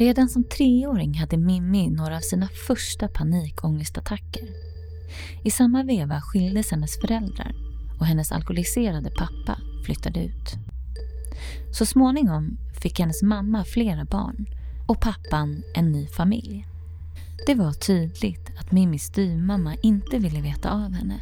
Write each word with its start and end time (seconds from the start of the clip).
Redan 0.00 0.28
som 0.28 0.44
treåring 0.44 1.14
hade 1.14 1.36
Mimmi 1.36 1.90
några 1.90 2.16
av 2.16 2.20
sina 2.20 2.48
första 2.66 3.08
panikångestattacker. 3.08 4.48
I 5.44 5.50
samma 5.50 5.82
veva 5.82 6.20
skildes 6.20 6.70
hennes 6.70 7.00
föräldrar 7.00 7.54
och 7.98 8.06
hennes 8.06 8.32
alkoholiserade 8.32 9.10
pappa 9.10 9.60
flyttade 9.84 10.24
ut. 10.24 10.54
Så 11.72 11.86
småningom 11.86 12.58
fick 12.82 13.00
hennes 13.00 13.22
mamma 13.22 13.64
flera 13.64 14.04
barn 14.04 14.46
och 14.88 15.00
pappan 15.00 15.62
en 15.74 15.92
ny 15.92 16.06
familj. 16.06 16.66
Det 17.46 17.54
var 17.54 17.72
tydligt 17.72 18.50
att 18.58 18.72
Mimmis 18.72 19.04
styvmamma 19.04 19.74
inte 19.82 20.18
ville 20.18 20.40
veta 20.40 20.70
av 20.70 20.92
henne 20.92 21.20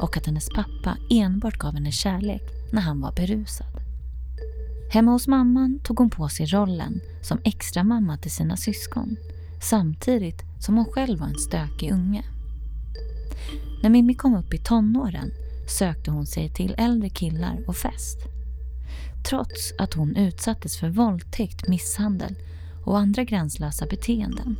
och 0.00 0.16
att 0.16 0.26
hennes 0.26 0.48
pappa 0.48 0.96
enbart 1.10 1.58
gav 1.58 1.74
henne 1.74 1.92
kärlek 1.92 2.42
när 2.72 2.80
han 2.80 3.00
var 3.00 3.12
berusad. 3.12 3.69
Hemma 4.92 5.12
hos 5.12 5.28
mamman 5.28 5.80
tog 5.84 5.98
hon 5.98 6.10
på 6.10 6.28
sig 6.28 6.46
rollen 6.46 7.00
som 7.22 7.38
extra 7.44 7.84
mamma 7.84 8.18
till 8.18 8.30
sina 8.30 8.56
syskon 8.56 9.16
samtidigt 9.62 10.42
som 10.60 10.76
hon 10.76 10.86
själv 10.86 11.18
var 11.18 11.26
en 11.26 11.38
stökig 11.38 11.92
unge. 11.92 12.24
När 13.82 13.90
Mimmi 13.90 14.14
kom 14.14 14.34
upp 14.34 14.54
i 14.54 14.58
tonåren 14.58 15.30
sökte 15.68 16.10
hon 16.10 16.26
sig 16.26 16.50
till 16.54 16.74
äldre 16.78 17.08
killar 17.08 17.64
och 17.66 17.76
fest. 17.76 18.18
Trots 19.28 19.72
att 19.78 19.94
hon 19.94 20.16
utsattes 20.16 20.76
för 20.76 20.88
våldtäkt, 20.88 21.68
misshandel 21.68 22.34
och 22.84 22.98
andra 22.98 23.24
gränslösa 23.24 23.86
beteenden 23.86 24.56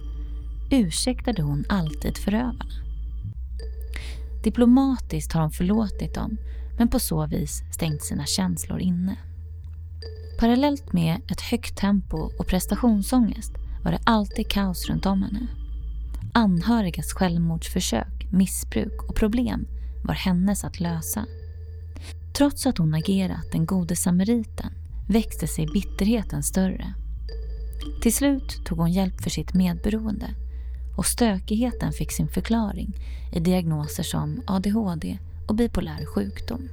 ursäktade 0.70 1.42
hon 1.42 1.64
alltid 1.68 2.18
förövarna. 2.18 2.74
Diplomatiskt 4.44 5.32
har 5.32 5.42
hon 5.42 5.50
förlåtit 5.50 6.14
dem 6.14 6.36
men 6.78 6.88
på 6.88 6.98
så 6.98 7.26
vis 7.26 7.62
stängt 7.72 8.02
sina 8.02 8.26
känslor 8.26 8.80
inne. 8.80 9.16
Parallellt 10.40 10.92
med 10.92 11.20
ett 11.28 11.40
högt 11.40 11.76
tempo 11.76 12.30
och 12.38 12.46
prestationsångest 12.46 13.52
var 13.84 13.92
det 13.92 14.00
alltid 14.04 14.48
kaos 14.48 14.86
runt 14.88 15.06
om 15.06 15.22
henne. 15.22 15.46
Anhörigas 16.34 17.12
självmordsförsök, 17.12 18.26
missbruk 18.32 19.02
och 19.08 19.14
problem 19.14 19.66
var 20.04 20.14
hennes 20.14 20.64
att 20.64 20.80
lösa. 20.80 21.26
Trots 22.36 22.66
att 22.66 22.78
hon 22.78 22.94
agerat 22.94 23.52
den 23.52 23.66
gode 23.66 23.96
samariten 23.96 24.72
växte 25.08 25.46
sig 25.46 25.66
bitterheten 25.66 26.42
större. 26.42 26.94
Till 28.02 28.14
slut 28.14 28.64
tog 28.64 28.78
hon 28.78 28.92
hjälp 28.92 29.22
för 29.22 29.30
sitt 29.30 29.54
medberoende 29.54 30.34
och 30.96 31.06
stökigheten 31.06 31.92
fick 31.92 32.12
sin 32.12 32.28
förklaring 32.28 32.92
i 33.32 33.40
diagnoser 33.40 34.02
som 34.02 34.42
ADHD 34.46 35.18
och 35.48 35.54
bipolär 35.54 36.06
sjukdom. 36.06 36.68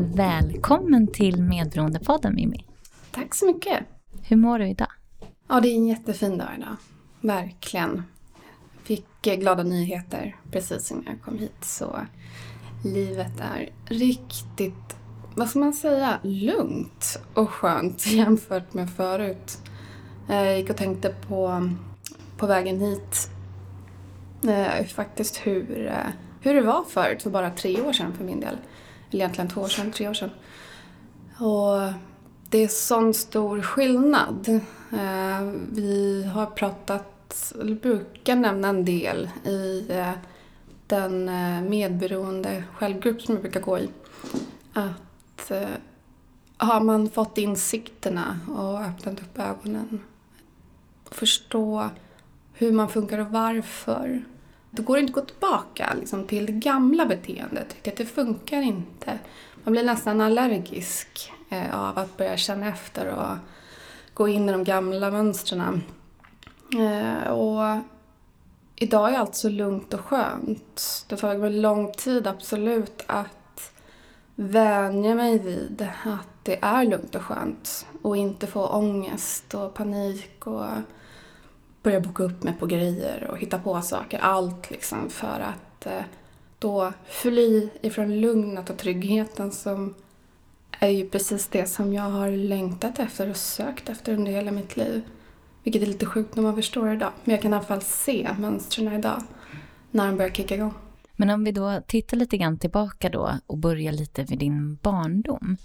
Välkommen 0.00 1.06
till 1.06 1.42
Medberoendepodden 1.42 2.34
Mimmi. 2.34 2.64
Tack 3.10 3.34
så 3.34 3.46
mycket. 3.46 3.78
Hur 4.22 4.36
mår 4.36 4.58
du 4.58 4.68
idag? 4.68 4.88
Ja, 5.48 5.60
det 5.60 5.68
är 5.68 5.74
en 5.74 5.86
jättefin 5.86 6.38
dag 6.38 6.48
idag. 6.58 6.76
Verkligen. 7.20 8.02
Fick 8.82 9.22
glada 9.22 9.62
nyheter 9.62 10.36
precis 10.50 10.90
innan 10.90 11.04
jag 11.06 11.22
kom 11.22 11.38
hit 11.38 11.64
så 11.64 11.98
livet 12.84 13.40
är 13.40 13.68
riktigt, 13.84 14.96
vad 15.34 15.48
ska 15.48 15.58
man 15.58 15.72
säga, 15.72 16.18
lugnt 16.22 17.20
och 17.34 17.50
skönt 17.50 18.06
jämfört 18.12 18.74
med 18.74 18.90
förut. 18.90 19.58
Jag 20.28 20.58
gick 20.58 20.70
och 20.70 20.76
tänkte 20.76 21.14
på, 21.28 21.70
på 22.36 22.46
vägen 22.46 22.80
hit 22.80 23.30
eh, 24.48 24.86
faktiskt 24.86 25.36
hur, 25.36 25.86
eh, 25.86 26.12
hur 26.40 26.54
det 26.54 26.62
var 26.62 26.84
förut 26.84 27.22
för 27.22 27.30
bara 27.30 27.50
tre 27.50 27.82
år 27.82 27.92
sedan 27.92 28.12
för 28.12 28.24
min 28.24 28.40
del 28.40 28.56
eller 29.10 29.24
egentligen 29.24 29.50
två 29.50 29.60
år 29.60 29.68
sedan, 29.68 29.92
tre 29.92 30.08
år 30.08 30.14
sedan. 30.14 30.30
Och 31.38 31.92
det 32.50 32.58
är 32.58 32.68
sån 32.68 33.14
stor 33.14 33.62
skillnad. 33.62 34.48
Eh, 34.92 35.42
vi 35.72 36.24
har 36.34 36.46
pratat, 36.46 37.52
eller 37.60 37.74
brukar 37.74 38.36
nämna 38.36 38.68
en 38.68 38.84
del 38.84 39.30
i 39.44 39.86
eh, 39.90 40.12
den 40.86 41.28
eh, 41.28 41.62
medberoende 41.62 42.64
självgrupp 42.74 43.22
som 43.22 43.34
vi 43.34 43.40
brukar 43.40 43.60
gå 43.60 43.78
i. 43.78 43.88
Att 44.72 45.52
har 46.56 46.80
man 46.80 47.10
fått 47.10 47.38
insikterna 47.38 48.40
och 48.56 48.80
öppnat 48.80 49.20
upp 49.20 49.38
ögonen 49.38 50.00
och 51.04 51.14
förstå 51.14 51.88
hur 52.52 52.72
man 52.72 52.88
funkar 52.88 53.18
och 53.18 53.26
varför 53.26 54.24
det 54.78 54.84
går 54.84 54.98
inte 54.98 55.10
att 55.10 55.14
gå 55.14 55.32
tillbaka 55.32 55.94
liksom, 56.00 56.26
till 56.26 56.46
det 56.46 56.52
gamla 56.52 57.06
beteendet. 57.06 57.68
Tycker 57.68 57.90
att 57.90 57.96
det 57.96 58.06
funkar 58.06 58.62
inte. 58.62 59.18
Man 59.64 59.72
blir 59.72 59.82
nästan 59.82 60.20
allergisk 60.20 61.32
eh, 61.48 61.80
av 61.80 61.98
att 61.98 62.16
börja 62.16 62.36
känna 62.36 62.68
efter 62.68 63.06
och 63.06 63.36
gå 64.14 64.28
in 64.28 64.48
i 64.48 64.52
de 64.52 64.64
gamla 64.64 65.10
mönstren. 65.10 65.82
Eh, 66.78 67.30
och 67.30 67.78
idag 68.76 69.14
är 69.14 69.18
allt 69.18 69.34
så 69.34 69.48
lugnt 69.48 69.94
och 69.94 70.00
skönt. 70.00 71.04
Det 71.08 71.16
tar 71.16 71.38
mig 71.38 71.50
lång 71.50 71.92
tid, 71.92 72.26
absolut, 72.26 73.04
att 73.06 73.72
vänja 74.34 75.14
mig 75.14 75.38
vid 75.38 75.88
att 76.04 76.28
det 76.42 76.58
är 76.62 76.84
lugnt 76.84 77.14
och 77.14 77.22
skönt 77.22 77.86
och 78.02 78.16
inte 78.16 78.46
få 78.46 78.66
ångest 78.66 79.54
och 79.54 79.74
panik 79.74 80.46
och 80.46 80.66
börja 81.82 82.00
boka 82.00 82.22
upp 82.22 82.42
mig 82.42 82.54
på 82.58 82.66
grejer 82.66 83.28
och 83.30 83.38
hitta 83.38 83.58
på 83.58 83.80
saker. 83.80 84.18
Allt 84.18 84.70
liksom 84.70 85.10
för 85.10 85.40
att 85.40 85.86
eh, 85.86 86.02
då 86.58 86.92
fly 87.08 87.68
ifrån 87.80 88.20
lugnet 88.20 88.70
och 88.70 88.76
tryggheten 88.76 89.52
som 89.52 89.94
är 90.80 90.88
ju 90.88 91.08
precis 91.08 91.46
det 91.46 91.66
som 91.66 91.92
jag 91.92 92.02
har 92.02 92.30
längtat 92.30 92.98
efter 92.98 93.30
och 93.30 93.36
sökt 93.36 93.88
efter 93.88 94.12
under 94.12 94.32
hela 94.32 94.50
mitt 94.50 94.76
liv. 94.76 95.02
Vilket 95.62 95.82
är 95.82 95.86
lite 95.86 96.06
sjukt 96.06 96.36
när 96.36 96.42
man 96.42 96.54
förstår 96.54 96.92
idag. 96.92 97.12
Men 97.24 97.34
jag 97.34 97.42
kan 97.42 97.52
i 97.52 97.56
alla 97.56 97.64
fall 97.64 97.82
se 97.82 98.28
mönstren 98.38 98.92
idag 98.92 99.22
när 99.90 100.06
de 100.06 100.16
börjar 100.16 100.30
kicka 100.30 100.54
igång. 100.54 100.74
Men 101.16 101.30
om 101.30 101.44
vi 101.44 101.52
då 101.52 101.80
tittar 101.86 102.16
lite 102.16 102.36
grann 102.36 102.58
tillbaka 102.58 103.08
då 103.08 103.32
och 103.46 103.58
börjar 103.58 103.92
lite 103.92 104.24
vid 104.24 104.38
din 104.38 104.78
barndom. 104.82 105.56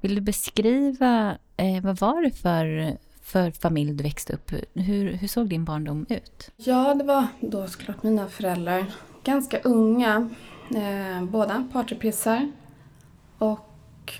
Vill 0.00 0.14
du 0.14 0.20
beskriva, 0.20 1.38
eh, 1.56 1.82
vad 1.82 1.98
var 1.98 2.22
det 2.22 2.30
för 2.30 2.96
för 3.32 3.50
familj 3.50 3.92
du 3.92 4.02
växte 4.02 4.32
upp 4.32 4.50
Hur, 4.74 5.12
hur 5.12 5.28
såg 5.28 5.48
din 5.48 5.64
barndom 5.64 6.06
ut? 6.08 6.50
Ja, 6.56 6.94
det 6.94 7.04
var 7.04 7.26
då 7.40 7.66
såklart 7.66 8.02
mina 8.02 8.28
föräldrar. 8.28 8.84
Ganska 9.24 9.60
unga, 9.60 10.30
eh, 10.74 11.24
båda 11.24 11.68
partypissar. 11.72 12.52
Och 13.38 14.12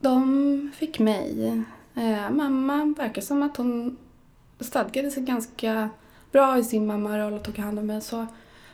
de 0.00 0.72
fick 0.76 0.98
mig. 0.98 1.62
Eh, 1.94 2.30
mamma 2.30 2.94
verkar 2.98 3.22
som 3.22 3.42
att 3.42 3.56
hon 3.56 3.96
stadgade 4.60 5.10
sig 5.10 5.22
ganska 5.22 5.90
bra 6.32 6.58
i 6.58 6.64
sin 6.64 6.86
mammaroll 6.86 7.32
och 7.32 7.42
tog 7.42 7.58
hand 7.58 7.78
om 7.78 7.86
mig. 7.86 8.00
Så. 8.00 8.26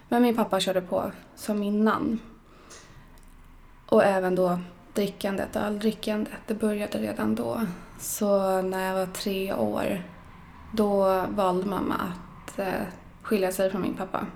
Men 0.08 0.22
min 0.22 0.36
pappa 0.36 0.60
körde 0.60 0.80
på 0.80 1.12
som 1.36 1.62
innan. 1.62 2.20
Och 3.86 4.04
även 4.04 4.34
då 4.34 4.58
drickandet, 4.94 5.56
öldrickandet, 5.56 6.40
det 6.46 6.54
började 6.54 6.98
redan 6.98 7.34
då. 7.34 7.60
Så 7.98 8.62
när 8.62 8.86
jag 8.86 8.94
var 8.94 9.12
tre 9.12 9.54
år, 9.54 10.02
då 10.72 11.24
valde 11.28 11.66
mamma 11.66 11.94
att 11.94 12.58
eh, 12.58 12.86
skilja 13.22 13.52
sig 13.52 13.70
från 13.70 13.82
min 13.82 13.94
pappa. 13.94 14.26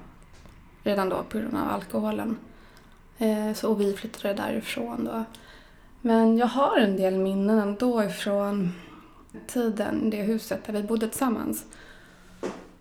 Redan 0.82 1.08
då 1.08 1.22
på 1.28 1.38
grund 1.38 1.56
av 1.56 1.68
alkoholen. 1.68 2.38
Eh, 3.18 3.52
så, 3.54 3.70
och 3.70 3.80
vi 3.80 3.96
flyttade 3.96 4.34
därifrån 4.34 5.04
då. 5.04 5.24
Men 6.00 6.38
jag 6.38 6.46
har 6.46 6.76
en 6.76 6.96
del 6.96 7.18
minnen 7.18 7.58
ändå 7.58 8.04
ifrån 8.04 8.72
tiden 9.46 10.06
i 10.06 10.10
det 10.10 10.22
huset 10.22 10.64
där 10.64 10.72
vi 10.72 10.82
bodde 10.82 11.08
tillsammans. 11.08 11.64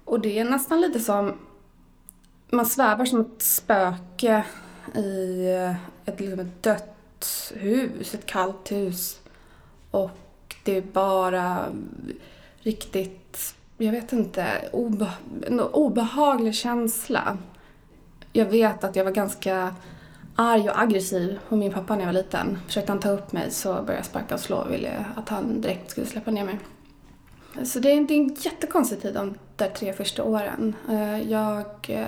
Och 0.05 0.19
det 0.19 0.39
är 0.39 0.45
nästan 0.45 0.81
lite 0.81 0.99
som, 0.99 1.33
man 2.49 2.65
svävar 2.65 3.05
som 3.05 3.21
ett 3.21 3.41
spöke 3.41 4.45
i 4.95 5.45
eh, 5.51 5.75
ett, 6.05 6.19
liksom 6.19 6.39
ett 6.39 6.63
dött 6.63 7.53
hus, 7.55 8.13
ett 8.13 8.25
kallt 8.25 8.71
hus. 8.71 9.19
Och 9.91 10.11
det 10.63 10.77
är 10.77 10.81
bara 10.81 11.65
riktigt, 12.59 13.55
jag 13.77 13.91
vet 13.91 14.13
inte, 14.13 14.69
obe, 14.71 15.11
en 15.47 15.59
obehaglig 15.59 16.55
känsla. 16.55 17.37
Jag 18.33 18.45
vet 18.45 18.83
att 18.83 18.95
jag 18.95 19.03
var 19.03 19.11
ganska 19.11 19.75
arg 20.35 20.69
och 20.69 20.81
aggressiv 20.81 21.39
på 21.49 21.55
min 21.55 21.73
pappa 21.73 21.95
när 21.95 22.01
jag 22.01 22.07
var 22.07 22.13
liten. 22.13 22.57
Försökte 22.67 22.91
han 22.91 22.99
ta 22.99 23.09
upp 23.09 23.31
mig 23.31 23.51
så 23.51 23.73
började 23.73 23.93
jag 23.93 24.05
sparka 24.05 24.33
och 24.33 24.39
slå 24.39 24.57
och 24.57 24.73
ville 24.73 25.05
att 25.15 25.29
han 25.29 25.61
direkt 25.61 25.91
skulle 25.91 26.07
släppa 26.07 26.31
ner 26.31 26.45
mig. 26.45 26.59
Så 27.63 27.79
det 27.79 27.91
är, 27.91 28.01
det 28.01 28.13
är 28.13 28.17
en 28.17 28.35
jättekonstig 28.39 29.01
tid 29.01 29.13
de 29.13 29.35
där 29.55 29.69
tre 29.69 29.93
första 29.93 30.23
åren. 30.23 30.75
Eh, 30.89 31.31
jag 31.31 31.65
eh, 31.87 32.05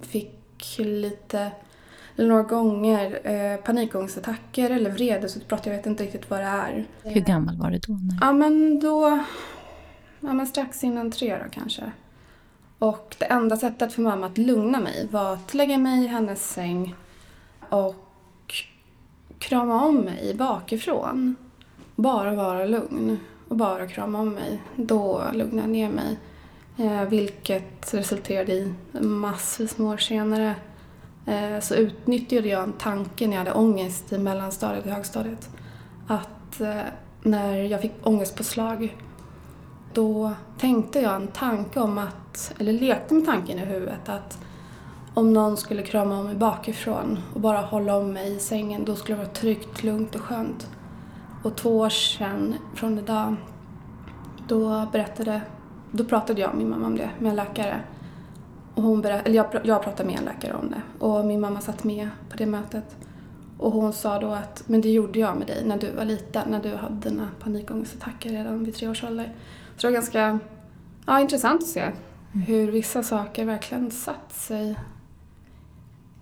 fick 0.00 0.78
lite, 0.78 1.50
några 2.26 2.42
gånger 2.42 3.20
eh, 3.24 3.56
panikångestattacker 3.60 4.70
eller 4.70 4.90
vredesutbrott. 4.90 5.66
Jag 5.66 5.76
vet 5.76 5.86
inte 5.86 6.04
riktigt 6.04 6.30
vad 6.30 6.40
det 6.40 6.44
är. 6.44 6.86
Hur 7.02 7.20
gammal 7.20 7.56
var 7.56 7.70
du 7.70 7.78
då? 7.78 7.92
När... 7.92 8.18
Ja, 8.20 8.32
men 8.32 8.80
då... 8.80 9.24
Ja, 10.20 10.32
men 10.32 10.46
strax 10.46 10.84
innan 10.84 11.10
tre 11.10 11.38
då 11.44 11.50
kanske. 11.50 11.92
Och 12.78 13.16
det 13.18 13.24
enda 13.24 13.56
sättet 13.56 13.92
för 13.92 14.02
mamma 14.02 14.26
att 14.26 14.38
lugna 14.38 14.80
mig 14.80 15.08
var 15.10 15.32
att 15.32 15.54
lägga 15.54 15.78
mig 15.78 16.04
i 16.04 16.06
hennes 16.06 16.52
säng 16.52 16.94
och 17.68 18.54
krama 19.38 19.84
om 19.84 19.96
mig 19.96 20.34
bakifrån. 20.34 21.36
Bara 21.96 22.34
vara 22.34 22.64
lugn 22.66 23.18
och 23.48 23.56
bara 23.56 23.86
krama 23.86 24.20
om 24.20 24.34
mig. 24.34 24.62
Då 24.76 25.24
lugnade 25.32 25.60
jag 25.60 25.70
ner 25.70 25.90
mig. 25.90 26.18
Eh, 26.76 27.04
vilket 27.04 27.94
resulterade 27.94 28.52
i 28.52 28.74
massvis 29.00 29.78
med 29.78 29.88
år 29.88 29.96
senare 29.96 30.54
Eh, 31.26 31.60
så 31.60 31.74
utnyttjade 31.74 32.48
jag 32.48 32.62
en 32.62 32.72
tanke 32.72 33.26
när 33.26 33.32
jag 33.32 33.44
hade 33.44 33.52
ångest 33.52 34.12
i 34.12 34.18
mellanstadiet 34.18 34.86
och 34.86 34.92
högstadiet. 34.92 35.50
Att 36.06 36.60
eh, 36.60 36.80
när 37.22 37.56
jag 37.56 37.80
fick 37.80 37.92
ångestpåslag 38.02 38.96
då 39.92 40.32
tänkte 40.58 41.00
jag 41.00 41.14
en 41.14 41.28
tanke 41.28 41.80
om 41.80 41.98
att, 41.98 42.54
eller 42.58 42.72
lekte 42.72 43.14
med 43.14 43.26
tanken 43.26 43.58
i 43.58 43.64
huvudet 43.64 44.08
att 44.08 44.38
om 45.14 45.32
någon 45.32 45.56
skulle 45.56 45.82
krama 45.82 46.18
om 46.18 46.24
mig 46.24 46.34
bakifrån 46.34 47.18
och 47.34 47.40
bara 47.40 47.60
hålla 47.60 47.96
om 47.96 48.12
mig 48.12 48.36
i 48.36 48.38
sängen 48.38 48.84
då 48.84 48.96
skulle 48.96 49.16
det 49.18 49.22
vara 49.22 49.32
tryggt, 49.32 49.82
lugnt 49.82 50.14
och 50.14 50.20
skönt. 50.20 50.68
Och 51.42 51.56
två 51.56 51.78
år 51.78 51.88
sedan 51.88 52.54
från 52.74 52.98
idag 52.98 53.36
då 54.48 54.88
berättade, 54.92 55.40
då 55.90 56.04
pratade 56.04 56.40
jag 56.40 56.50
med 56.50 56.58
min 56.58 56.70
mamma 56.70 56.86
om 56.86 56.96
det 56.96 57.10
med 57.18 57.30
en 57.30 57.36
läkare. 57.36 57.80
Och 58.80 58.86
hon 58.86 59.00
berätt, 59.02 59.26
eller 59.26 59.36
jag, 59.36 59.46
jag 59.64 59.82
pratade 59.82 60.08
med 60.08 60.18
en 60.18 60.24
läkare 60.24 60.54
om 60.54 60.70
det 60.70 61.04
och 61.04 61.24
min 61.24 61.40
mamma 61.40 61.60
satt 61.60 61.84
med 61.84 62.08
på 62.30 62.36
det 62.36 62.46
mötet. 62.46 62.96
Och 63.58 63.72
hon 63.72 63.92
sa 63.92 64.18
då 64.18 64.32
att 64.32 64.62
men 64.66 64.80
det 64.80 64.90
gjorde 64.90 65.18
jag 65.18 65.36
med 65.36 65.46
dig 65.46 65.64
när 65.64 65.78
du 65.78 65.90
var 65.90 66.04
liten, 66.04 66.50
när 66.50 66.62
du 66.62 66.74
hade 66.74 67.08
dina 67.08 67.28
panikångestattacker 67.40 68.30
redan 68.30 68.64
vid 68.64 68.74
tre 68.74 68.88
års 68.88 69.04
ålder. 69.04 69.34
Så 69.76 69.86
det 69.86 69.86
var 69.86 69.92
ganska 69.92 70.38
ja, 71.06 71.20
intressant 71.20 71.62
att 71.62 71.68
se 71.68 71.80
mm. 71.80 71.94
hur 72.46 72.70
vissa 72.70 73.02
saker 73.02 73.44
verkligen 73.44 73.90
satt 73.90 74.32
sig 74.32 74.78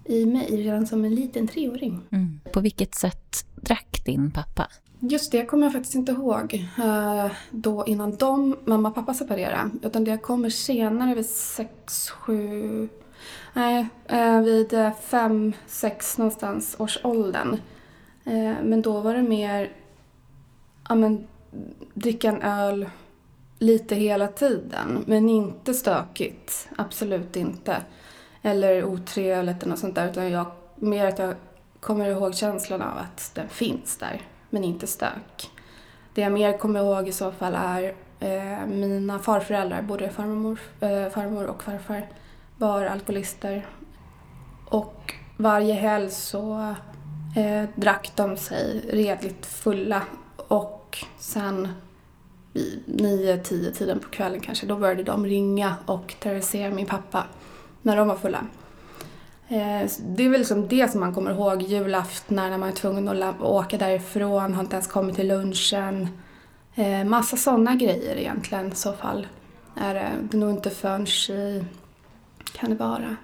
i 0.05 0.27
mig 0.27 0.57
redan 0.57 0.87
som 0.87 1.05
en 1.05 1.15
liten 1.15 1.49
treåring. 1.49 2.01
Mm. 2.11 2.41
På 2.53 2.61
vilket 2.61 2.95
sätt 2.95 3.47
drack 3.57 4.03
din 4.05 4.31
pappa? 4.31 4.69
Just 5.01 5.33
det 5.33 5.45
kommer 5.45 5.67
jag 5.67 5.73
faktiskt 5.73 5.95
inte 5.95 6.13
ihåg 6.13 6.67
eh, 6.79 7.31
då 7.51 7.85
innan 7.87 8.17
de, 8.17 8.57
mamma 8.65 8.89
och 8.89 8.95
pappa 8.95 9.15
separerade. 9.15 9.71
Utan 9.83 10.05
det 10.05 10.19
kommer 10.19 10.51
senare 10.51 11.15
vid 11.15 11.27
sex, 11.27 12.11
sju, 12.11 12.89
nej, 13.53 13.89
eh, 14.07 14.41
vid 14.41 14.75
eh, 14.75 14.93
fem, 15.01 15.53
sex 15.67 16.19
någonstans 16.19 16.77
års 16.79 16.99
åldern. 17.05 17.57
Men 18.63 18.83
då 18.83 19.01
var 19.01 19.15
det 19.15 19.23
mer, 19.23 19.73
ja 20.89 20.95
men 20.95 21.27
dricka 21.95 22.29
en 22.29 22.43
öl 22.43 22.91
lite 23.59 23.95
hela 23.95 24.29
tiden. 24.29 25.05
Men 25.07 25.29
inte 25.29 25.75
stökigt, 25.75 26.69
absolut 26.77 27.37
inte. 27.37 27.83
Eller 28.43 28.85
otrevligt 28.85 29.63
eller 29.63 29.71
något 29.71 29.79
sånt 29.79 29.95
där. 29.95 30.11
Utan 30.11 30.31
jag, 30.31 30.47
mer 30.77 31.07
att 31.07 31.19
jag 31.19 31.35
kommer 31.81 32.11
ihåg 32.11 32.35
känslan 32.35 32.83
av 32.83 32.99
att 32.99 33.31
den 33.35 33.49
finns 33.49 33.97
där 33.97 34.23
men 34.51 34.65
inte 34.65 34.87
stök. 34.87 35.51
Det 36.15 36.21
jag 36.21 36.33
mer 36.33 36.59
kommer 36.59 36.81
ihåg 36.81 37.09
i 37.09 37.13
så 37.13 37.33
fall 37.33 37.55
är 37.55 37.95
eh, 38.21 38.67
mina 38.67 39.19
farföräldrar, 39.19 39.83
både 39.83 40.11
farmor, 40.11 40.61
eh, 40.81 41.09
farmor 41.09 41.47
och 41.47 41.63
farfar, 41.63 42.07
var 42.57 42.85
alkoholister. 42.85 43.67
Och 44.65 45.15
varje 45.37 45.75
helg 45.75 46.11
så 46.11 46.75
eh, 47.37 47.69
drack 47.75 48.13
de 48.15 48.37
sig 48.37 48.81
redligt 48.91 49.47
fulla 49.47 50.03
och 50.37 50.99
sen 51.19 51.69
vid 52.53 52.83
nio, 52.87 53.39
tio 53.39 53.71
tiden 53.71 53.99
på 53.99 54.09
kvällen 54.09 54.41
kanske, 54.41 54.67
då 54.67 54.77
började 54.77 55.03
de 55.03 55.27
ringa 55.27 55.75
och 55.87 56.15
terrorisera 56.21 56.75
min 56.75 56.87
pappa 56.87 57.25
när 57.83 57.97
de 57.97 58.09
var 58.09 58.17
fulla. 58.17 58.47
Eh, 59.49 59.91
det 60.01 60.25
är 60.25 60.29
väl 60.29 60.39
liksom 60.39 60.69
det 60.69 60.91
som 60.91 61.01
man 61.01 61.15
kommer 61.15 61.31
ihåg, 61.31 61.63
julaftnar 61.63 62.51
när 62.51 62.59
man 62.59 62.69
är 62.69 62.73
tvungen 62.73 63.23
att 63.23 63.41
åka 63.41 63.79
därifrån, 63.79 64.55
har 64.55 64.63
inte 64.63 64.77
ens 64.77 64.87
kommit 64.87 65.17
till 65.17 65.29
lunchen. 65.29 66.09
Eh, 66.75 67.05
massa 67.05 67.37
sådana 67.37 67.75
grejer 67.75 68.17
egentligen 68.17 68.73
i 68.73 68.75
så 68.75 68.93
fall. 68.93 69.27
Är 69.77 69.95
det, 69.95 70.13
det 70.23 70.37
är 70.37 70.41
nog 70.41 70.51
inte 70.51 70.71
förrän 70.71 71.07
i, 71.07 71.65
kan 72.53 72.71
det 72.71 72.77
vara, 72.77 73.17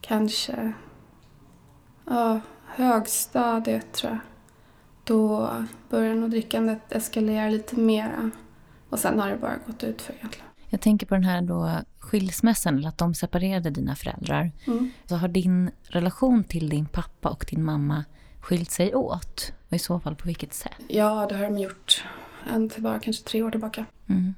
kanske, 0.00 0.72
ja, 2.06 2.40
högstadiet 2.66 3.92
tror 3.92 4.12
jag. 4.12 4.20
Då 5.04 5.50
börjar 5.88 6.14
nog 6.14 6.30
drickandet 6.30 6.92
eskalera 6.92 7.48
lite 7.48 7.76
mera. 7.76 8.30
Och 8.90 8.98
sen 8.98 9.20
har 9.20 9.30
det 9.30 9.36
bara 9.36 9.56
gått 9.66 9.84
ut 9.84 10.02
för 10.02 10.14
egentligen. 10.14 10.53
Jag 10.74 10.80
tänker 10.80 11.06
på 11.06 11.14
den 11.14 11.24
här 11.24 11.42
då 11.42 11.70
skilsmässan, 11.98 12.78
eller 12.78 12.88
att 12.88 12.98
de 12.98 13.14
separerade 13.14 13.70
dina 13.70 13.94
föräldrar. 13.94 14.52
Mm. 14.66 14.90
Så 15.06 15.16
har 15.16 15.28
din 15.28 15.70
relation 15.82 16.44
till 16.44 16.68
din 16.68 16.86
pappa 16.86 17.28
och 17.28 17.46
din 17.50 17.64
mamma 17.64 18.04
skilt 18.40 18.70
sig 18.70 18.94
åt? 18.94 19.52
Och 19.68 19.72
i 19.72 19.78
så 19.78 20.00
fall 20.00 20.16
på 20.16 20.26
vilket 20.26 20.54
sätt? 20.54 20.72
Ja, 20.88 21.26
det 21.28 21.36
har 21.36 21.44
de 21.44 21.58
gjort. 21.58 22.04
En 22.54 22.68
till 22.68 22.82
bara 22.82 22.98
kanske 22.98 23.24
tre 23.24 23.42
år 23.42 23.50
tillbaka. 23.50 23.84
Mm. 24.06 24.34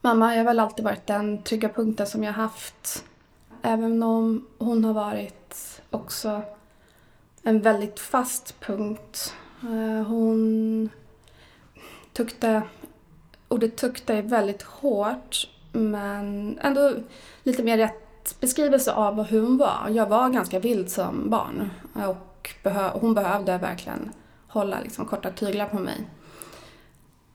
Mamma 0.00 0.26
har 0.26 0.44
väl 0.44 0.60
alltid 0.60 0.84
varit 0.84 1.06
den 1.06 1.42
trygga 1.42 1.68
punkten 1.68 2.06
som 2.06 2.24
jag 2.24 2.32
haft. 2.32 3.04
Även 3.62 4.02
om 4.02 4.46
hon 4.58 4.84
har 4.84 4.92
varit 4.92 5.82
också 5.90 6.42
en 7.42 7.60
väldigt 7.60 8.00
fast 8.00 8.60
punkt. 8.60 9.34
Eh, 9.62 10.06
hon 10.06 10.88
tukte, 12.12 12.62
ordet 13.48 13.76
tukta 13.76 14.14
är 14.14 14.22
väldigt 14.22 14.62
hårt 14.62 15.48
men 15.74 16.58
ändå 16.62 16.92
lite 17.42 17.62
mer 17.62 17.78
rätt 17.78 18.40
beskrivelse 18.40 18.92
av 18.92 19.22
hur 19.22 19.42
hon 19.42 19.56
var. 19.56 19.88
Jag 19.90 20.06
var 20.06 20.28
ganska 20.28 20.58
vild 20.58 20.90
som 20.90 21.30
barn 21.30 21.70
och 22.08 22.50
behö 22.62 22.90
hon 22.92 23.14
behövde 23.14 23.58
verkligen 23.58 24.12
hålla 24.48 24.80
liksom 24.80 25.06
korta 25.06 25.30
tyglar 25.30 25.66
på 25.66 25.78
mig. 25.78 26.08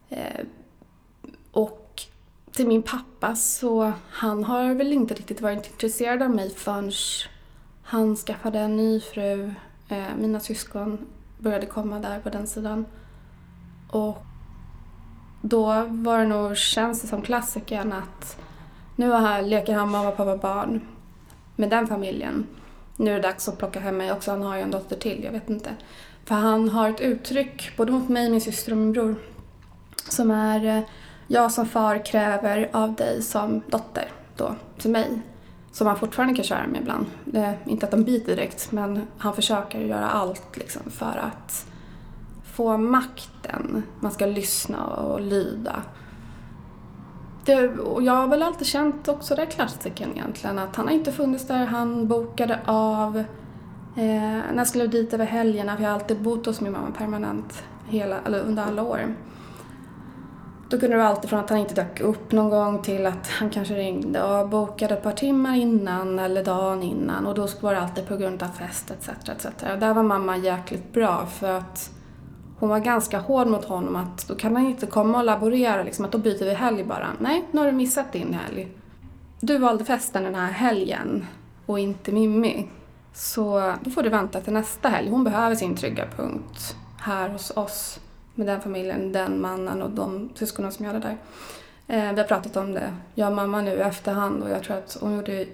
Eh, 0.09 0.45
och 1.51 2.01
till 2.51 2.68
min 2.68 2.83
pappa 2.83 3.36
så 3.36 3.91
han 4.10 4.43
har 4.43 4.74
väl 4.74 4.93
inte 4.93 5.13
riktigt 5.13 5.41
varit 5.41 5.72
intresserad 5.72 6.22
av 6.22 6.29
mig 6.29 6.50
förrän 6.50 6.91
han 7.84 8.15
skaffade 8.15 8.60
en 8.60 8.77
ny 8.77 9.00
fru. 9.00 9.53
Eh, 9.89 10.15
mina 10.17 10.39
syskon 10.39 11.08
började 11.39 11.65
komma 11.65 12.00
där 12.00 12.19
på 12.19 12.29
den 12.29 12.48
sidan. 12.48 12.86
Och 13.91 14.17
då 15.41 15.86
var 15.88 16.19
det 16.19 16.27
nog, 16.27 16.58
känns 16.58 17.01
det 17.01 17.08
som 17.08 17.22
klassikern 17.22 17.93
att 17.93 18.38
nu 18.96 19.13
här 19.13 19.41
leker 19.41 19.74
han 19.74 19.91
mamma, 19.91 20.12
pappa, 20.12 20.38
barn 20.38 20.81
med 21.55 21.69
den 21.69 21.88
familjen. 21.88 22.48
Nu 22.96 23.12
är 23.12 23.15
det 23.15 23.22
dags 23.22 23.50
att 23.50 23.58
plocka 23.58 23.79
hem 23.79 23.98
mig 23.98 24.12
också, 24.12 24.31
han 24.31 24.41
har 24.41 24.55
ju 24.55 24.62
en 24.62 24.72
dotter 24.72 24.96
till, 24.96 25.24
jag 25.24 25.31
vet 25.31 25.50
inte. 25.50 25.69
För 26.25 26.36
han 26.36 26.69
har 26.69 26.89
ett 26.89 27.01
uttryck, 27.01 27.77
både 27.77 27.91
mot 27.91 28.10
mig, 28.10 28.29
min 28.29 28.41
syster 28.41 28.72
och 28.72 28.77
min 28.77 28.91
bror, 28.91 29.15
som 30.10 30.31
är 30.31 30.65
eh, 30.65 30.84
jag 31.27 31.51
som 31.51 31.65
far 31.65 32.05
kräver 32.05 32.69
av 32.72 32.93
dig 32.93 33.22
som 33.22 33.62
dotter 33.67 34.12
då, 34.36 34.55
till 34.77 34.91
mig. 34.91 35.22
Som 35.72 35.88
han 35.88 36.00
fortfarande 36.00 36.36
kan 36.36 36.43
köra 36.43 36.67
med 36.67 36.81
ibland. 36.81 37.05
Det, 37.25 37.53
inte 37.65 37.86
att 37.86 37.91
de 37.91 38.03
biter 38.03 38.36
direkt, 38.36 38.72
men 38.72 39.08
han 39.17 39.36
försöker 39.36 39.79
göra 39.79 40.10
allt 40.10 40.58
liksom 40.58 40.91
för 40.91 41.22
att 41.31 41.65
få 42.60 42.78
makten. 42.78 43.84
Man 44.00 44.12
ska 44.12 44.25
lyssna 44.25 44.86
och 44.86 45.22
lyda. 45.22 45.84
Det, 47.46 47.68
och 47.68 48.04
jag 48.04 48.13
har 48.13 48.28
väl 48.28 48.44
alltid 48.44 48.68
känt 48.68 49.08
också 49.08 49.36
det 49.36 49.46
klassiken 49.46 50.12
egentligen 50.12 50.60
att 50.60 50.75
han 50.75 50.88
har 50.88 50.94
inte 50.94 51.12
funnits 51.12 51.48
där. 51.48 51.66
Han 51.66 52.08
bokade 52.08 52.60
av 52.66 53.18
eh, 53.18 53.24
när 53.96 54.58
jag 54.58 54.68
skulle 54.68 54.88
dit 54.88 55.13
över 55.13 55.25
helgerna 55.25 55.75
för 55.75 55.84
jag 55.84 55.89
har 55.89 56.00
alltid 56.00 56.22
bott 56.22 56.46
hos 56.46 56.62
min 56.62 56.72
mamma 56.72 56.92
permanent 56.98 57.63
hela, 57.88 58.20
eller 58.25 58.39
under 58.39 58.63
alla 58.63 58.84
år. 58.84 59.16
Då 60.70 60.80
kunde 60.80 60.96
det 60.96 60.98
vara 60.98 61.10
allt 61.10 61.30
från 61.30 61.39
att 61.39 61.50
han 61.50 61.60
inte 61.60 61.75
dök 61.75 62.00
upp 62.01 62.32
någon 62.32 62.50
gång 62.50 62.82
till 62.82 63.06
att 63.06 63.28
han 63.28 63.50
kanske 63.50 63.75
ringde 63.75 64.24
och 64.24 64.50
bokade 64.50 64.94
ett 64.94 65.04
par 65.04 65.12
timmar 65.12 65.56
innan 65.56 66.20
eller 66.20 66.44
dagen 66.44 66.84
innan 66.84 67.25
och 67.25 67.36
då 67.36 67.48
var 67.62 67.74
det 67.74 67.82
alltid 67.82 68.08
på 68.08 68.16
grund 68.16 68.44
av 68.44 68.48
fest 68.48 68.92
etc. 68.92 69.10
etc. 69.30 69.48
Där 69.80 69.94
var 69.94 70.04
mamma 70.04 70.38
jäkligt 70.38 70.94
bra 70.94 71.25
för 71.25 71.51
att 71.51 71.99
hon 72.60 72.70
var 72.70 72.80
ganska 72.80 73.20
hård 73.20 73.48
mot 73.48 73.66
honom 73.66 73.96
att 73.96 74.28
då 74.28 74.36
kan 74.36 74.56
han 74.56 74.66
inte 74.66 74.86
komma 74.86 75.18
och 75.18 75.24
laborera 75.24 75.84
liksom 75.84 76.06
att 76.06 76.12
då 76.12 76.18
byter 76.18 76.46
vi 76.46 76.54
helg 76.54 76.84
bara. 76.84 77.08
Nej, 77.20 77.46
nu 77.51 77.60
har 77.60 77.68
du 77.68 77.72
missat 77.72 78.12
din 78.12 78.34
helg. 78.34 78.72
Du 79.39 79.58
valde 79.58 79.86
festen 79.86 80.24
den 80.24 80.36
här 80.36 80.51
helgen 80.51 81.25
och 81.66 81.80
inte 81.80 82.12
Mimmi. 82.12 82.68
Så 83.13 83.74
då 83.84 83.92
får 83.92 84.04
du 84.04 84.10
vänta 84.10 84.42
till 84.42 84.54
nästa 84.54 84.89
helg. 84.89 85.10
Hon 85.10 85.24
behöver 85.24 85.56
sin 85.56 85.75
trygga 85.75 86.06
punkt 86.18 86.75
här 86.98 87.30
hos 87.30 87.51
oss 87.58 88.00
med 88.36 88.48
den 88.48 88.62
familjen, 88.62 89.12
den 89.12 89.42
mannen 89.42 89.82
och 89.82 89.92
de 89.92 90.30
syskonen 90.36 90.72
som 90.72 90.86
jag 90.86 90.94
hade 90.94 91.08
där. 91.08 91.18
Eh, 91.88 92.13
vi 92.13 92.22
har 92.22 92.28
pratat 92.28 92.58
om 92.58 92.74
det, 92.74 92.94
jag 93.16 93.30
och 93.30 93.36
mamma 93.36 93.62
nu 93.62 93.72
i 93.72 93.80
efterhand 93.80 94.44
och 94.44 94.50
jag 94.50 94.63
tror 94.63 94.78
att 94.78 94.98
hon 95.01 95.16
gjorde 95.16 95.46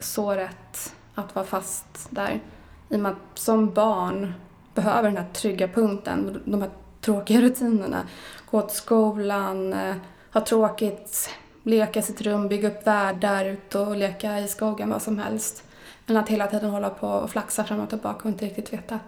så 0.00 0.32
rätt 0.32 0.94
att 1.14 1.34
vara 1.34 1.46
fast 1.46 2.08
där. 2.10 2.40
I 2.88 2.96
och 2.96 3.00
med 3.00 3.12
att 3.12 3.38
som 3.38 3.70
barn 3.70 4.34
behöver 4.74 5.02
den 5.02 5.16
här 5.16 5.32
trygga 5.32 5.68
punkten, 5.68 6.42
de 6.44 6.62
här 6.62 6.70
tråkiga 7.00 7.40
rutinerna. 7.40 8.02
Gå 8.50 8.62
till 8.62 8.76
skolan, 8.76 9.72
eh, 9.72 9.94
ha 10.32 10.40
tråkigt, 10.40 11.30
leka 11.62 12.00
i 12.00 12.02
sitt 12.02 12.20
rum, 12.20 12.48
bygga 12.48 12.68
upp 12.68 12.86
världar, 12.86 13.44
ut 13.44 13.74
och 13.74 13.96
leka 13.96 14.38
i 14.38 14.48
skogen, 14.48 14.90
vad 14.90 15.02
som 15.02 15.18
helst. 15.18 15.64
Än 16.06 16.16
att 16.16 16.28
hela 16.28 16.46
tiden 16.46 16.70
hålla 16.70 16.90
på 16.90 17.08
och 17.08 17.30
flaxa 17.30 17.64
fram 17.64 17.80
och 17.80 17.88
tillbaka 17.88 18.20
och 18.22 18.30
inte 18.30 18.44
riktigt 18.44 18.72
veta 18.72 18.98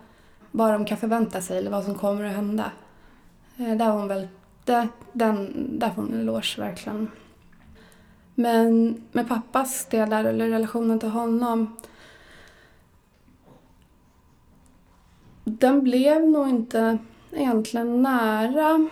vad 0.51 0.73
de 0.73 0.85
kan 0.85 0.99
förvänta 0.99 1.41
sig 1.41 1.59
eller 1.59 1.71
vad 1.71 1.85
som 1.85 1.95
kommer 1.95 2.25
att 2.25 2.35
hända. 2.35 2.71
Eh, 3.57 3.65
där 3.67 3.77
där, 3.77 3.91
hon 3.91 4.09
väl, 4.09 4.29
där, 4.65 4.89
den, 5.13 5.53
där 5.79 5.91
får 5.91 6.03
hon 6.03 6.13
en 6.13 6.21
eloge 6.21 6.55
verkligen. 6.59 7.11
Men 8.35 9.03
med 9.13 9.29
pappas 9.29 9.87
delar, 9.87 10.25
eller 10.25 10.49
relationen 10.49 10.99
till 10.99 11.09
honom, 11.09 11.77
den 15.45 15.83
blev 15.83 16.31
nog 16.31 16.49
inte 16.49 16.99
egentligen 17.33 18.03
nära 18.03 18.89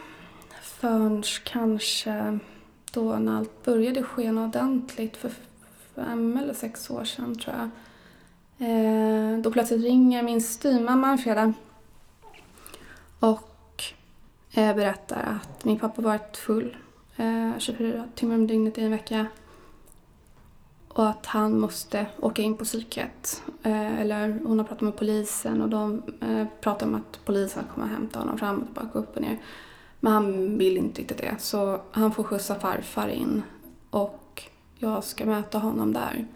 förrän 0.63 1.23
kanske 1.45 2.39
då 2.93 3.17
när 3.17 3.37
allt 3.37 3.65
började 3.65 4.03
skena 4.03 4.45
ordentligt 4.45 5.17
för 5.17 5.31
fem 5.95 6.37
eller 6.37 6.55
sex 6.55 6.91
år 6.91 7.05
sedan 7.05 7.39
tror 7.39 7.57
jag. 7.57 7.71
Eh, 8.69 9.39
då 9.39 9.51
plötsligt 9.51 9.83
ringer 9.83 10.23
min 10.23 10.43
styvmamma 10.43 11.11
en 11.11 11.19
fredag 11.19 11.53
och 13.21 13.83
eh, 14.53 14.77
berättar 14.77 15.41
att 15.41 15.65
min 15.65 15.79
pappa 15.79 16.03
varit 16.03 16.37
full 16.37 16.77
eh, 17.17 17.59
24 17.59 18.09
timmar 18.15 18.35
om 18.35 18.47
dygnet 18.47 18.79
i 18.79 18.83
en 18.83 18.91
vecka 18.91 19.27
och 21.01 21.09
att 21.09 21.27
han 21.27 21.61
måste 21.61 22.07
åka 22.21 22.43
in 22.43 22.57
på 22.57 22.65
psyket. 22.65 23.43
Eh, 23.63 24.01
eller 24.01 24.39
hon 24.45 24.59
har 24.59 24.67
pratat 24.67 24.81
med 24.81 24.97
polisen 24.97 25.63
och 25.63 25.69
de 25.69 26.03
eh, 26.21 26.47
pratar 26.61 26.87
om 26.87 26.95
att 26.95 27.21
polisen 27.25 27.65
kommer 27.75 27.87
att 27.87 27.93
hämta 27.93 28.19
honom 28.19 28.39
fram 28.39 28.59
och 28.59 28.65
tillbaka, 28.65 28.99
upp 28.99 29.17
och 29.17 29.23
ner. 29.23 29.39
Men 30.01 30.13
han 30.13 30.59
vill 30.59 30.77
inte 30.77 31.01
riktigt 31.01 31.19
det 31.19 31.35
så 31.39 31.81
han 31.91 32.13
får 32.13 32.25
skjutsa 32.25 32.55
farfar 32.55 33.09
in 33.09 33.43
och 33.91 34.43
jag 34.79 35.05
ska 35.05 35.27
möta 35.27 35.59
honom 35.59 35.93
där. 35.93 36.27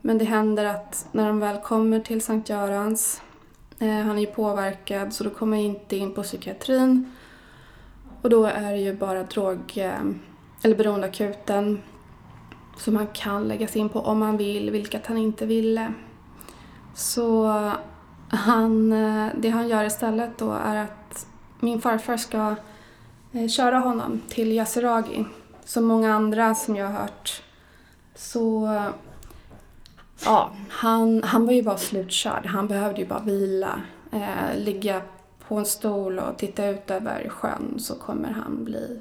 Men 0.00 0.18
det 0.18 0.24
händer 0.24 0.64
att 0.64 1.08
när 1.12 1.26
de 1.26 1.40
väl 1.40 1.60
kommer 1.60 2.00
till 2.00 2.22
Sankt 2.22 2.48
Görans, 2.48 3.22
eh, 3.78 3.88
han 3.88 4.16
är 4.16 4.20
ju 4.20 4.26
påverkad 4.26 5.12
så 5.12 5.24
då 5.24 5.30
kommer 5.30 5.56
jag 5.56 5.66
inte 5.66 5.96
in 5.96 6.14
på 6.14 6.22
psykiatrin. 6.22 7.12
Och 8.22 8.30
då 8.30 8.44
är 8.44 8.72
det 8.72 8.80
ju 8.80 8.96
bara 8.96 9.22
drog 9.22 9.78
eh, 9.78 10.02
eller 10.62 10.76
beroendeakuten 10.76 11.82
som 12.76 12.96
han 12.96 13.06
kan 13.06 13.48
läggas 13.48 13.76
in 13.76 13.88
på 13.88 14.00
om 14.00 14.22
han 14.22 14.36
vill, 14.36 14.70
vilket 14.70 15.06
han 15.06 15.16
inte 15.18 15.46
ville. 15.46 15.92
Så 16.94 17.52
han, 18.28 18.92
eh, 18.92 19.28
det 19.36 19.48
han 19.48 19.68
gör 19.68 19.84
istället 19.84 20.38
då 20.38 20.52
är 20.52 20.76
att 20.76 21.26
min 21.60 21.80
farfar 21.80 22.16
ska 22.16 22.54
eh, 23.32 23.48
köra 23.48 23.78
honom 23.78 24.20
till 24.28 24.52
Yasuragi. 24.52 25.24
Som 25.64 25.84
många 25.84 26.14
andra 26.14 26.54
som 26.54 26.76
jag 26.76 26.86
har 26.86 27.00
hört. 27.00 27.42
Så 28.14 28.68
ja, 30.24 30.50
han, 30.68 31.22
han 31.22 31.46
var 31.46 31.52
ju 31.52 31.62
bara 31.62 31.78
slutkörd. 31.78 32.46
Han 32.46 32.68
behövde 32.68 33.00
ju 33.00 33.06
bara 33.06 33.20
vila. 33.20 33.80
Eh, 34.12 34.58
ligga 34.58 35.02
på 35.48 35.56
en 35.56 35.66
stol 35.66 36.18
och 36.18 36.38
titta 36.38 36.66
ut 36.66 36.90
över 36.90 37.28
sjön 37.28 37.74
så 37.78 37.94
kommer 37.94 38.30
han 38.30 38.64
bli 38.64 39.00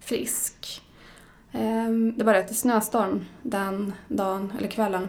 frisk. 0.00 0.82
Ehm, 1.52 2.14
det 2.16 2.24
var 2.24 2.32
rätt 2.34 2.56
snöstorm 2.56 3.24
den 3.42 3.92
dagen, 4.08 4.52
eller 4.58 4.68
kvällen. 4.68 5.08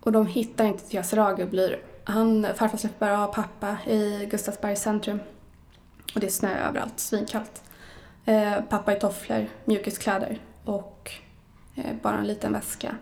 Och 0.00 0.12
de 0.12 0.26
hittar 0.26 0.64
inte 0.64 0.84
till 0.84 0.96
Yasuragi 0.96 1.42
och 1.42 1.48
blir... 1.48 1.78
Han, 2.04 2.46
farfar 2.54 2.78
släpper 2.78 3.10
av 3.10 3.34
pappa 3.34 3.76
i 3.86 4.28
Gustavsbergs 4.30 4.82
centrum. 4.82 5.20
Och 6.14 6.20
det 6.20 6.26
är 6.26 6.30
snö 6.30 6.68
överallt, 6.68 7.00
svinkallt. 7.00 7.62
Eh, 8.24 8.60
pappa 8.68 8.96
i 8.96 9.00
tofflor, 9.00 9.46
mjukiskläder 9.64 10.38
och 10.64 11.10
eh, 11.74 11.94
bara 12.02 12.18
en 12.18 12.26
liten 12.26 12.52
väska. 12.52 12.96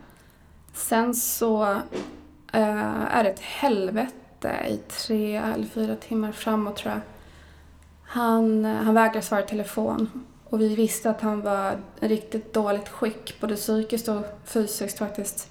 Sen 0.72 1.14
så 1.14 1.64
eh, 2.52 3.14
är 3.14 3.24
det 3.24 3.30
ett 3.30 3.40
helvete 3.40 4.66
i 4.68 4.76
tre 4.76 5.36
eller 5.36 5.66
fyra 5.66 5.96
timmar 5.96 6.32
framåt 6.32 6.76
tror 6.76 6.92
jag. 6.92 7.00
Han, 8.02 8.64
han 8.64 8.94
vägrar 8.94 9.20
svara 9.20 9.44
i 9.44 9.46
telefon 9.46 10.24
och 10.50 10.60
vi 10.60 10.74
visste 10.74 11.10
att 11.10 11.20
han 11.20 11.40
var 11.40 11.78
i 12.00 12.08
riktigt 12.08 12.52
dåligt 12.52 12.88
skick, 12.88 13.40
både 13.40 13.56
psykiskt 13.56 14.08
och 14.08 14.24
fysiskt 14.44 14.98
faktiskt. 14.98 15.50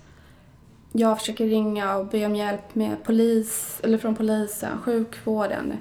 Jag 0.91 1.19
försöker 1.19 1.45
ringa 1.45 1.95
och 1.95 2.05
be 2.05 2.25
om 2.25 2.35
hjälp 2.35 2.75
med 2.75 3.03
polis, 3.03 3.79
eller 3.83 3.97
från 3.97 4.15
polisen, 4.15 4.77
sjukvården. 4.81 5.73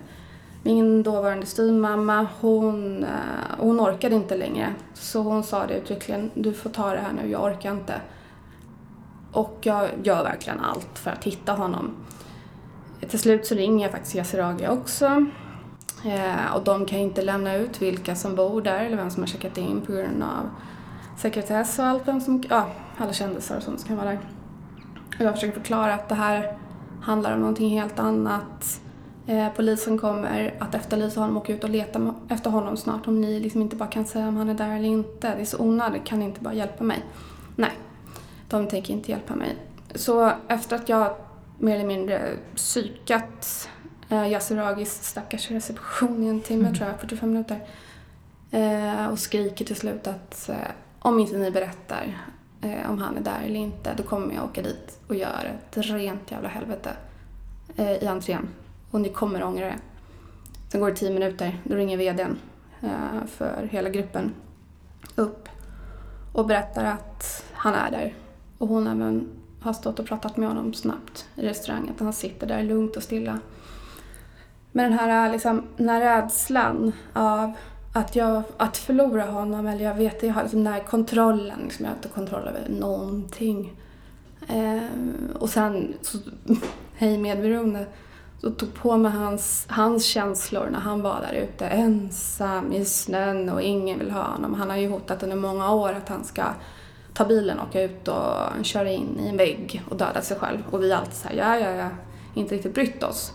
Min 0.62 1.02
dåvarande 1.02 1.46
styvmamma, 1.46 2.26
hon, 2.40 3.04
eh, 3.04 3.10
hon 3.58 3.80
orkade 3.80 4.14
inte 4.14 4.36
längre. 4.36 4.74
Så 4.94 5.22
hon 5.22 5.42
sa 5.42 5.66
det 5.66 5.74
uttryckligen, 5.74 6.30
du 6.34 6.52
får 6.52 6.70
ta 6.70 6.90
det 6.90 7.00
här 7.00 7.12
nu, 7.12 7.30
jag 7.30 7.44
orkar 7.44 7.72
inte. 7.72 8.00
Och 9.32 9.58
jag 9.62 9.88
gör 10.02 10.24
verkligen 10.24 10.60
allt 10.60 10.98
för 10.98 11.10
att 11.10 11.24
hitta 11.24 11.52
honom. 11.52 11.96
Till 13.08 13.18
slut 13.18 13.46
så 13.46 13.54
ringer 13.54 13.84
jag 13.84 13.92
faktiskt 13.92 14.14
Yasuragi 14.14 14.68
också 14.68 15.26
Eh, 16.04 16.54
och 16.54 16.64
de 16.64 16.86
kan 16.86 16.98
inte 16.98 17.22
lämna 17.22 17.54
ut 17.54 17.82
vilka 17.82 18.14
som 18.14 18.34
bor 18.34 18.62
där 18.62 18.84
eller 18.84 18.96
vem 18.96 19.10
som 19.10 19.22
har 19.22 19.28
checkat 19.28 19.58
in 19.58 19.80
på 19.80 19.92
grund 19.92 20.22
av 20.22 20.50
sekretess 21.18 21.78
och 21.78 21.84
allt 21.84 22.08
vem 22.08 22.20
som, 22.20 22.42
ja, 22.50 22.66
alla 22.98 23.12
kändisar 23.12 23.56
och 23.56 23.62
sånt 23.62 23.80
som 23.80 23.88
kan 23.88 23.96
vara 23.96 24.08
där. 24.08 24.18
Och 25.18 25.24
jag 25.24 25.34
försöker 25.34 25.60
förklara 25.60 25.94
att 25.94 26.08
det 26.08 26.14
här 26.14 26.58
handlar 27.02 27.34
om 27.34 27.40
någonting 27.40 27.68
helt 27.68 27.98
annat. 27.98 28.80
Eh, 29.26 29.48
polisen 29.56 29.98
kommer 29.98 30.54
att 30.58 30.74
efterlysa 30.74 31.20
honom 31.20 31.36
och 31.36 31.42
åka 31.42 31.52
ut 31.52 31.64
och 31.64 31.70
leta 31.70 32.14
efter 32.28 32.50
honom 32.50 32.76
snart 32.76 33.08
om 33.08 33.20
ni 33.20 33.40
liksom 33.40 33.62
inte 33.62 33.76
bara 33.76 33.88
kan 33.88 34.04
säga 34.04 34.28
om 34.28 34.36
han 34.36 34.48
är 34.48 34.54
där 34.54 34.76
eller 34.76 34.88
inte. 34.88 35.34
Det 35.34 35.40
är 35.40 35.44
så 35.44 35.58
onödigt, 35.58 36.04
kan 36.04 36.18
ni 36.18 36.24
inte 36.24 36.40
bara 36.40 36.54
hjälpa 36.54 36.84
mig? 36.84 37.04
Nej, 37.56 37.72
de 38.48 38.68
tänker 38.68 38.94
inte 38.94 39.10
hjälpa 39.10 39.34
mig. 39.34 39.56
Så 39.94 40.32
efter 40.48 40.76
att 40.76 40.88
jag 40.88 41.14
mer 41.58 41.74
eller 41.74 41.86
mindre 41.86 42.20
psykat 42.54 43.68
eh, 44.08 44.28
Yasuragis 44.28 45.02
stackars 45.02 45.50
reception 45.50 46.22
i 46.22 46.28
en 46.28 46.40
timme 46.40 46.62
mm. 46.62 46.74
tror 46.74 46.88
jag, 46.88 47.00
45 47.00 47.30
minuter. 47.30 47.60
Eh, 48.50 49.06
och 49.06 49.18
skriker 49.18 49.64
till 49.64 49.76
slut 49.76 50.06
att 50.06 50.48
eh, 50.48 50.56
om 50.98 51.18
inte 51.18 51.36
ni 51.36 51.50
berättar 51.50 52.18
eh, 52.60 52.90
om 52.90 52.98
han 52.98 53.16
är 53.16 53.20
där 53.20 53.40
eller 53.44 53.60
inte, 53.60 53.94
då 53.96 54.02
kommer 54.02 54.34
jag 54.34 54.44
åka 54.44 54.62
dit 54.62 54.98
och 55.08 55.14
göra 55.14 55.42
ett 55.42 55.76
rent 55.76 56.30
jävla 56.30 56.48
helvete 56.48 56.90
eh, 57.76 57.92
i 57.92 58.06
entrén. 58.06 58.48
Och 58.90 59.00
ni 59.00 59.08
kommer 59.08 59.42
ångra 59.42 59.66
det. 59.66 59.78
Sen 60.68 60.80
går 60.80 60.90
det 60.90 60.96
tio 60.96 61.10
minuter, 61.10 61.60
då 61.64 61.74
ringer 61.74 61.96
vdn 61.96 62.38
eh, 62.80 63.26
för 63.26 63.68
hela 63.70 63.90
gruppen 63.90 64.34
upp 65.14 65.48
och 66.32 66.46
berättar 66.46 66.84
att 66.84 67.44
han 67.52 67.74
är 67.74 67.90
där. 67.90 68.14
Och 68.58 68.68
hon 68.68 68.86
även 68.86 69.28
har 69.60 69.72
stått 69.72 69.98
och 69.98 70.06
pratat 70.06 70.36
med 70.36 70.48
honom 70.48 70.74
snabbt 70.74 71.28
i 71.36 71.46
restaurangen. 71.46 71.94
Han 71.98 72.12
sitter 72.12 72.46
där 72.46 72.62
lugnt 72.62 72.96
och 72.96 73.02
stilla 73.02 73.40
men 74.78 74.90
den 74.90 74.98
här, 74.98 75.32
liksom, 75.32 75.62
den 75.76 75.88
här 75.88 76.00
rädslan 76.00 76.92
av 77.12 77.52
att, 77.92 78.16
jag, 78.16 78.42
att 78.56 78.76
förlora 78.76 79.24
honom, 79.24 79.66
eller 79.66 79.84
jag 79.84 79.94
vet, 79.94 80.22
jag 80.22 80.34
har 80.34 80.42
liksom 80.42 80.64
den 80.64 80.72
här 80.72 80.80
kontrollen, 80.80 81.58
liksom, 81.62 81.84
jag 81.84 81.90
har 81.90 81.96
inte 81.96 82.08
kontroll 82.08 82.48
över 82.48 82.68
någonting. 82.68 83.80
Eh, 84.48 84.82
och 85.38 85.50
sen, 85.50 85.94
så, 86.02 86.18
hej 86.96 87.18
medberoende, 87.18 87.86
så 88.40 88.50
tog 88.50 88.74
på 88.74 88.96
mig 88.96 89.12
hans, 89.12 89.66
hans 89.68 90.04
känslor 90.04 90.68
när 90.72 90.80
han 90.80 91.02
var 91.02 91.20
där 91.20 91.38
ute 91.38 91.66
ensam 91.66 92.72
i 92.72 92.84
snön 92.84 93.48
och 93.48 93.62
ingen 93.62 93.98
vill 93.98 94.10
ha 94.10 94.22
honom. 94.22 94.54
Han 94.54 94.70
har 94.70 94.76
ju 94.76 94.88
hotat 94.88 95.22
under 95.22 95.36
många 95.36 95.72
år 95.72 95.92
att 95.92 96.08
han 96.08 96.24
ska 96.24 96.44
ta 97.14 97.24
bilen, 97.24 97.60
åka 97.60 97.82
ut 97.82 98.08
och 98.08 98.64
köra 98.64 98.90
in 98.90 99.20
i 99.20 99.28
en 99.28 99.36
vägg 99.36 99.82
och 99.90 99.96
döda 99.96 100.22
sig 100.22 100.38
själv. 100.38 100.58
Och 100.70 100.82
vi 100.82 100.92
alltid 100.92 101.14
såhär, 101.14 101.36
ja, 101.36 101.58
ja, 101.58 101.70
ja, 101.70 101.88
inte 102.34 102.54
riktigt 102.54 102.74
brytt 102.74 103.02
oss. 103.02 103.32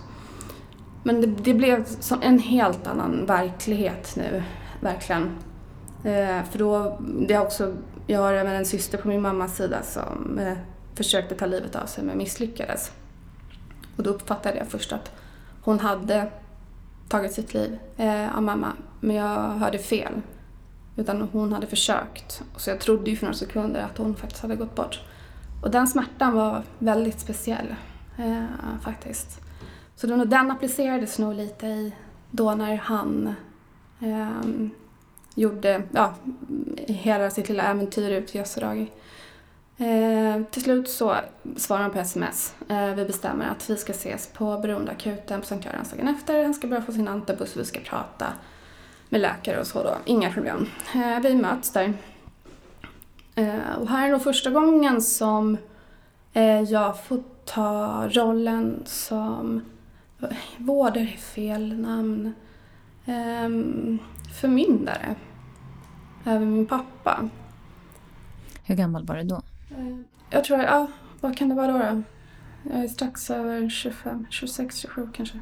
Men 1.04 1.22
det, 1.22 1.28
det, 1.28 1.54
blev 1.54 1.86
som 1.86 2.22
en 2.22 2.40
helt 2.40 2.88
annan 2.88 3.26
verklighet 3.26 4.14
nu, 4.16 4.44
verkligen. 4.80 5.24
Eh, 6.04 6.44
för 6.52 6.60
då, 6.60 7.00
det 7.28 7.34
har 7.34 7.46
också, 7.46 7.74
jag 8.08 8.20
har 8.20 8.34
även 8.34 8.54
en 8.54 8.66
syster 8.66 8.98
på 8.98 9.08
min 9.08 9.22
mammas 9.22 9.56
sida 9.58 9.84
som 9.84 10.40
eh, 10.40 10.58
försökte 10.96 11.36
ta 11.36 11.46
livet 11.46 11.76
av 11.76 11.86
sig 11.86 12.04
men 12.04 12.18
misslyckades. 12.18 12.92
Och 13.98 14.04
då 14.04 14.10
uppfattade 14.10 14.58
jag 14.58 14.68
först 14.68 14.94
att 14.94 15.12
hon 15.62 15.80
hade 15.80 16.32
tagit 17.10 17.34
sitt 17.34 17.54
liv 17.54 17.78
eh, 17.98 18.38
av 18.38 18.44
mamma, 18.44 18.74
men 19.00 19.16
jag 19.16 19.50
hörde 19.50 19.80
fel. 19.80 20.22
Utan 20.96 21.22
hon 21.32 21.54
hade 21.54 21.68
försökt. 21.68 22.44
Så 22.58 22.70
jag 22.70 22.80
trodde 22.80 23.10
ju 23.10 23.18
för 23.18 23.26
några 23.26 23.38
sekunder 23.38 23.82
att 23.82 23.98
hon 23.98 24.16
faktiskt 24.16 24.42
hade 24.42 24.56
gått 24.56 24.76
bort. 24.76 25.02
Och 25.64 25.72
den 25.72 25.88
smärtan 25.88 26.34
var 26.34 26.64
väldigt 26.80 27.20
speciell, 27.20 27.76
eh, 28.18 28.46
faktiskt. 28.82 29.43
Så 29.96 30.08
den, 30.08 30.30
den 30.30 30.52
applicerades 30.52 31.20
nog 31.20 31.34
lite 31.34 31.68
i 31.68 31.94
då 32.32 32.56
när 32.56 32.76
han 32.76 33.36
eh, 34.00 34.70
gjorde, 35.36 35.84
ja, 35.92 36.14
hela 36.78 37.30
sitt 37.30 37.50
lilla 37.50 37.64
äventyr 37.64 38.12
ut 38.12 38.36
i 38.36 38.40
Österdag. 38.40 38.92
Eh, 39.78 40.44
till 40.52 40.64
slut 40.64 40.90
så 40.90 41.16
svarar 41.58 41.82
han 41.82 41.92
på 41.92 42.00
sms. 42.00 42.56
Eh, 42.70 42.96
vi 42.96 43.06
bestämmer 43.06 43.50
att 43.50 43.70
vi 43.70 43.78
ska 43.78 43.92
ses 43.92 44.28
på 44.28 44.58
beroendeakuten 44.58 45.42
på 45.42 45.48
Sankt 45.48 45.66
Görans 45.66 45.92
dagen 45.92 46.08
efter. 46.08 46.44
Han 46.44 46.54
ska 46.54 46.68
börja 46.68 46.82
få 46.82 46.92
sin 46.92 47.08
antabus 47.08 47.56
och 47.56 47.62
vi 47.62 47.66
ska 47.66 47.80
prata 47.80 48.28
med 49.10 49.22
läkare 49.22 49.60
och 49.60 49.68
så 49.68 49.84
då. 49.84 49.98
Inga 50.06 50.32
problem. 50.32 50.68
Eh, 50.96 51.20
vi 51.20 51.36
möts 51.36 51.72
där. 51.72 51.94
Eh, 53.36 53.76
och 53.80 53.88
här 53.88 54.08
är 54.08 54.12
nog 54.12 54.24
första 54.24 54.50
gången 54.50 55.02
som 55.02 55.58
eh, 56.34 56.62
jag 56.62 57.04
får 57.04 57.24
ta 57.46 58.08
rollen 58.12 58.84
som 58.86 59.62
vårdare 60.58 61.04
är 61.04 61.18
fel 61.18 61.80
namn. 61.80 62.34
Um, 63.06 64.00
förmyndare 64.42 65.16
över 66.26 66.46
min 66.46 66.66
pappa. 66.66 67.30
Hur 68.64 68.76
gammal 68.76 69.06
var 69.06 69.16
du 69.16 69.24
då? 69.24 69.42
Uh, 69.78 70.00
jag 70.30 70.44
tror, 70.44 70.60
ja, 70.60 70.88
vad 71.22 71.38
kan 71.38 71.50
det 71.50 71.56
vara 71.56 71.72
då? 71.72 71.78
då? 71.78 72.04
Jag 72.72 72.84
är 72.84 72.88
strax 72.88 73.30
över 73.30 73.70
25, 73.70 74.26
26, 74.30 74.78
27 74.78 75.10
kanske. 75.14 75.40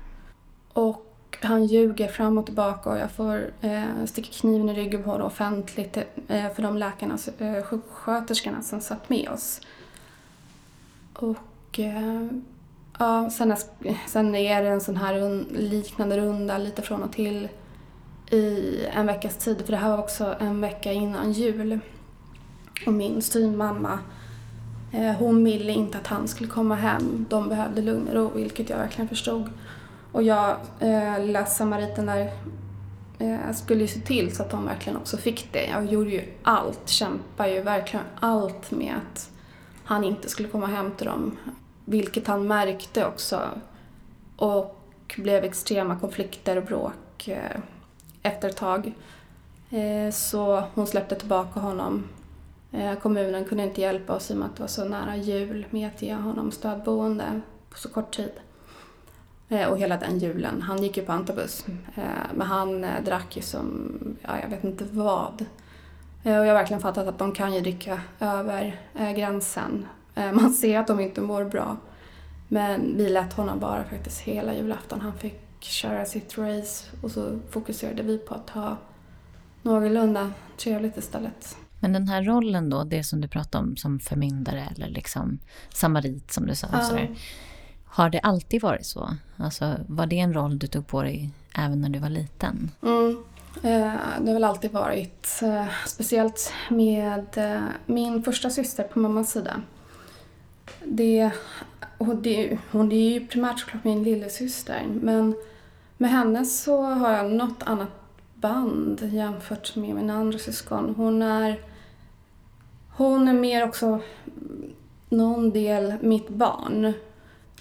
Och 0.74 1.38
han 1.42 1.66
ljuger 1.66 2.08
fram 2.08 2.38
och 2.38 2.46
tillbaka 2.46 2.90
och 2.90 2.98
jag 2.98 3.12
får 3.12 3.52
eh, 3.62 4.06
sticka 4.06 4.32
kniven 4.32 4.70
i 4.70 4.74
ryggen 4.74 5.04
på 5.04 5.10
honom 5.10 5.28
offentligt 5.28 5.98
eh, 6.28 6.50
för 6.54 6.62
de 6.62 6.78
läkarna, 6.78 7.18
eh, 7.40 7.64
sjuksköterskorna 7.64 8.62
som 8.62 8.82
satt 8.82 9.10
med 9.10 9.30
oss. 9.30 9.62
Och 11.14 11.80
eh, 11.80 12.28
Ja, 13.00 13.30
sen, 13.30 13.56
sen 14.08 14.36
är 14.36 14.64
det 14.64 14.70
en 14.70 14.82
sån 14.82 14.98
här 14.98 15.46
liknande 15.52 16.18
runda 16.18 16.58
lite 16.58 16.82
från 16.82 17.04
och 17.04 17.14
till 17.14 17.48
i 18.32 18.86
en 18.94 19.06
veckas 19.06 19.38
tid. 19.38 19.62
För 19.66 19.72
det 19.72 19.78
här 19.78 19.90
var 19.90 19.98
också 19.98 20.36
en 20.40 20.62
vecka 20.62 20.92
innan 20.92 21.32
jul. 21.32 21.80
Och 22.86 22.94
min 22.94 23.22
styvmamma, 23.22 24.00
eh, 24.92 25.12
hon 25.12 25.44
ville 25.44 25.72
inte 25.72 25.98
att 25.98 26.08
han 26.08 26.28
skulle 26.28 26.50
komma 26.50 26.76
hem. 26.76 27.26
De 27.30 27.50
behövde 27.50 27.82
lugn 27.82 28.08
och 28.08 28.14
ro, 28.14 28.32
vilket 28.36 28.70
jag 28.70 28.78
verkligen 28.78 29.10
förstod. 29.10 29.50
Och 30.12 30.24
jag, 30.24 30.58
eh, 30.80 31.20
lilla 31.20 31.46
samariten 31.46 32.06
där, 32.06 32.32
eh, 33.20 33.54
skulle 33.54 33.82
ju 33.82 33.88
se 33.88 34.00
till 34.00 34.36
så 34.36 34.44
att 34.44 34.50
de 34.50 34.66
verkligen 34.66 34.98
också 34.98 35.18
fick 35.18 35.54
det. 35.54 35.66
Jag 35.66 35.86
gjorde 35.86 36.10
ju 36.10 36.24
allt, 36.44 36.90
kämpade 36.90 37.54
ju 37.54 37.62
verkligen 37.62 38.06
allt 38.20 38.72
med 38.72 38.96
att 38.96 39.30
han 39.84 40.04
inte 40.04 40.30
skulle 40.30 40.50
komma 40.50 40.68
hem 40.68 40.92
till 40.92 41.06
dem. 41.06 41.38
Vilket 41.86 42.28
han 42.28 42.48
märkte 42.48 43.06
också. 43.06 43.50
Och 44.36 44.78
blev 45.18 45.44
extrema 45.44 46.00
konflikter 46.00 46.58
och 46.58 46.64
bråk 46.64 47.28
eh, 47.28 47.60
efter 48.22 48.50
ett 48.50 48.58
tag. 48.58 48.94
Eh, 49.70 50.12
så 50.12 50.64
hon 50.74 50.88
släppte 50.88 51.16
tillbaka 51.16 51.60
honom. 51.60 52.04
Eh, 52.72 52.96
kommunen 52.96 53.46
kunde 53.46 53.64
inte 53.64 53.82
hjälpa 53.82 54.14
oss 54.14 54.32
i 54.32 54.34
och 54.34 54.38
med 54.38 54.46
att 54.46 54.56
det 54.56 54.64
var 54.64 54.68
så 54.68 54.86
nära 54.86 55.16
jul 55.16 55.66
med 55.70 55.88
att 55.88 56.02
ge 56.02 56.14
honom 56.14 56.52
stödboende 56.52 57.42
på 57.70 57.78
så 57.78 57.90
kort 57.90 58.16
tid. 58.16 58.32
Och 59.70 59.78
hela 59.78 59.98
den 59.98 60.20
julen. 60.20 60.62
Han 60.62 60.84
gick 60.84 60.98
ju 60.98 61.06
på 61.06 61.12
antabus. 61.12 61.66
Men 62.34 62.48
han 62.48 62.86
drack 63.06 63.36
ju 63.36 63.42
som, 63.42 63.98
ja, 64.22 64.40
jag 64.42 64.50
vet 64.50 64.64
inte 64.64 64.84
vad. 64.92 65.46
Och 66.24 66.32
jag 66.32 66.46
har 66.46 66.54
verkligen 66.54 66.82
fattat 66.82 67.08
att 67.08 67.18
de 67.18 67.32
kan 67.32 67.54
ju 67.54 67.62
dricka 67.62 68.02
över 68.20 68.80
gränsen 69.16 69.86
man 70.16 70.54
ser 70.54 70.80
att 70.80 70.88
de 70.88 71.00
inte 71.00 71.22
mår 71.22 71.44
bra. 71.44 71.78
Men 72.48 72.98
vi 72.98 73.10
lät 73.10 73.34
honom 73.34 73.60
vara 73.60 73.84
faktiskt 73.84 74.20
hela 74.20 74.54
julafton. 74.56 75.02
Han 75.02 75.18
fick 75.18 75.40
köra 75.60 76.06
sitt 76.06 76.38
race 76.38 76.86
och 77.02 77.12
så 77.12 77.40
fokuserade 77.50 78.04
vi 78.04 78.18
på 78.18 78.36
att 78.36 78.50
ha 78.50 78.78
någorlunda 79.62 80.32
trevligt 80.58 80.98
istället. 80.98 81.58
Men 81.80 81.94
den 81.94 82.08
här 82.08 82.24
rollen 82.24 82.70
då, 82.70 82.84
det 82.84 83.04
som 83.04 83.22
du 83.22 83.28
pratade 83.28 83.64
om 83.64 83.78
som 83.78 84.00
förmyndare 84.00 84.68
eller 84.76 84.88
liksom 84.90 85.40
samarit 85.74 86.32
som 86.32 86.46
du 86.46 86.56
sa. 86.56 86.68
Ja. 86.72 86.82
Sådär. 86.82 87.10
Har 87.86 88.10
det 88.10 88.20
alltid 88.20 88.62
varit 88.62 88.86
så? 88.86 89.16
Alltså, 89.38 89.76
var 89.88 90.06
det 90.06 90.20
en 90.20 90.34
roll 90.34 90.60
du 90.60 90.68
tog 90.68 90.88
på 90.88 91.04
dig 91.04 91.30
även 91.58 91.82
när 91.82 91.90
du 91.90 92.00
var 92.00 92.10
liten? 92.10 92.72
Mm. 92.82 93.24
Eh, 93.56 93.94
det 94.22 94.28
har 94.28 94.34
väl 94.34 94.44
alltid 94.44 94.72
varit, 94.72 95.40
eh, 95.42 95.66
speciellt 95.88 96.54
med 96.70 97.26
min 97.86 98.24
första 98.24 98.50
syster 98.50 98.84
på 98.84 99.00
mammas 99.00 99.32
sida 99.32 99.62
det, 100.86 101.32
och 101.98 102.16
det, 102.16 102.58
hon 102.72 102.92
är 102.92 103.10
ju 103.10 103.28
primärt 103.28 103.60
såklart 103.60 103.84
min 103.84 104.04
lillasyster 104.04 104.88
men 105.02 105.36
med 105.98 106.12
henne 106.12 106.46
så 106.46 106.82
har 106.82 107.12
jag 107.12 107.32
något 107.32 107.64
annat 107.64 107.90
band 108.36 109.02
jämfört 109.14 109.76
med 109.76 109.96
mina 109.96 110.14
andra 110.14 110.40
syskon. 110.40 110.94
Hon 110.98 111.22
är, 111.22 111.60
hon 112.90 113.28
är 113.28 113.34
mer 113.34 113.64
också 113.64 114.02
någon 115.10 115.52
del 115.52 115.94
mitt 116.02 116.30
barn. 116.30 116.94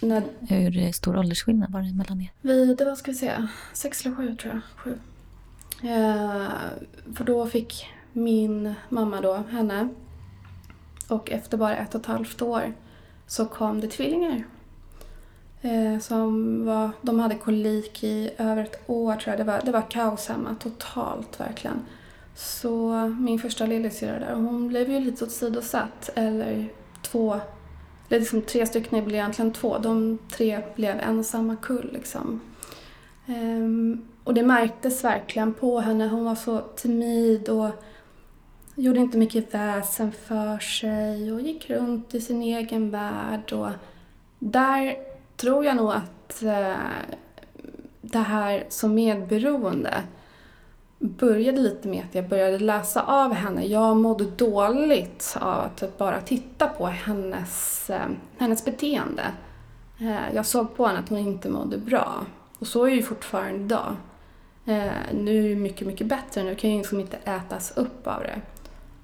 När, 0.00 0.24
Hur 0.40 0.92
stor 0.92 1.16
åldersskillnad 1.16 1.72
var 1.72 1.80
det 1.80 1.94
mellan 1.94 2.20
er? 2.20 2.33
Vi, 2.40 2.74
det 2.74 2.85
var, 2.85 2.94
ska 2.94 3.11
vi 3.11 3.16
se, 3.16 3.46
sex 3.72 4.06
eller 4.06 4.16
sju 4.16 4.37
tror 4.37 4.52
jag. 4.54 4.62
Sju. 4.76 4.98
Eh, 5.88 6.48
för 7.14 7.24
då 7.24 7.46
fick 7.46 7.87
min 8.12 8.74
mamma 8.88 9.20
då 9.20 9.35
henne 9.50 9.88
och 11.09 11.30
efter 11.30 11.56
bara 11.56 11.76
ett 11.76 11.94
och 11.94 12.00
ett 12.00 12.06
halvt 12.06 12.42
år 12.42 12.72
så 13.30 13.44
kom 13.44 13.80
det 13.80 13.88
tvillingar. 13.88 14.44
Eh, 15.62 15.98
som 16.00 16.64
var, 16.66 16.90
de 17.02 17.20
hade 17.20 17.34
kolik 17.34 18.04
i 18.04 18.30
över 18.38 18.62
ett 18.62 18.82
år 18.86 19.14
tror 19.14 19.28
jag. 19.32 19.38
Det 19.38 19.52
var, 19.52 19.60
det 19.64 19.72
var 19.72 19.90
kaos 19.90 20.28
hemma, 20.28 20.56
totalt 20.60 21.40
verkligen. 21.40 21.82
Så 22.34 22.92
min 23.20 23.38
första 23.38 23.66
lillasyrra 23.66 24.18
där, 24.18 24.34
hon 24.34 24.68
blev 24.68 24.90
ju 24.90 25.00
lite 25.00 25.24
åsidosatt. 25.24 26.10
Eller 26.14 26.68
två, 27.02 27.40
eller 28.08 28.20
liksom 28.20 28.42
tre 28.42 28.66
stycken 28.66 29.04
blev 29.04 29.14
egentligen 29.14 29.52
två. 29.52 29.78
De 29.78 30.18
tre 30.32 30.62
blev 30.74 31.00
en 31.00 31.18
och 31.18 31.26
samma 31.26 31.56
kull 31.56 31.90
liksom. 31.92 32.40
Um, 33.26 34.08
och 34.24 34.34
det 34.34 34.42
märktes 34.42 35.04
verkligen 35.04 35.54
på 35.54 35.80
henne. 35.80 36.08
Hon 36.08 36.24
var 36.24 36.34
så 36.34 36.58
timid 36.58 37.48
och 37.48 37.70
gjorde 38.74 39.00
inte 39.00 39.18
mycket 39.18 39.54
väsen 39.54 40.12
för 40.12 40.59
sig 40.59 41.33
och 41.33 41.40
gick 41.40 41.70
runt 41.70 42.14
i 42.14 42.20
sin 42.20 42.42
egen 42.42 42.90
värld. 42.90 43.52
Och 43.52 43.70
där 44.38 44.96
tror 45.37 45.64
jag 45.64 45.76
nog 45.76 45.92
att 45.92 46.42
eh, 46.42 46.74
det 48.00 48.18
här 48.18 48.64
som 48.68 48.94
medberoende 48.94 50.02
började 50.98 51.61
lite 51.61 51.88
med 51.88 52.04
att 52.04 52.14
jag 52.14 52.28
började 52.28 52.59
läsa 52.59 53.02
av 53.02 53.33
henne. 53.33 53.66
Jag 53.66 53.96
mådde 53.96 54.24
dåligt 54.24 55.37
av 55.40 55.59
att 55.59 55.98
bara 55.98 56.20
titta 56.20 56.66
på 56.66 56.87
hennes, 56.87 57.90
eh, 57.90 58.09
hennes 58.38 58.64
beteende. 58.64 59.24
Eh, 59.98 60.35
jag 60.35 60.46
såg 60.46 60.76
på 60.76 60.87
henne 60.87 60.98
att 60.98 61.09
hon 61.09 61.18
inte 61.18 61.48
mådde 61.48 61.78
bra. 61.78 62.26
Och 62.59 62.66
så 62.66 62.85
är 62.85 62.90
det 62.90 62.96
ju 62.96 63.02
fortfarande 63.02 63.64
idag. 63.64 63.96
Nu 65.12 65.44
är 65.44 65.48
det 65.48 65.56
mycket, 65.56 65.87
mycket 65.87 66.06
bättre. 66.06 66.42
Nu 66.42 66.54
kan 66.54 66.70
jag 66.70 66.78
liksom 66.78 67.00
inte 67.00 67.16
ätas 67.16 67.76
upp 67.76 68.06
av 68.06 68.22
det. 68.22 68.40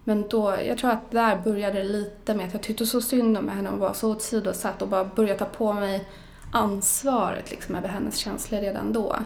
Men 0.08 0.24
då, 0.28 0.54
jag 0.66 0.78
tror 0.78 0.90
att 0.90 1.10
där 1.10 1.40
började 1.44 1.78
det 1.78 1.84
lite 1.84 2.34
med 2.34 2.46
att 2.46 2.52
jag 2.52 2.62
tyckte 2.62 2.86
så 2.86 3.00
synd 3.00 3.38
om 3.38 3.48
henne 3.48 3.70
och 3.70 3.78
var 3.78 3.92
så 3.92 4.16
åsidosatt 4.16 4.82
och 4.82 4.88
bara 4.88 5.04
började 5.04 5.38
ta 5.38 5.44
på 5.44 5.72
mig 5.72 6.08
ansvaret 6.52 7.50
liksom 7.50 7.74
över 7.74 7.88
hennes 7.88 8.16
känslor 8.16 8.60
redan 8.60 8.92
då. 8.92 9.16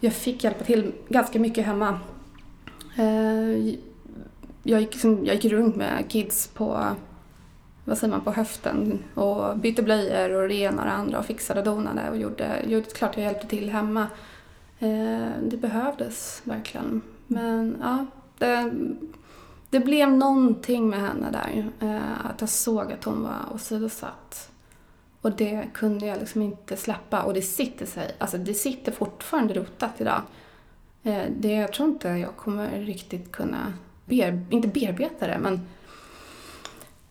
Jag 0.00 0.12
fick 0.12 0.44
hjälpa 0.44 0.64
till 0.64 0.92
ganska 1.08 1.38
mycket 1.38 1.66
hemma. 1.66 2.00
Eh, 2.96 3.74
jag 4.62 4.80
gick, 4.80 4.92
liksom, 4.92 5.26
jag 5.26 5.34
gick 5.34 5.52
runt 5.52 5.76
med 5.76 6.04
kids 6.08 6.46
på, 6.46 6.84
vad 7.84 7.98
säger 7.98 8.10
man, 8.10 8.24
på 8.24 8.32
höften 8.32 9.04
och 9.14 9.58
bytte 9.58 9.82
blöjor 9.82 10.42
och 10.42 10.48
det 10.48 10.54
ena 10.54 10.82
och 10.82 10.88
det 10.88 10.94
andra 10.94 11.18
och 11.18 11.26
fixade 11.26 11.60
och 11.60 11.66
donade 11.66 12.10
och 12.10 12.16
gjorde, 12.16 12.62
gjorde 12.66 12.86
klart 12.86 13.16
jag 13.16 13.24
hjälpte 13.24 13.46
till 13.46 13.70
hemma. 13.70 14.06
Eh, 14.78 15.28
det 15.42 15.56
behövdes 15.56 16.40
verkligen. 16.44 17.02
Men 17.26 17.76
ja, 17.80 18.06
det, 18.38 18.72
det 19.70 19.80
blev 19.80 20.12
någonting 20.12 20.88
med 20.88 21.00
henne 21.00 21.30
där. 21.30 21.70
Eh, 21.80 22.26
att 22.26 22.40
jag 22.40 22.50
såg 22.50 22.92
att 22.92 23.04
hon 23.04 23.22
var 23.22 23.54
åsidosatt. 23.54 24.50
Och 25.20 25.32
det 25.32 25.68
kunde 25.74 26.06
jag 26.06 26.18
liksom 26.18 26.42
inte 26.42 26.76
släppa. 26.76 27.22
Och 27.22 27.34
det 27.34 27.42
sitter 27.42 27.86
sig. 27.86 28.16
Alltså 28.18 28.38
det 28.38 28.54
sitter 28.54 28.92
fortfarande 28.92 29.54
rotat 29.54 30.00
idag. 30.00 30.22
Eh, 31.02 31.22
det, 31.36 31.52
jag 31.52 31.72
tror 31.72 31.88
inte 31.88 32.08
jag 32.08 32.36
kommer 32.36 32.80
riktigt 32.80 33.32
kunna, 33.32 33.72
bear, 34.04 34.40
inte 34.50 34.68
bearbeta 34.68 35.26
det, 35.26 35.38
men 35.38 35.68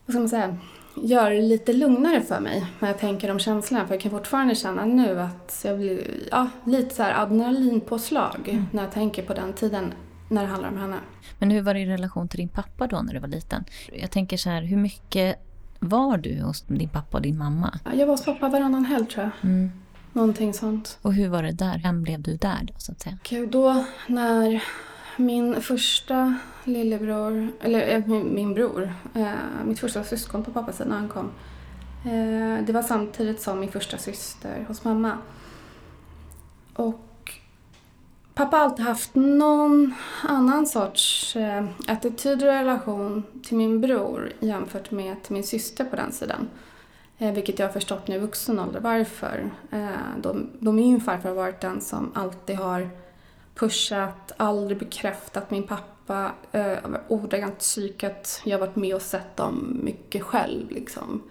vad 0.05 0.13
ska 0.13 0.19
man 0.19 0.29
säga, 0.29 0.57
göra 0.95 1.29
det 1.29 1.41
lite 1.41 1.73
lugnare 1.73 2.21
för 2.21 2.39
mig 2.39 2.65
när 2.79 2.87
jag 2.87 2.99
tänker 2.99 3.31
om 3.31 3.39
känslorna. 3.39 3.87
För 3.87 3.93
jag 3.93 4.01
kan 4.01 4.11
fortfarande 4.11 4.55
känna 4.55 4.85
nu 4.85 5.19
att 5.19 5.61
jag 5.65 5.77
blir 5.77 6.27
ja, 6.31 6.49
lite 6.65 6.95
så 6.95 7.03
här 7.03 7.21
adrenalinpåslag 7.21 8.49
mm. 8.49 8.65
när 8.71 8.83
jag 8.83 8.91
tänker 8.91 9.23
på 9.23 9.33
den 9.33 9.53
tiden 9.53 9.93
när 10.29 10.41
det 10.41 10.47
handlar 10.47 10.69
om 10.69 10.77
henne. 10.77 10.97
Men 11.39 11.51
hur 11.51 11.61
var 11.61 11.73
det 11.73 11.79
i 11.79 11.85
relation 11.85 12.27
till 12.27 12.39
din 12.39 12.49
pappa 12.49 12.87
då 12.87 13.01
när 13.01 13.13
du 13.13 13.19
var 13.19 13.27
liten? 13.27 13.65
Jag 13.93 14.11
tänker 14.11 14.37
så 14.37 14.49
här, 14.49 14.61
hur 14.61 14.77
mycket 14.77 15.39
var 15.79 16.17
du 16.17 16.41
hos 16.41 16.61
din 16.61 16.89
pappa 16.89 17.17
och 17.17 17.23
din 17.23 17.37
mamma? 17.37 17.79
Jag 17.93 18.07
var 18.07 18.13
hos 18.13 18.25
pappa 18.25 18.49
varannan 18.49 18.85
helg 18.85 19.05
tror 19.05 19.23
jag. 19.23 19.49
Mm. 19.49 19.71
Någonting 20.13 20.53
sånt. 20.53 20.99
Och 21.01 21.13
hur 21.13 21.29
var 21.29 21.43
det 21.43 21.51
där? 21.51 21.79
Vem 21.83 22.03
blev 22.03 22.21
du 22.21 22.35
där 22.35 22.59
då 22.61 22.73
så 22.77 22.91
att 22.91 23.01
säga? 23.01 23.17
Okej, 23.21 23.47
då 23.47 23.85
när 24.07 24.63
min 25.17 25.61
första 25.61 26.37
lillebror, 26.63 27.51
eller 27.61 27.95
äh, 27.95 28.05
min, 28.05 28.35
min, 28.35 28.53
bror, 28.53 28.93
äh, 29.13 29.31
mitt 29.65 29.79
första 29.79 30.03
syskon 30.03 30.43
på 30.43 30.51
pappas 30.51 30.77
sida 30.77 30.89
när 30.89 30.97
han 30.97 31.09
kom. 31.09 31.31
Äh, 32.05 32.65
det 32.65 32.73
var 32.73 32.83
samtidigt 32.83 33.41
som 33.41 33.59
min 33.59 33.71
första 33.71 33.97
syster 33.97 34.65
hos 34.67 34.83
mamma. 34.83 35.17
Och 36.73 37.06
pappa 38.37 38.57
har 38.57 38.63
alltid 38.63 38.85
haft 38.85 39.15
någon 39.15 39.93
annan 40.23 40.67
sorts 40.67 41.35
eh, 41.35 41.65
attityd 41.87 42.43
och 42.43 42.49
relation 42.49 43.23
till 43.43 43.57
min 43.57 43.81
bror 43.81 44.33
jämfört 44.39 44.91
med 44.91 45.23
till 45.23 45.33
min 45.33 45.43
syster 45.43 45.85
på 45.85 45.95
den 45.95 46.11
sidan. 46.11 46.49
Eh, 47.17 47.33
vilket 47.33 47.59
jag 47.59 47.67
har 47.67 47.73
förstått 47.73 48.07
nu 48.07 48.15
i 48.15 48.19
vuxen 48.19 48.59
ålder 48.59 48.79
varför. 48.79 49.51
Eh, 49.71 50.19
då, 50.21 50.35
då 50.59 50.71
min 50.71 51.01
farfar 51.01 51.29
har 51.29 51.35
varit 51.35 51.61
den 51.61 51.81
som 51.81 52.11
alltid 52.15 52.55
har 52.55 52.89
pushat, 53.55 54.31
aldrig 54.37 54.79
bekräftat 54.79 55.51
min 55.51 55.67
pappa, 55.67 56.31
eh, 56.51 56.77
ordagrant 57.07 57.59
psykat. 57.59 58.41
Jag 58.45 58.59
har 58.59 58.67
varit 58.67 58.75
med 58.75 58.95
och 58.95 59.01
sett 59.01 59.37
dem 59.37 59.79
mycket 59.83 60.23
själv 60.23 60.71
liksom. 60.71 61.21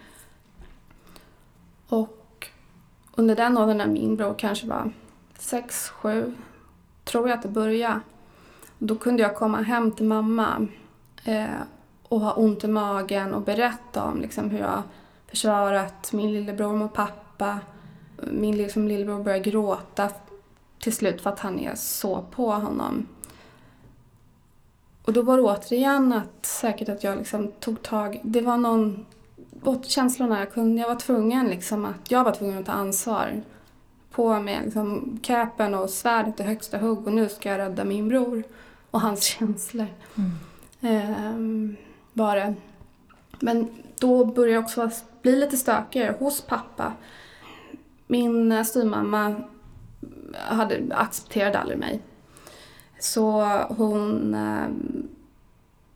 Och 1.89 2.49
under 3.15 3.37
den 3.37 3.59
åldern 3.59 3.79
när 3.79 3.87
min 3.87 4.17
bror 4.17 4.35
kanske 4.39 4.67
var 4.67 4.93
sex, 5.39 5.89
sju, 5.89 6.33
tror 7.07 7.29
jag 7.29 7.37
att 7.37 7.43
det 7.43 7.49
började. 7.49 8.01
Då 8.79 8.97
kunde 8.97 9.23
jag 9.23 9.37
komma 9.37 9.63
hem 9.63 9.93
till 9.93 10.07
mamma 10.07 10.67
eh, 11.25 11.47
och 12.03 12.21
ha 12.21 12.33
ont 12.33 12.65
i 12.65 12.69
magen 12.69 13.35
och 13.35 13.43
berätta 13.43 14.05
om 14.05 14.21
liksom, 14.21 14.51
hur 14.51 14.59
jag 14.59 14.83
försvarat 15.27 16.13
min 16.13 16.33
lillebror 16.33 16.77
mot 16.77 16.93
pappa. 16.93 17.59
Min 18.31 18.57
liksom, 18.57 18.89
lillebror 18.89 19.23
började 19.23 19.51
gråta 19.51 20.11
till 20.79 20.93
slut 20.93 21.21
för 21.21 21.31
att 21.31 21.41
han 21.41 21.59
är 21.59 21.75
så 21.75 22.25
på 22.31 22.53
honom. 22.53 23.07
Och 25.03 25.13
då 25.13 25.23
var 25.23 25.37
det 25.37 25.43
återigen 25.43 26.13
att 26.13 26.47
säkert 26.47 26.89
att 26.89 27.05
jag 27.05 27.19
liksom 27.19 27.53
tog 27.61 27.83
tag, 27.83 28.21
det 28.25 28.41
var 28.41 28.57
någon 28.57 29.07
åt 29.65 29.87
känslorna 29.87 30.39
jag 30.39 30.53
kunde, 30.53 30.81
jag 30.81 30.89
var 30.89 30.97
tvungen 30.97 31.47
liksom 31.47 31.85
att, 31.85 32.11
jag 32.11 32.25
var 32.25 32.33
tvungen 32.33 32.59
att 32.59 32.67
ta 32.67 32.73
ansvar. 32.73 33.43
På 34.17 34.41
med 34.41 34.65
liksom 34.65 35.19
capen 35.23 35.75
och 35.75 35.91
svärdet 35.91 36.41
i 36.41 36.43
högsta 36.43 36.79
hugg 36.79 37.07
och 37.07 37.13
nu 37.13 37.29
ska 37.29 37.49
jag 37.49 37.59
rädda 37.59 37.85
min 37.85 38.09
bror 38.09 38.43
och 38.91 39.01
hans 39.01 39.23
känslor. 39.23 39.87
Mm. 40.15 40.31
Ehm, 40.81 41.77
var 42.13 42.37
det. 42.37 42.55
Men 43.41 43.69
då 43.99 44.25
började 44.25 44.55
jag 44.55 44.65
också 44.65 44.91
bli 45.23 45.37
lite 45.37 45.57
stökigare 45.57 46.17
hos 46.19 46.41
pappa. 46.41 46.93
Min 48.07 48.65
styvmamma 48.65 49.35
hade, 50.35 50.83
accepterade 50.91 51.59
aldrig 51.59 51.79
mig. 51.79 52.01
Så 52.99 53.43
hon, 53.69 54.35
eh, 54.35 54.69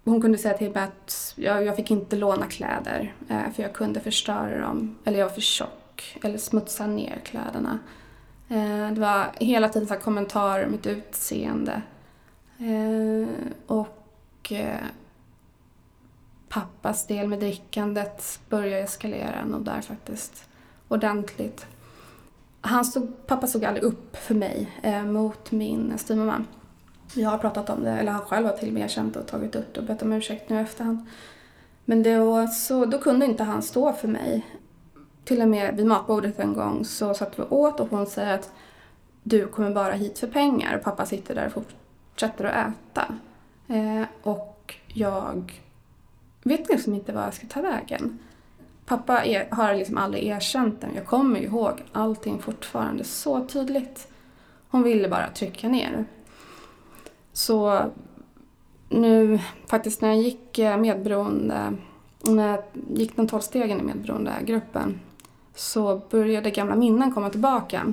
hon 0.04 0.22
kunde 0.22 0.38
säga 0.38 0.58
till 0.58 0.70
mig 0.70 0.82
att 0.82 1.34
jag, 1.36 1.64
jag 1.64 1.76
fick 1.76 1.90
inte 1.90 2.16
låna 2.16 2.46
kläder 2.46 3.14
eh, 3.28 3.52
för 3.54 3.62
jag 3.62 3.72
kunde 3.72 4.00
förstöra 4.00 4.60
dem. 4.60 4.96
Eller 5.04 5.18
jag 5.18 5.26
var 5.26 5.34
för 5.34 5.40
tjock. 5.40 6.18
Eller 6.22 6.38
smutsa 6.38 6.86
ner 6.86 7.20
kläderna. 7.24 7.78
Eh, 8.50 8.90
det 8.92 9.00
var 9.00 9.30
hela 9.34 9.68
tiden 9.68 9.88
så 9.88 9.94
kommentarer 9.94 10.64
om 10.64 10.72
mitt 10.72 10.86
utseende. 10.86 11.82
Eh, 12.58 13.28
och 13.66 14.52
eh, 14.52 14.80
pappas 16.48 17.06
del 17.06 17.28
med 17.28 17.38
drickandet 17.38 18.40
började 18.48 18.82
eskalera 18.82 19.44
nog 19.44 19.64
där 19.64 19.80
faktiskt. 19.80 20.44
Ordentligt. 20.88 21.66
Han 22.60 22.84
stod, 22.84 23.26
pappa 23.26 23.46
stod 23.46 23.64
aldrig 23.64 23.84
upp 23.84 24.16
för 24.16 24.34
mig 24.34 24.68
mot 25.06 25.50
min 25.50 25.98
styvmamma. 25.98 26.44
Jag 27.14 27.30
har 27.30 27.38
pratat 27.38 27.70
om 27.70 27.84
det, 27.84 27.90
eller 27.90 28.12
han 28.12 28.20
själv 28.20 28.46
har 28.46 28.52
till 28.52 28.68
och 28.68 28.74
med 28.74 28.82
erkänt 28.82 29.16
och 29.16 29.26
tagit 29.26 29.56
upp 29.56 29.74
det 29.74 29.80
och 29.80 29.86
bett 29.86 30.02
om 30.02 30.12
ursäkt 30.12 30.50
nu 30.50 30.60
efterhand. 30.60 31.06
Men 31.84 32.02
då, 32.02 32.46
så, 32.46 32.84
då 32.84 32.98
kunde 32.98 33.26
inte 33.26 33.44
han 33.44 33.62
stå 33.62 33.92
för 33.92 34.08
mig. 34.08 34.46
Till 35.24 35.42
och 35.42 35.48
med 35.48 35.76
vid 35.76 35.86
matbordet 35.86 36.38
en 36.38 36.54
gång 36.54 36.84
så 36.84 37.14
satt 37.14 37.38
vi 37.38 37.42
åt 37.42 37.80
och 37.80 37.88
hon 37.90 38.06
säger 38.06 38.34
att 38.34 38.52
du 39.22 39.46
kommer 39.46 39.70
bara 39.70 39.92
hit 39.92 40.18
för 40.18 40.26
pengar 40.26 40.76
och 40.76 40.84
pappa 40.84 41.06
sitter 41.06 41.34
där 41.34 41.46
och 41.46 41.52
fortsätter 41.52 42.44
att 42.44 42.68
äta. 42.68 43.14
Eh, 43.68 44.06
och 44.22 44.74
jag 44.86 45.52
vet 46.42 46.68
liksom 46.68 46.94
inte 46.94 47.12
vad 47.12 47.24
jag 47.24 47.34
ska 47.34 47.46
ta 47.46 47.60
vägen. 47.60 48.18
Pappa 48.86 49.24
er, 49.24 49.48
har 49.50 49.74
liksom 49.74 49.98
aldrig 49.98 50.24
erkänt 50.24 50.80
den. 50.80 50.90
Jag 50.94 51.06
kommer 51.06 51.40
ihåg 51.40 51.84
allting 51.92 52.38
fortfarande 52.38 53.04
så 53.04 53.46
tydligt. 53.46 54.08
Hon 54.70 54.82
ville 54.82 55.08
bara 55.08 55.28
trycka 55.28 55.68
ner. 55.68 56.04
Så 57.32 57.82
nu 58.88 59.40
faktiskt 59.66 60.00
när 60.00 60.08
jag 60.08 60.18
gick 60.18 60.58
eh, 60.58 60.76
medberoende, 60.76 61.72
när 62.22 62.48
jag 62.48 62.64
gick 62.98 63.16
de 63.16 63.28
tolv 63.28 63.40
stegen 63.40 63.80
i 63.80 63.82
medberoendegruppen 63.82 65.00
så 65.54 66.00
började 66.10 66.50
gamla 66.50 66.76
minnen 66.76 67.14
komma 67.14 67.30
tillbaka. 67.30 67.92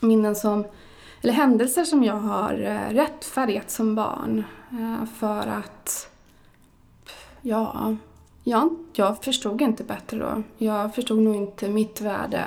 Minnen 0.00 0.36
som, 0.36 0.64
eller 1.22 1.32
händelser 1.32 1.84
som 1.84 2.04
jag 2.04 2.14
har 2.14 2.52
eh, 2.52 2.94
rättfärdigat 2.94 3.70
som 3.70 3.94
barn 3.94 4.44
eh, 4.70 5.08
för 5.18 5.46
att 5.46 6.10
Ja, 7.48 7.96
jag, 8.44 8.76
jag 8.92 9.24
förstod 9.24 9.62
inte 9.62 9.84
bättre 9.84 10.18
då. 10.18 10.42
Jag 10.58 10.94
förstod 10.94 11.18
nog 11.18 11.36
inte 11.36 11.68
mitt 11.68 12.00
värde, 12.00 12.44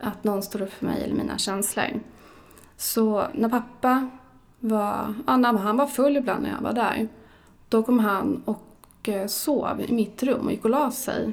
att 0.00 0.24
någon 0.24 0.42
stod 0.42 0.60
upp 0.60 0.72
för 0.72 0.86
mig 0.86 1.04
eller 1.04 1.14
mina 1.14 1.38
känslor. 1.38 2.00
Så 2.76 3.26
när 3.34 3.48
pappa 3.48 4.08
var, 4.60 5.14
ja, 5.26 5.36
när 5.36 5.52
han 5.52 5.76
var 5.76 5.86
full 5.86 6.16
ibland 6.16 6.42
när 6.42 6.50
jag 6.50 6.60
var 6.60 6.72
där, 6.72 7.08
då 7.68 7.82
kom 7.82 7.98
han 7.98 8.42
och 8.44 9.08
eh, 9.08 9.26
sov 9.26 9.80
i 9.80 9.92
mitt 9.92 10.22
rum 10.22 10.46
och 10.46 10.52
gick 10.52 10.64
och 10.64 10.70
la 10.70 10.90
sig. 10.90 11.32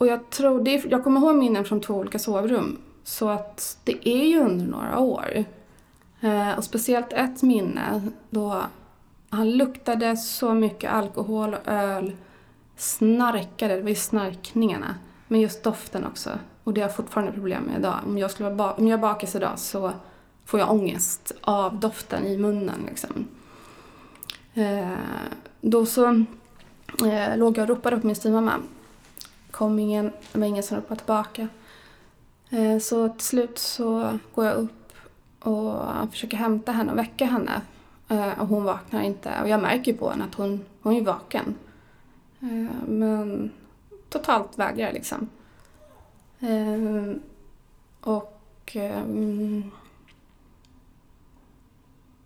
Och 0.00 0.06
jag, 0.06 0.30
tror, 0.30 0.60
det, 0.60 0.84
jag 0.84 1.04
kommer 1.04 1.20
ihåg 1.20 1.36
minnen 1.36 1.64
från 1.64 1.80
två 1.80 1.94
olika 1.94 2.18
sovrum, 2.18 2.78
så 3.04 3.28
att 3.28 3.78
det 3.84 4.08
är 4.08 4.24
ju 4.24 4.40
under 4.40 4.66
några 4.66 4.98
år. 4.98 5.44
Eh, 6.20 6.58
och 6.58 6.64
speciellt 6.64 7.12
ett 7.12 7.42
minne 7.42 8.02
då 8.30 8.62
han 9.30 9.50
luktade 9.50 10.16
så 10.16 10.54
mycket 10.54 10.92
alkohol 10.92 11.54
och 11.54 11.68
öl. 11.72 12.16
Snarkade, 12.76 13.76
det 13.76 13.82
var 13.82 13.88
ju 13.88 13.94
snarkningarna. 13.94 14.94
Men 15.28 15.40
just 15.40 15.62
doften 15.62 16.06
också. 16.06 16.30
Och 16.64 16.74
det 16.74 16.80
har 16.80 16.88
jag 16.88 16.96
fortfarande 16.96 17.32
problem 17.32 17.62
med 17.62 17.78
idag. 17.78 17.94
Om 18.06 18.18
jag, 18.18 18.30
skulle 18.30 18.50
vara 18.50 18.72
om 18.72 18.88
jag 18.88 19.00
bakas 19.00 19.34
idag 19.34 19.58
så 19.58 19.92
får 20.44 20.60
jag 20.60 20.70
ångest 20.70 21.32
av 21.40 21.80
doften 21.80 22.26
i 22.26 22.38
munnen. 22.38 22.80
Liksom. 22.86 23.26
Eh, 24.54 24.98
då 25.60 25.86
så 25.86 26.06
eh, 27.06 27.36
låg 27.36 27.58
jag 27.58 27.62
och 27.62 27.68
ropade 27.68 28.00
på 28.00 28.06
min 28.06 28.16
styvmamma. 28.16 28.52
Kom 29.50 29.78
ingen, 29.78 30.12
det 30.32 30.38
var 30.38 30.46
ingen 30.46 30.62
som 30.62 30.76
ropade 30.76 30.96
tillbaka. 30.96 31.48
Eh, 32.50 32.78
så 32.78 33.08
till 33.08 33.26
slut 33.26 33.58
så 33.58 34.18
går 34.34 34.46
jag 34.46 34.56
upp 34.56 34.92
och 35.40 36.10
försöker 36.10 36.36
hämta 36.36 36.72
henne 36.72 36.92
och 36.92 36.98
väcka 36.98 37.24
henne. 37.24 37.62
Eh, 38.08 38.40
och 38.40 38.46
hon 38.46 38.64
vaknar 38.64 39.02
inte. 39.02 39.40
Och 39.42 39.48
jag 39.48 39.62
märker 39.62 39.92
på 39.92 40.10
henne 40.10 40.24
att 40.24 40.34
hon, 40.34 40.64
hon 40.82 40.96
är 40.96 41.04
vaken. 41.04 41.54
Eh, 42.40 42.86
men 42.88 43.50
totalt 44.08 44.58
vägrar 44.58 44.92
liksom. 44.92 45.28
Och 48.00 48.36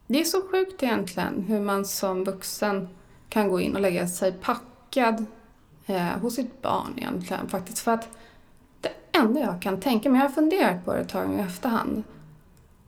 det 0.07 0.21
är 0.21 0.25
så 0.25 0.43
sjukt 0.49 0.83
egentligen 0.83 1.45
hur 1.49 1.61
man 1.61 1.85
som 1.85 2.25
vuxen 2.25 2.89
kan 3.29 3.49
gå 3.49 3.61
in 3.61 3.75
och 3.75 3.81
lägga 3.81 4.09
sig 4.09 4.33
packad 4.33 5.27
Eh, 5.87 6.19
hos 6.19 6.35
sitt 6.35 6.63
barn 6.63 6.95
egentligen 6.97 7.49
faktiskt. 7.49 7.79
För 7.79 7.93
att 7.93 8.09
det 8.81 8.93
enda 9.13 9.41
jag 9.41 9.63
kan 9.63 9.81
tänka 9.81 10.11
mig, 10.11 10.21
jag 10.21 10.29
har 10.29 10.35
funderat 10.35 10.85
på 10.85 10.93
det 10.93 11.01
ett 11.01 11.09
tag 11.09 11.35
i 11.35 11.39
efterhand. 11.39 12.03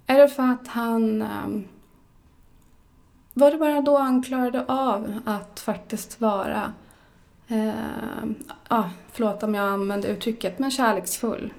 Är 0.06 0.18
det 0.18 0.28
för 0.28 0.42
att 0.42 0.68
han 0.68 1.22
ehm, 1.22 1.64
var 3.34 3.50
det 3.50 3.58
bara 3.58 3.80
då 3.80 3.98
han 3.98 4.22
klarade 4.22 4.64
av 4.68 5.20
att 5.24 5.60
faktiskt 5.60 6.20
vara, 6.20 6.72
eh, 7.48 7.72
ah, 8.68 8.84
förlåt 9.12 9.42
om 9.42 9.54
jag 9.54 9.68
använder 9.68 10.08
uttrycket, 10.08 10.58
men 10.58 10.70
kärleksfull. 10.70 11.52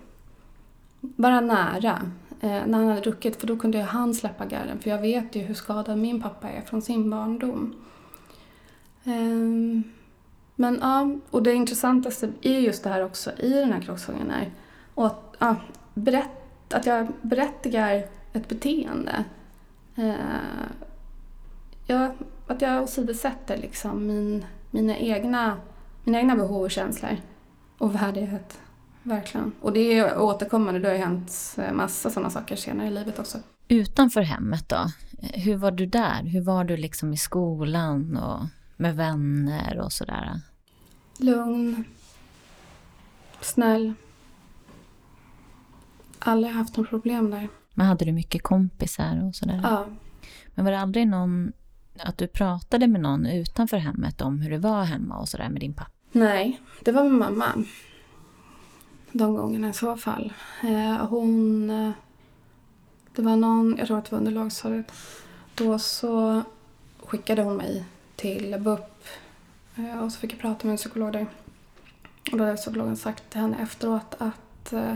Bara 1.02 1.42
nära 1.42 2.02
eh, 2.40 2.66
när 2.66 2.78
han 2.78 2.88
hade 2.88 3.02
druckit, 3.02 3.40
för 3.40 3.48
då 3.48 3.58
kunde 3.58 3.82
han 3.82 4.14
släppa 4.14 4.46
garden, 4.46 4.80
för 4.80 4.90
jag 4.90 5.02
vet 5.02 5.36
ju 5.36 5.42
hur 5.42 5.54
skadad 5.54 5.98
min 5.98 6.22
pappa 6.22 6.50
är 6.50 6.62
från 6.62 6.82
sin 6.82 7.10
barndom. 7.10 7.76
Eh, 9.04 9.97
men 10.60 10.80
ja, 10.82 11.16
och 11.32 11.44
det 11.44 11.54
intressantaste 11.54 12.32
är 12.42 12.60
just 12.60 12.84
det 12.84 12.90
här 12.90 13.04
också 13.04 13.32
i 13.40 13.50
den 13.50 13.74
här 13.74 13.82
krocksången 13.82 14.32
är 14.32 14.52
och 14.94 15.06
att, 15.06 15.36
ja, 15.40 15.56
berätt, 15.94 16.74
att 16.74 16.86
jag 16.86 17.08
berättigar 17.22 18.06
ett 18.34 18.48
beteende. 18.48 19.24
Eh, 19.96 20.14
ja, 21.86 22.14
att 22.48 22.62
jag 22.62 22.84
åsidosätter 22.84 23.58
liksom 23.58 24.08
min, 24.08 24.46
mina, 24.72 24.98
egna, 24.98 25.58
mina 26.04 26.20
egna 26.20 26.36
behov 26.36 26.62
och 26.62 26.72
känslor. 26.72 27.18
Och 27.78 27.96
värdighet. 27.96 28.60
Verkligen. 29.04 29.52
Och 29.62 29.74
det 29.74 30.00
är 30.00 30.20
återkommande. 30.20 30.80
Det 30.80 30.88
har 30.88 30.96
ju 30.96 31.02
hänt 31.02 31.58
massa 31.74 32.10
sådana 32.10 32.30
saker 32.30 32.56
senare 32.56 32.88
i 32.88 32.92
livet 32.92 33.20
också. 33.20 33.38
Utanför 33.68 34.22
hemmet 34.22 34.70
då? 34.70 34.92
Hur 35.34 35.58
var 35.58 35.72
du 35.72 35.86
där? 35.86 36.24
Hur 36.24 36.42
var 36.42 36.64
du 36.64 36.78
liksom 36.78 37.14
i 37.14 37.18
skolan 37.18 38.18
och 38.18 38.46
med 38.78 38.96
vänner 38.96 39.80
och 39.80 39.92
sådär? 39.92 40.42
Lugn. 41.18 41.84
Snäll. 43.42 43.94
Aldrig 46.20 46.54
haft 46.54 46.78
några 46.78 46.90
problem 46.90 47.32
där. 47.32 47.48
Men 47.74 47.88
hade 47.88 48.06
du 48.06 48.12
mycket 48.12 48.44
kompisar 48.44 49.28
och 49.28 49.36
sådär? 49.36 49.60
Ja. 49.64 49.86
Men 50.56 50.66
var 50.66 50.72
det 50.72 50.80
aldrig 50.80 51.08
någon, 51.08 51.54
att 52.00 52.18
du 52.18 52.28
pratade 52.28 52.88
med 52.88 53.02
någon 53.02 53.26
utanför 53.26 53.78
hemmet 53.78 54.22
om 54.22 54.42
hur 54.42 54.50
det 54.50 54.58
var 54.58 54.84
hemma 54.84 55.18
och 55.18 55.30
sådär 55.30 55.50
med 55.50 55.62
din 55.62 55.74
pappa? 55.74 55.92
Nej, 56.12 56.62
det 56.82 56.92
var 56.92 57.04
med 57.04 57.14
mamma. 57.14 57.66
De 59.12 59.36
gångerna 59.36 59.70
i 59.70 59.74
så 59.74 59.98
fall. 59.98 60.34
Eh, 60.64 61.08
hon... 61.08 61.70
Eh, 61.70 61.92
det 63.16 63.22
var 63.22 63.36
någon, 63.36 63.76
jag 63.78 63.88
tror 63.88 63.98
att 63.98 64.06
det 64.06 64.12
var 64.12 64.20
under 64.20 64.32
lågstadiet. 64.32 64.92
Då 65.56 65.80
så 65.80 66.44
skickade 67.06 67.44
hon 67.44 67.58
mig 67.58 67.86
till 68.18 68.56
BUP 68.60 69.06
eh, 69.76 70.04
och 70.04 70.12
så 70.12 70.20
fick 70.20 70.34
jag 70.34 70.40
prata 70.40 70.68
med 70.68 70.72
en 70.72 70.78
psykolog 70.78 71.14
där. 71.14 71.26
Och 72.32 72.38
då 72.38 72.44
hade 72.44 72.58
psykologen 72.58 72.98
sagt 72.98 73.30
till 73.30 73.42
henne 73.42 73.58
efteråt 73.62 74.16
att 74.18 74.74
eh, 74.74 74.96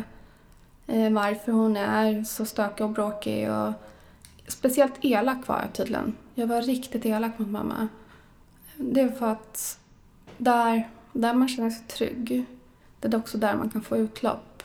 eh, 0.87 1.11
varför 1.11 1.51
hon 1.51 1.77
är 1.77 2.23
så 2.23 2.45
stökig 2.45 2.85
och 2.85 2.91
bråkig 2.91 3.51
och 3.51 3.73
speciellt 4.47 4.93
elak 5.01 5.47
var 5.47 5.59
jag 5.61 5.73
tydligen. 5.73 6.15
Jag 6.35 6.47
var 6.47 6.61
riktigt 6.61 7.05
elak 7.05 7.39
mot 7.39 7.47
mamma. 7.47 7.87
Det 8.75 9.01
är 9.01 9.09
för 9.09 9.27
att 9.27 9.79
där, 10.37 10.89
där 11.13 11.33
man 11.33 11.47
känner 11.47 11.69
sig 11.69 11.87
trygg, 11.87 12.45
det 12.99 13.13
är 13.13 13.17
också 13.17 13.37
där 13.37 13.55
man 13.55 13.69
kan 13.69 13.81
få 13.81 13.97
utlopp. 13.97 14.63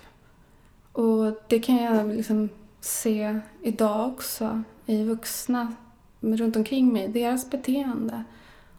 Och 0.93 1.43
det 1.49 1.59
kan 1.59 1.77
jag 1.77 2.07
liksom 2.09 2.49
se 2.81 3.41
idag 3.63 4.09
också 4.09 4.63
i 4.87 5.05
vuxna 5.05 5.75
runt 6.21 6.57
omkring 6.57 6.93
mig, 6.93 7.09
deras 7.09 7.51
beteende 7.51 8.25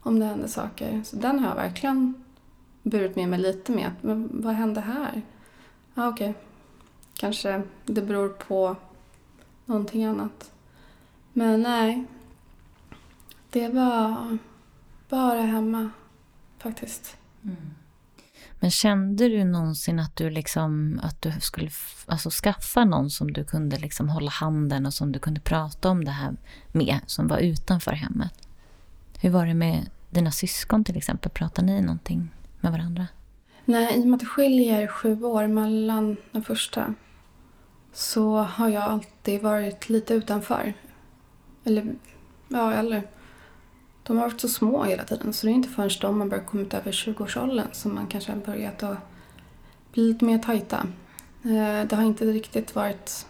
om 0.08 0.20
det 0.20 0.26
händer 0.26 0.48
saker. 0.48 1.02
Så 1.06 1.16
den 1.16 1.40
har 1.40 1.48
jag 1.48 1.56
verkligen 1.56 2.14
burit 2.84 3.16
med 3.16 3.30
mig 3.30 3.40
lite 3.40 3.72
med. 3.72 3.92
Men 4.02 4.30
vad 4.42 4.54
hände 4.54 4.82
här? 4.82 5.22
Ja, 5.94 6.08
okej. 6.08 6.30
Okay. 6.30 6.42
Kanske 7.14 7.62
det 7.86 8.02
beror 8.02 8.30
på 8.30 8.76
någonting 9.66 10.06
annat. 10.06 10.52
Men 11.34 11.62
nej. 11.62 12.06
Det 13.50 13.70
var 13.70 14.38
bara 15.10 15.42
hemma 15.42 15.90
faktiskt. 16.58 17.18
Mm. 17.44 17.56
Men 18.60 18.72
kände 18.72 19.30
du 19.30 19.44
någonsin 19.44 20.00
att 20.00 20.16
du, 20.16 20.30
liksom, 20.30 21.00
att 21.04 21.22
du 21.22 21.32
skulle 21.40 21.70
alltså, 22.06 22.30
skaffa 22.30 22.86
någon 22.86 23.10
som 23.10 23.34
du 23.34 23.44
kunde 23.44 23.78
liksom 23.78 24.10
hålla 24.10 24.32
handen 24.32 24.86
och 24.86 24.94
som 24.94 25.12
du 25.12 25.20
kunde 25.20 25.42
prata 25.42 25.90
om 25.90 26.06
det 26.06 26.12
här 26.12 26.36
med, 26.72 27.00
som 27.06 27.28
var 27.28 27.38
utanför 27.38 27.92
hemmet? 27.92 28.48
Hur 29.22 29.30
var 29.30 29.46
det 29.46 29.54
med 29.54 29.90
dina 30.10 30.32
syskon 30.32 30.84
till 30.84 30.98
exempel? 30.98 31.32
pratar 31.32 31.64
ni 31.64 31.82
någonting 31.82 32.30
med 32.62 32.72
varandra? 32.72 33.08
Nej, 33.66 33.98
i 33.98 34.02
och 34.02 34.06
med 34.08 34.14
att 34.14 34.20
det 34.20 34.26
skiljer 34.26 34.88
sju 34.88 35.24
år 35.24 35.48
mellan 35.48 36.18
den 36.32 36.44
första 36.44 36.94
så 37.94 38.38
har 38.38 38.70
jag 38.70 38.84
alltid 38.84 39.42
varit 39.42 39.90
lite 39.90 40.14
utanför. 40.14 40.74
Eller, 41.64 41.96
ja, 42.48 42.74
eller 42.74 43.04
de 44.04 44.18
har 44.18 44.24
varit 44.24 44.42
så 44.42 44.48
små 44.48 44.84
hela 44.84 45.04
tiden 45.04 45.34
så 45.34 45.46
det 45.48 45.52
är 45.52 45.54
inte 45.54 45.70
förrän 45.70 45.90
de 46.02 46.22
har 46.22 46.28
börjat 46.28 46.46
komma 46.46 46.64
ut 46.64 46.74
över 46.74 46.92
20-årsåldern 46.92 47.68
som 47.72 47.96
man 47.96 48.08
kanske 48.08 48.32
har 48.32 48.40
börjat 48.40 48.84
att 48.84 48.98
bli 49.94 50.04
lite 50.04 50.26
mer 50.26 50.40
tajta. 50.40 50.88
Eh, 51.44 51.88
det 51.88 51.96
har 51.96 52.04
inte 52.04 52.26
riktigt 52.26 52.76
varit 52.76 53.28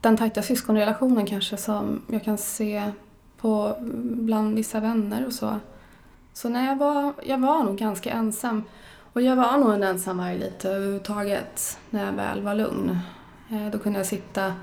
den 0.00 0.16
tajta 0.16 0.42
syskonrelationen 0.42 1.26
kanske 1.26 1.56
som 1.56 2.02
jag 2.08 2.24
kan 2.24 2.38
se 2.38 2.92
på 3.40 3.76
bland 4.02 4.54
vissa 4.54 4.80
vänner 4.80 5.26
och 5.26 5.32
så. 5.32 5.56
Så 6.32 6.48
när 6.48 6.66
jag 6.66 6.76
var, 6.76 7.12
jag 7.22 7.38
var 7.38 7.64
nog 7.64 7.76
ganska 7.76 8.10
ensam. 8.10 8.64
Och 9.12 9.22
jag 9.22 9.36
var 9.36 9.58
nog 9.58 9.74
en 9.74 9.82
ensamvarg 9.82 10.38
lite 10.38 10.70
överhuvudtaget 10.70 11.78
när 11.90 12.06
jag 12.06 12.12
väl 12.12 12.42
var 12.42 12.54
lugn. 12.54 12.98
Eh, 13.50 13.70
då 13.72 13.78
kunde 13.78 13.98
jag 13.98 14.06
sitta 14.06 14.54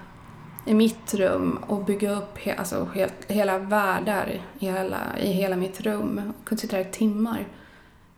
i 0.66 0.74
mitt 0.74 1.14
rum 1.14 1.60
och 1.68 1.86
bygga 1.86 2.12
upp 2.12 2.38
he 2.38 2.56
alltså, 2.56 2.86
helt, 2.96 3.32
hela 3.32 3.60
världar 3.60 4.42
i 4.60 4.66
hela, 4.66 5.18
i 5.18 5.32
hela 5.32 5.56
mitt 5.56 5.82
rum. 5.82 6.22
Jag 6.26 6.46
kunde 6.46 6.62
sitta 6.62 6.78
där 6.78 6.84
i 6.84 6.92
timmar. 6.92 7.48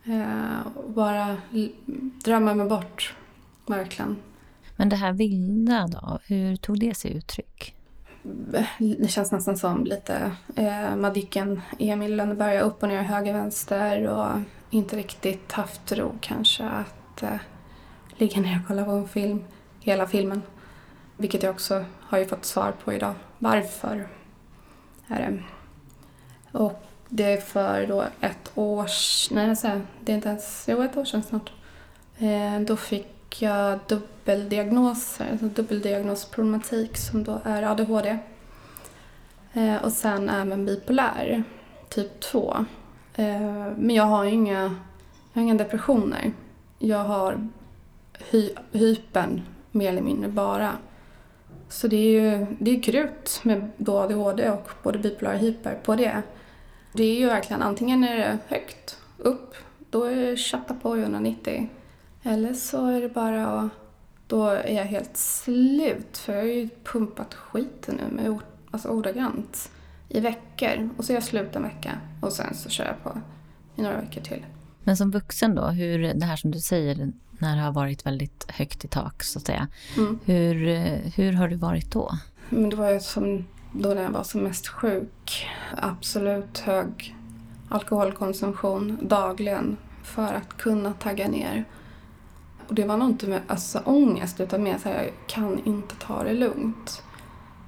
Eh, 0.04 0.66
och 0.74 0.90
bara 0.90 1.36
drömma 2.24 2.54
mig 2.54 2.68
bort, 2.68 3.14
verkligen. 3.66 4.16
Men 4.76 4.88
det 4.88 4.96
här 4.96 5.12
vilda 5.12 5.86
då, 5.86 6.18
hur 6.26 6.56
tog 6.56 6.80
det 6.80 6.94
sig 6.94 7.16
uttryck? 7.16 7.74
Det 8.78 9.08
känns 9.08 9.32
nästan 9.32 9.56
som 9.56 9.84
lite 9.84 10.32
eh, 10.56 10.96
Madicken 10.96 11.60
Emil 11.78 12.16
Lönneberga, 12.16 12.60
upp 12.60 12.82
och 12.82 12.88
ner, 12.88 13.02
höger, 13.02 13.32
vänster 13.32 14.06
och 14.06 14.40
inte 14.70 14.96
riktigt 14.96 15.52
haft 15.52 15.92
ro 15.92 16.12
kanske 16.20 16.64
att 16.64 17.22
eh, 17.22 17.40
ligga 18.16 18.40
ner 18.40 18.60
och 18.60 18.68
kolla 18.68 18.84
på 18.84 18.90
en 18.90 19.08
film, 19.08 19.44
hela 19.80 20.06
filmen. 20.06 20.42
Vilket 21.16 21.42
jag 21.42 21.50
också 21.50 21.84
har 22.00 22.18
ju 22.18 22.26
fått 22.26 22.44
svar 22.44 22.72
på 22.84 22.92
idag. 22.92 23.14
Varför 23.38 24.08
är 25.08 25.30
det? 25.30 25.42
Och 26.58 26.84
det 27.08 27.32
är 27.32 27.40
för 27.40 27.86
då 27.86 28.04
ett 28.20 28.52
år 28.54 28.86
Nej, 29.34 29.48
jag 29.48 29.58
säger, 29.58 29.82
det 30.00 30.12
är 30.12 30.16
inte 30.16 30.28
ens... 30.28 30.64
Jo, 30.68 30.82
ett 30.82 30.96
år 30.96 31.04
sedan 31.04 31.22
snart. 31.22 31.52
Eh, 32.18 32.60
då 32.60 32.76
fick 32.76 33.42
jag 33.42 33.78
dubbel 33.88 34.06
dubbeldiagnoser, 34.30 35.28
alltså 35.30 35.46
dubbeldiagnosproblematik 35.46 36.96
som 36.96 37.24
då 37.24 37.40
är 37.44 37.62
ADHD. 37.62 38.18
Eh, 39.52 39.76
och 39.84 39.92
sen 39.92 40.28
även 40.28 40.66
bipolär, 40.66 41.42
typ 41.88 42.20
2. 42.20 42.64
Eh, 43.14 43.40
men 43.76 43.90
jag 43.90 44.04
har 44.04 44.24
inga, 44.24 44.62
jag 45.32 45.40
har 45.40 45.42
inga 45.42 45.54
depressioner. 45.54 46.32
Jag 46.78 47.04
har 47.04 47.48
hy, 48.30 48.50
hypen 48.72 49.42
mer 49.70 49.88
eller 49.88 50.02
mindre 50.02 50.28
bara. 50.28 50.72
Så 51.68 51.88
det 51.88 51.96
är 51.96 52.10
ju 52.10 52.46
det 52.58 52.76
är 52.76 52.82
krut 52.82 53.40
med 53.42 53.70
då 53.76 53.98
ADHD 53.98 54.50
och 54.50 54.70
både 54.82 54.98
bipolar 54.98 55.34
och 55.34 55.38
hyper 55.38 55.74
på 55.74 55.96
det. 55.96 56.22
Det 56.92 57.04
är 57.04 57.18
ju 57.18 57.26
verkligen 57.26 57.62
antingen 57.62 58.04
är 58.04 58.16
det 58.16 58.38
högt, 58.48 58.98
upp, 59.18 59.54
då 59.90 60.04
är 60.04 60.16
det 60.16 60.36
chatta 60.36 60.74
på 60.74 60.96
i 60.96 61.00
190. 61.00 61.68
Eller 62.22 62.54
så 62.54 62.86
är 62.86 63.00
det 63.00 63.08
bara 63.08 63.46
att 63.46 63.70
då 64.30 64.46
är 64.46 64.74
jag 64.74 64.84
helt 64.84 65.16
slut 65.16 66.18
för 66.18 66.32
jag 66.32 66.40
har 66.40 66.46
ju 66.46 66.68
pumpat 66.84 67.34
skiten 67.34 67.94
nu 67.94 68.22
med 68.22 68.38
alltså 68.70 68.88
ordagrant 68.88 69.70
i 70.08 70.20
veckor 70.20 70.90
och 70.96 71.04
så 71.04 71.12
är 71.12 71.14
jag 71.14 71.24
slut 71.24 71.56
en 71.56 71.62
vecka 71.62 71.90
och 72.20 72.32
sen 72.32 72.54
så 72.54 72.68
kör 72.68 72.84
jag 72.84 73.02
på 73.02 73.20
i 73.76 73.82
några 73.82 74.00
veckor 74.00 74.20
till. 74.20 74.46
Men 74.84 74.96
som 74.96 75.10
vuxen 75.10 75.54
då, 75.54 75.66
hur 75.66 76.14
det 76.14 76.26
här 76.26 76.36
som 76.36 76.50
du 76.50 76.58
säger, 76.58 77.12
när 77.38 77.56
det 77.56 77.62
har 77.62 77.72
varit 77.72 78.06
väldigt 78.06 78.50
högt 78.50 78.84
i 78.84 78.88
tak 78.88 79.22
så 79.22 79.38
att 79.38 79.46
säga. 79.46 79.68
Mm. 79.96 80.18
Hur, 80.24 80.54
hur 81.16 81.32
har 81.32 81.48
du 81.48 81.56
varit 81.56 81.92
då? 81.92 82.18
Men 82.48 82.70
det 82.70 82.76
var 82.76 82.90
ju 82.90 83.00
som 83.00 83.44
då 83.72 83.88
när 83.88 84.02
jag 84.02 84.10
var 84.10 84.22
som 84.22 84.42
mest 84.42 84.68
sjuk. 84.68 85.48
Absolut 85.76 86.58
hög 86.58 87.16
alkoholkonsumtion 87.68 88.98
dagligen 89.02 89.76
för 90.02 90.34
att 90.34 90.56
kunna 90.56 90.92
tagga 90.92 91.28
ner. 91.28 91.64
Och 92.70 92.76
det 92.76 92.84
var 92.84 92.96
nog 92.96 93.08
inte 93.08 93.26
med 93.26 93.40
alltså, 93.46 93.82
ångest 93.84 94.40
utan 94.40 94.62
mer 94.62 94.78
så 94.78 94.88
här, 94.88 95.02
jag 95.02 95.12
kan 95.26 95.60
inte 95.64 95.94
ta 95.94 96.24
det 96.24 96.32
lugnt. 96.32 97.02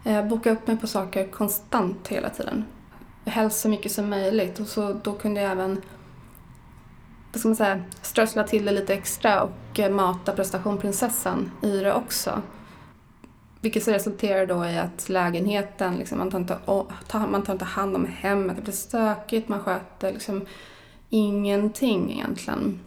Eh, 0.05 0.13
jag 0.13 0.29
bokade 0.29 0.57
upp 0.57 0.67
mig 0.67 0.77
på 0.77 0.87
saker 0.87 1.27
konstant 1.27 2.09
hela 2.09 2.31
tiden. 2.31 2.65
Helst 3.25 3.61
så 3.61 3.69
mycket 3.69 3.93
som 3.93 4.11
möjligt 4.11 4.61
och 4.61 4.67
så, 4.67 4.93
då 4.93 5.13
kunde 5.13 5.41
jag 5.41 5.53
även 5.53 5.83
vad 7.33 7.41
ska 7.41 7.49
man 7.49 7.57
säga, 7.57 7.83
strössla 8.03 8.45
till 8.45 8.65
det 8.65 8.73
lite 8.73 8.95
extra 8.95 9.43
och 9.43 9.79
eh, 9.79 9.91
mata 9.91 10.33
prestationprinsessan 10.33 11.51
i 11.63 11.77
det 11.77 11.95
också. 11.95 12.43
Vilket 13.61 13.89
resulterar 13.89 14.47
då 14.47 14.67
i 14.67 14.79
att 14.79 15.09
lägenheten, 15.09 15.97
liksom, 15.97 16.19
man, 16.19 16.31
tar 16.31 16.39
inte, 16.39 16.59
man 17.31 17.43
tar 17.43 17.53
inte 17.53 17.65
hand 17.65 17.97
om 17.97 18.07
hemmet, 18.07 18.57
det 18.57 18.63
blir 18.63 18.73
stökigt, 18.73 19.49
man 19.49 19.61
sköter 19.61 20.13
liksom 20.13 20.47
ingenting 21.09 22.13
egentligen. 22.13 22.81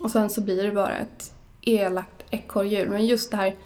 Och 0.00 0.10
sen 0.10 0.30
så 0.30 0.40
blir 0.40 0.62
det 0.62 0.72
bara 0.72 0.96
ett 0.96 1.34
elakt 1.60 2.24
ekorrhjul. 2.30 2.90
Men 2.90 3.06
just 3.06 3.30
det 3.30 3.36
här, 3.36 3.56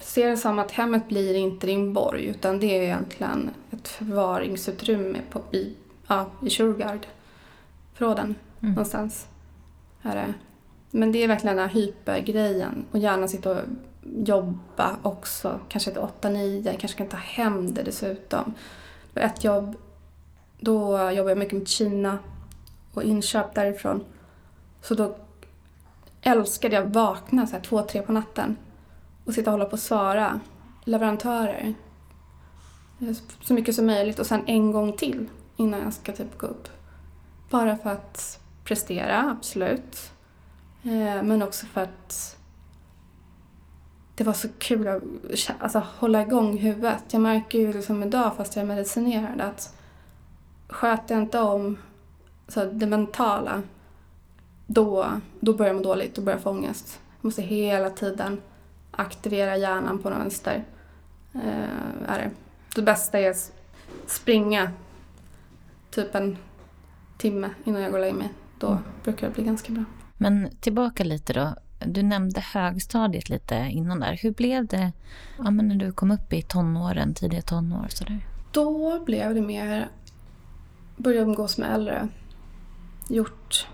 se 0.00 0.26
det 0.26 0.36
som 0.36 0.58
att 0.58 0.70
hemmet 0.70 1.08
blir 1.08 1.34
inte 1.34 1.66
din 1.66 1.92
borg 1.92 2.24
utan 2.24 2.60
det 2.60 2.78
är 2.78 2.82
egentligen 2.82 3.50
ett 3.70 3.88
förvaringsutrymme 3.88 5.18
på, 5.30 5.40
i, 5.52 5.74
ja, 6.06 6.30
i 6.42 6.50
Shurgard-förråden 6.50 8.34
mm. 8.60 8.74
någonstans. 8.74 9.26
Är 10.02 10.14
det. 10.14 10.34
Men 10.90 11.12
det 11.12 11.18
är 11.24 11.28
verkligen 11.28 11.56
den 11.56 11.68
här 11.68 11.74
hypergrejen 11.74 12.84
och 12.90 12.98
gärna 12.98 13.28
sitta 13.28 13.50
och 13.50 13.60
jobba 14.02 14.96
också. 15.02 15.60
Kanske 15.68 15.90
till 15.90 16.00
8-9, 16.00 16.76
kanske 16.78 16.98
kan 16.98 17.08
ta 17.08 17.16
hem 17.16 17.74
det 17.74 17.82
dessutom. 17.82 18.54
Ett 19.14 19.44
jobb, 19.44 19.76
då 20.60 21.10
jobbar 21.10 21.30
jag 21.30 21.38
mycket 21.38 21.58
med 21.58 21.68
Kina 21.68 22.18
och 22.94 23.02
inköp 23.02 23.54
därifrån. 23.54 24.04
Så 24.84 24.94
då 24.94 25.16
älskade 26.22 26.74
jag 26.74 26.86
att 26.86 26.94
vakna 26.94 27.46
så 27.46 27.52
här 27.52 27.62
två, 27.62 27.82
tre 27.82 28.02
på 28.02 28.12
natten 28.12 28.56
och 29.24 29.34
sitta 29.34 29.50
och 29.50 29.52
hålla 29.52 29.64
på 29.64 29.72
och 29.72 29.78
svara 29.78 30.40
leverantörer. 30.84 31.74
Så 33.40 33.54
mycket 33.54 33.74
som 33.74 33.86
möjligt 33.86 34.18
och 34.18 34.26
sen 34.26 34.42
en 34.46 34.72
gång 34.72 34.96
till 34.96 35.28
innan 35.56 35.80
jag 35.80 35.92
ska 35.92 36.12
typ 36.12 36.38
gå 36.38 36.46
upp. 36.46 36.68
Bara 37.50 37.76
för 37.76 37.90
att 37.90 38.40
prestera, 38.64 39.30
absolut. 39.30 40.12
Eh, 40.82 41.22
men 41.22 41.42
också 41.42 41.66
för 41.66 41.80
att 41.82 42.36
det 44.14 44.24
var 44.24 44.32
så 44.32 44.48
kul 44.58 44.88
att 44.88 45.02
alltså, 45.58 45.82
hålla 45.98 46.22
igång 46.22 46.58
huvudet. 46.58 47.04
Jag 47.10 47.22
märker 47.22 47.58
ju 47.58 47.72
liksom 47.72 48.02
idag, 48.02 48.36
fast 48.36 48.56
jag 48.56 48.62
är 48.62 48.66
medicinerad, 48.66 49.40
att 49.40 49.76
sköter 50.68 51.14
jag 51.14 51.24
inte 51.24 51.40
om 51.40 51.78
så 52.48 52.64
det 52.64 52.86
mentala, 52.86 53.62
då, 54.66 55.06
då 55.40 55.54
börjar 55.54 55.72
jag 55.74 55.76
må 55.76 55.82
dåligt, 55.82 56.14
då 56.14 56.22
börjar 56.22 56.36
jag 56.36 56.42
få 56.42 56.50
ångest. 56.50 57.00
Jag 57.20 57.24
måste 57.24 57.42
hela 57.42 57.90
tiden 57.90 58.40
aktivera 58.90 59.56
hjärnan 59.56 59.98
på 59.98 60.10
den 60.10 60.18
vänster. 60.18 60.64
Eh, 61.34 62.08
är 62.08 62.18
det. 62.18 62.30
det 62.74 62.82
bästa 62.82 63.18
är 63.18 63.30
att 63.30 63.52
springa 64.06 64.70
typ 65.90 66.14
en 66.14 66.36
timme 67.18 67.50
innan 67.64 67.82
jag 67.82 67.90
går 67.90 67.98
och 67.98 68.04
lägger 68.04 68.18
mig. 68.18 68.28
Då 68.60 68.66
Mm. 68.66 68.82
brukar 69.04 69.28
det 69.28 69.34
bli 69.34 69.44
ganska 69.44 69.72
bra. 69.72 69.84
Men 70.16 70.50
tillbaka 70.60 71.04
lite 71.04 71.32
då. 71.32 71.54
Du 71.86 72.02
nämnde 72.02 72.40
högstadiet 72.40 73.28
lite 73.28 73.54
innan 73.70 74.00
där. 74.00 74.18
Hur 74.22 74.30
blev 74.30 74.66
det 74.66 74.92
ja, 75.38 75.50
men 75.50 75.68
när 75.68 75.76
du 75.76 75.92
kom 75.92 76.10
upp 76.10 76.32
i 76.32 76.42
tonåren, 76.42 77.14
tidiga 77.14 77.42
tonår? 77.42 77.86
Sådär? 77.88 78.26
Då 78.52 79.00
blev 79.04 79.34
det 79.34 79.40
mer 79.40 79.88
börja 80.96 81.20
umgås 81.22 81.58
med 81.58 81.74
äldre. 81.74 82.08
Gjort 83.08 83.66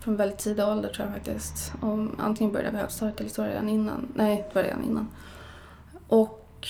från 0.00 0.16
väldigt 0.16 0.38
tidig 0.38 0.64
ålder 0.64 0.88
tror 0.88 1.06
jag 1.06 1.14
faktiskt. 1.14 1.72
Om, 1.80 2.16
antingen 2.18 2.52
började 2.52 2.66
jag 2.66 2.74
på 2.74 2.80
högstadiet 2.80 3.20
eller 3.20 3.30
så 3.30 3.44
redan 3.44 3.68
innan. 3.68 4.08
Nej, 4.14 4.44
det 4.48 4.54
var 4.54 4.62
redan 4.62 4.84
innan. 4.84 5.08
Och 6.08 6.68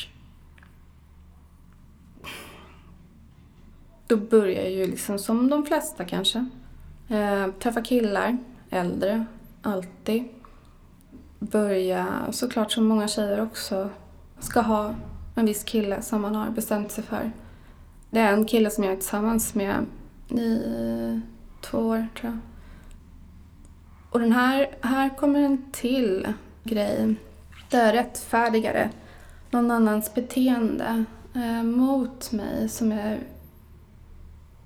då 4.06 4.16
började 4.16 4.62
jag 4.62 4.72
ju 4.72 4.86
liksom 4.86 5.18
som 5.18 5.50
de 5.50 5.66
flesta 5.66 6.04
kanske. 6.04 6.46
Eh, 7.08 7.46
träffa 7.58 7.82
killar, 7.82 8.38
äldre, 8.70 9.24
alltid. 9.62 10.24
Börja, 11.38 12.06
såklart 12.30 12.72
som 12.72 12.84
många 12.84 13.08
tjejer 13.08 13.40
också, 13.40 13.90
ska 14.38 14.60
ha 14.60 14.94
en 15.34 15.46
viss 15.46 15.64
kille 15.64 16.02
som 16.02 16.22
man 16.22 16.34
har 16.34 16.50
bestämt 16.50 16.92
sig 16.92 17.04
för. 17.04 17.32
Det 18.10 18.20
är 18.20 18.32
en 18.32 18.46
kille 18.46 18.70
som 18.70 18.84
jag 18.84 18.92
är 18.92 18.96
tillsammans 18.96 19.54
med 19.54 19.86
i 20.28 21.20
två 21.60 21.78
år, 21.78 22.06
tror 22.20 22.32
jag. 22.32 22.38
Och 24.10 24.20
den 24.20 24.32
här, 24.32 24.68
här 24.80 25.16
kommer 25.16 25.40
en 25.40 25.70
till 25.72 26.32
grej. 26.64 27.14
Det 27.70 27.76
är 27.76 27.92
rättfärdigare 27.92 28.90
någon 29.50 29.70
annans 29.70 30.14
beteende 30.14 31.04
eh, 31.34 31.62
mot 31.62 32.32
mig 32.32 32.68
som 32.68 32.92
är 32.92 33.18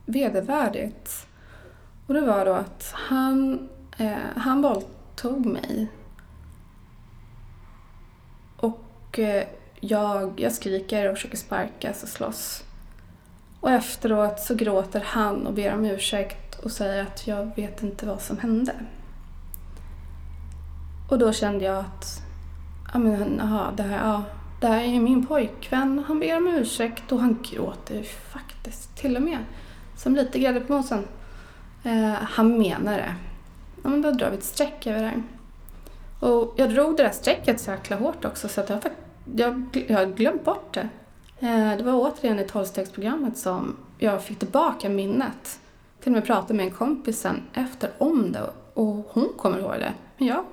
vedervärdigt. 0.07 1.26
Och 2.07 2.14
det 2.14 2.20
var 2.20 2.44
då 2.44 2.52
att 2.52 2.90
han, 2.92 3.68
eh, 3.98 4.12
han 4.37 4.62
våldtog 4.62 5.46
mig. 5.46 5.88
Och 8.57 9.18
eh, 9.18 9.44
jag, 9.80 10.40
jag 10.40 10.52
skriker 10.52 11.11
och 11.11 11.16
försöker 11.16 11.37
sparkas 11.37 12.02
och 12.02 12.09
slåss. 12.09 12.64
Och 13.61 13.70
efteråt 13.70 14.40
så 14.40 14.54
gråter 14.54 15.02
han 15.07 15.46
och 15.46 15.54
ber 15.54 15.74
om 15.74 15.85
ursäkt 15.85 16.59
och 16.59 16.72
säger 16.72 17.02
att 17.02 17.26
jag 17.26 17.57
vet 17.57 17.83
inte 17.83 18.07
vad 18.07 18.20
som 18.20 18.38
hände. 18.38 18.72
Och 21.09 21.19
då 21.19 21.33
kände 21.33 21.64
jag 21.64 21.77
att, 21.77 22.23
ja 22.93 22.99
men 22.99 23.40
aha, 23.40 23.71
det 23.77 23.83
här, 23.83 24.09
ja, 24.09 24.23
det 24.61 24.67
här 24.67 24.81
är 24.81 25.01
min 25.01 25.27
pojkvän, 25.27 26.05
han 26.07 26.21
ber 26.21 26.37
om 26.37 26.47
ursäkt 26.49 27.12
och 27.12 27.21
han 27.21 27.38
gråter 27.43 27.95
ju 27.95 28.03
faktiskt 28.03 28.97
till 28.97 29.17
och 29.17 29.23
med. 29.23 29.38
Som 29.97 30.14
lite 30.17 30.38
grädde 30.38 30.61
på 30.61 30.73
mosen. 30.73 31.05
Eh, 31.85 32.12
han 32.12 32.59
menar 32.59 32.97
det. 32.97 33.14
Ja 33.83 33.88
men 33.88 34.03
då 34.03 34.11
drar 34.11 34.31
vi 34.31 34.37
ett 34.37 34.45
streck 34.45 34.87
över 34.87 35.03
det 35.03 35.09
här. 35.09 35.23
Och 36.21 36.55
jag 36.57 36.71
drog 36.71 36.97
det 36.97 37.03
där 37.03 37.11
strecket 37.11 37.61
så 37.61 37.71
jäkla 37.71 37.97
hårt 37.97 38.25
också 38.25 38.49
så 38.49 38.61
att 38.61 38.69
jag, 38.71 38.81
jag, 39.35 39.85
jag 39.88 39.99
har 39.99 40.07
glömt 40.07 40.45
bort 40.45 40.75
det. 40.75 40.88
Eh, 41.47 41.77
Det 41.77 41.83
var 41.83 41.93
återigen 41.93 42.38
i 42.38 42.45
tolvstegsprogrammet 42.45 43.38
som 43.38 43.77
jag 43.99 44.23
fick 44.25 44.38
tillbaka 44.38 44.88
minnet. 44.88 45.61
Till 46.01 46.12
och 46.12 46.17
med 46.17 46.25
pratade 46.27 46.55
med 46.55 46.67
en 46.67 46.73
kompis 46.73 47.21
sen 47.21 47.43
efter 47.55 47.90
om 47.99 48.33
det 48.33 48.51
och 48.75 49.11
hon 49.12 49.29
kommer 49.38 49.59
ihåg 49.59 49.73
det. 49.73 49.93
Men 50.19 50.29
jag 50.29 50.45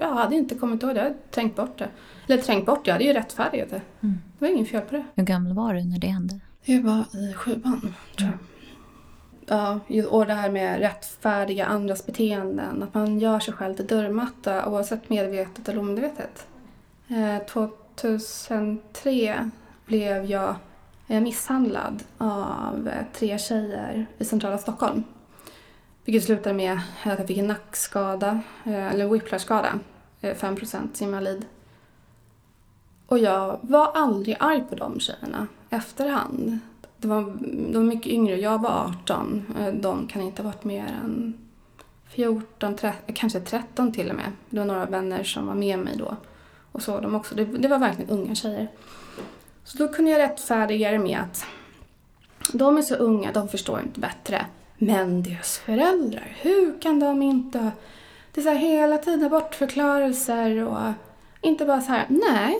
jag 0.00 0.14
hade 0.14 0.36
inte 0.36 0.54
kommit 0.54 0.82
ihåg 0.82 0.94
det, 0.94 0.98
jag 1.00 1.04
hade 1.04 1.16
trängt 1.30 1.56
bort 1.56 1.78
det. 1.78 1.88
Eller 2.28 2.42
trängt 2.42 2.66
bort 2.66 2.84
det, 2.84 2.88
jag 2.88 2.94
hade 2.94 3.04
ju 3.04 3.12
rättfärdigat 3.12 3.70
det. 3.70 3.80
Mm. 4.00 4.18
Det 4.38 4.44
var 4.44 4.52
inget 4.52 4.68
fel 4.70 4.80
på 4.82 4.94
det. 4.94 5.04
Hur 5.14 5.24
gammal 5.24 5.52
var 5.52 5.74
du 5.74 5.84
när 5.84 5.98
det 5.98 6.06
hände? 6.06 6.40
Det 6.66 6.80
var 6.80 7.04
i 7.30 7.34
sjuan, 7.34 7.94
tror 8.18 8.30
jag. 8.30 8.38
Ja, 9.48 9.80
ju- 9.88 10.06
och 10.06 10.26
det 10.26 10.34
här 10.34 10.50
med 10.50 10.78
rättfärdiga 10.78 11.66
andras 11.66 12.06
beteenden. 12.06 12.82
Att 12.82 12.94
man 12.94 13.18
gör 13.20 13.40
sig 13.40 13.54
själv 13.54 13.74
till 13.74 13.86
dörrmatta 13.86 14.66
oavsett 14.68 15.08
medvetet 15.10 15.68
eller 15.68 15.80
omedvetet. 15.80 16.46
Eh, 17.08 17.46
2003 17.46 19.50
blev 19.86 20.24
jag 20.24 20.54
eh, 21.08 21.20
misshandlad 21.20 22.02
av 22.18 22.88
eh, 22.88 23.04
tre 23.14 23.38
tjejer 23.38 24.06
i 24.18 24.24
centrala 24.24 24.58
Stockholm. 24.58 25.04
Vilket 26.06 26.24
slutade 26.24 26.54
med 26.54 26.72
att 27.04 27.18
jag 27.18 27.26
fick 27.26 27.38
en 27.38 27.46
nackskada, 27.46 28.40
eh, 28.64 28.92
eller 28.92 29.08
whiplashskada, 29.08 29.78
eh, 30.20 30.34
5% 30.34 31.02
invalid. 31.02 31.44
Och 33.06 33.18
jag 33.18 33.58
var 33.62 33.92
aldrig 33.94 34.36
arg 34.40 34.64
på 34.68 34.74
de 34.74 35.00
tjejerna 35.00 35.46
efterhand. 35.70 36.58
Det 36.98 37.08
var, 37.08 37.36
de 37.40 37.74
var 37.74 37.82
mycket 37.82 38.12
yngre, 38.12 38.40
jag 38.40 38.62
var 38.62 38.70
18. 38.70 39.44
Eh, 39.60 39.74
de 39.74 40.06
kan 40.06 40.22
inte 40.22 40.42
ha 40.42 40.50
varit 40.50 40.64
mer 40.64 40.86
än 40.86 41.34
14, 42.08 42.76
13, 42.76 43.14
kanske 43.14 43.40
13 43.40 43.92
till 43.92 44.10
och 44.10 44.16
med. 44.16 44.32
Det 44.50 44.58
var 44.58 44.66
några 44.66 44.86
vänner 44.86 45.24
som 45.24 45.46
var 45.46 45.54
med 45.54 45.78
mig 45.78 45.96
då 45.96 46.16
och 46.72 46.82
såg 46.82 47.02
dem 47.02 47.14
också. 47.14 47.34
Det, 47.34 47.44
det 47.44 47.68
var 47.68 47.78
verkligen 47.78 48.10
unga 48.10 48.34
tjejer. 48.34 48.68
Så 49.64 49.78
då 49.78 49.88
kunde 49.88 50.10
jag 50.10 50.18
rättfärdiga 50.18 50.90
det 50.90 50.98
med 50.98 51.20
att 51.20 51.46
de 52.52 52.78
är 52.78 52.82
så 52.82 52.94
unga, 52.94 53.32
de 53.32 53.48
förstår 53.48 53.80
inte 53.80 54.00
bättre. 54.00 54.46
Men 54.78 55.22
deras 55.22 55.58
föräldrar, 55.58 56.36
hur 56.40 56.80
kan 56.80 57.00
de 57.00 57.22
inte... 57.22 57.70
Det 58.32 58.40
är 58.40 58.42
så 58.42 58.50
här 58.50 58.56
hela 58.56 58.98
tiden 58.98 59.30
bortförklarelser 59.30 60.64
och 60.64 60.92
inte 61.40 61.64
bara 61.64 61.80
så 61.80 61.92
här, 61.92 62.06
nej, 62.08 62.58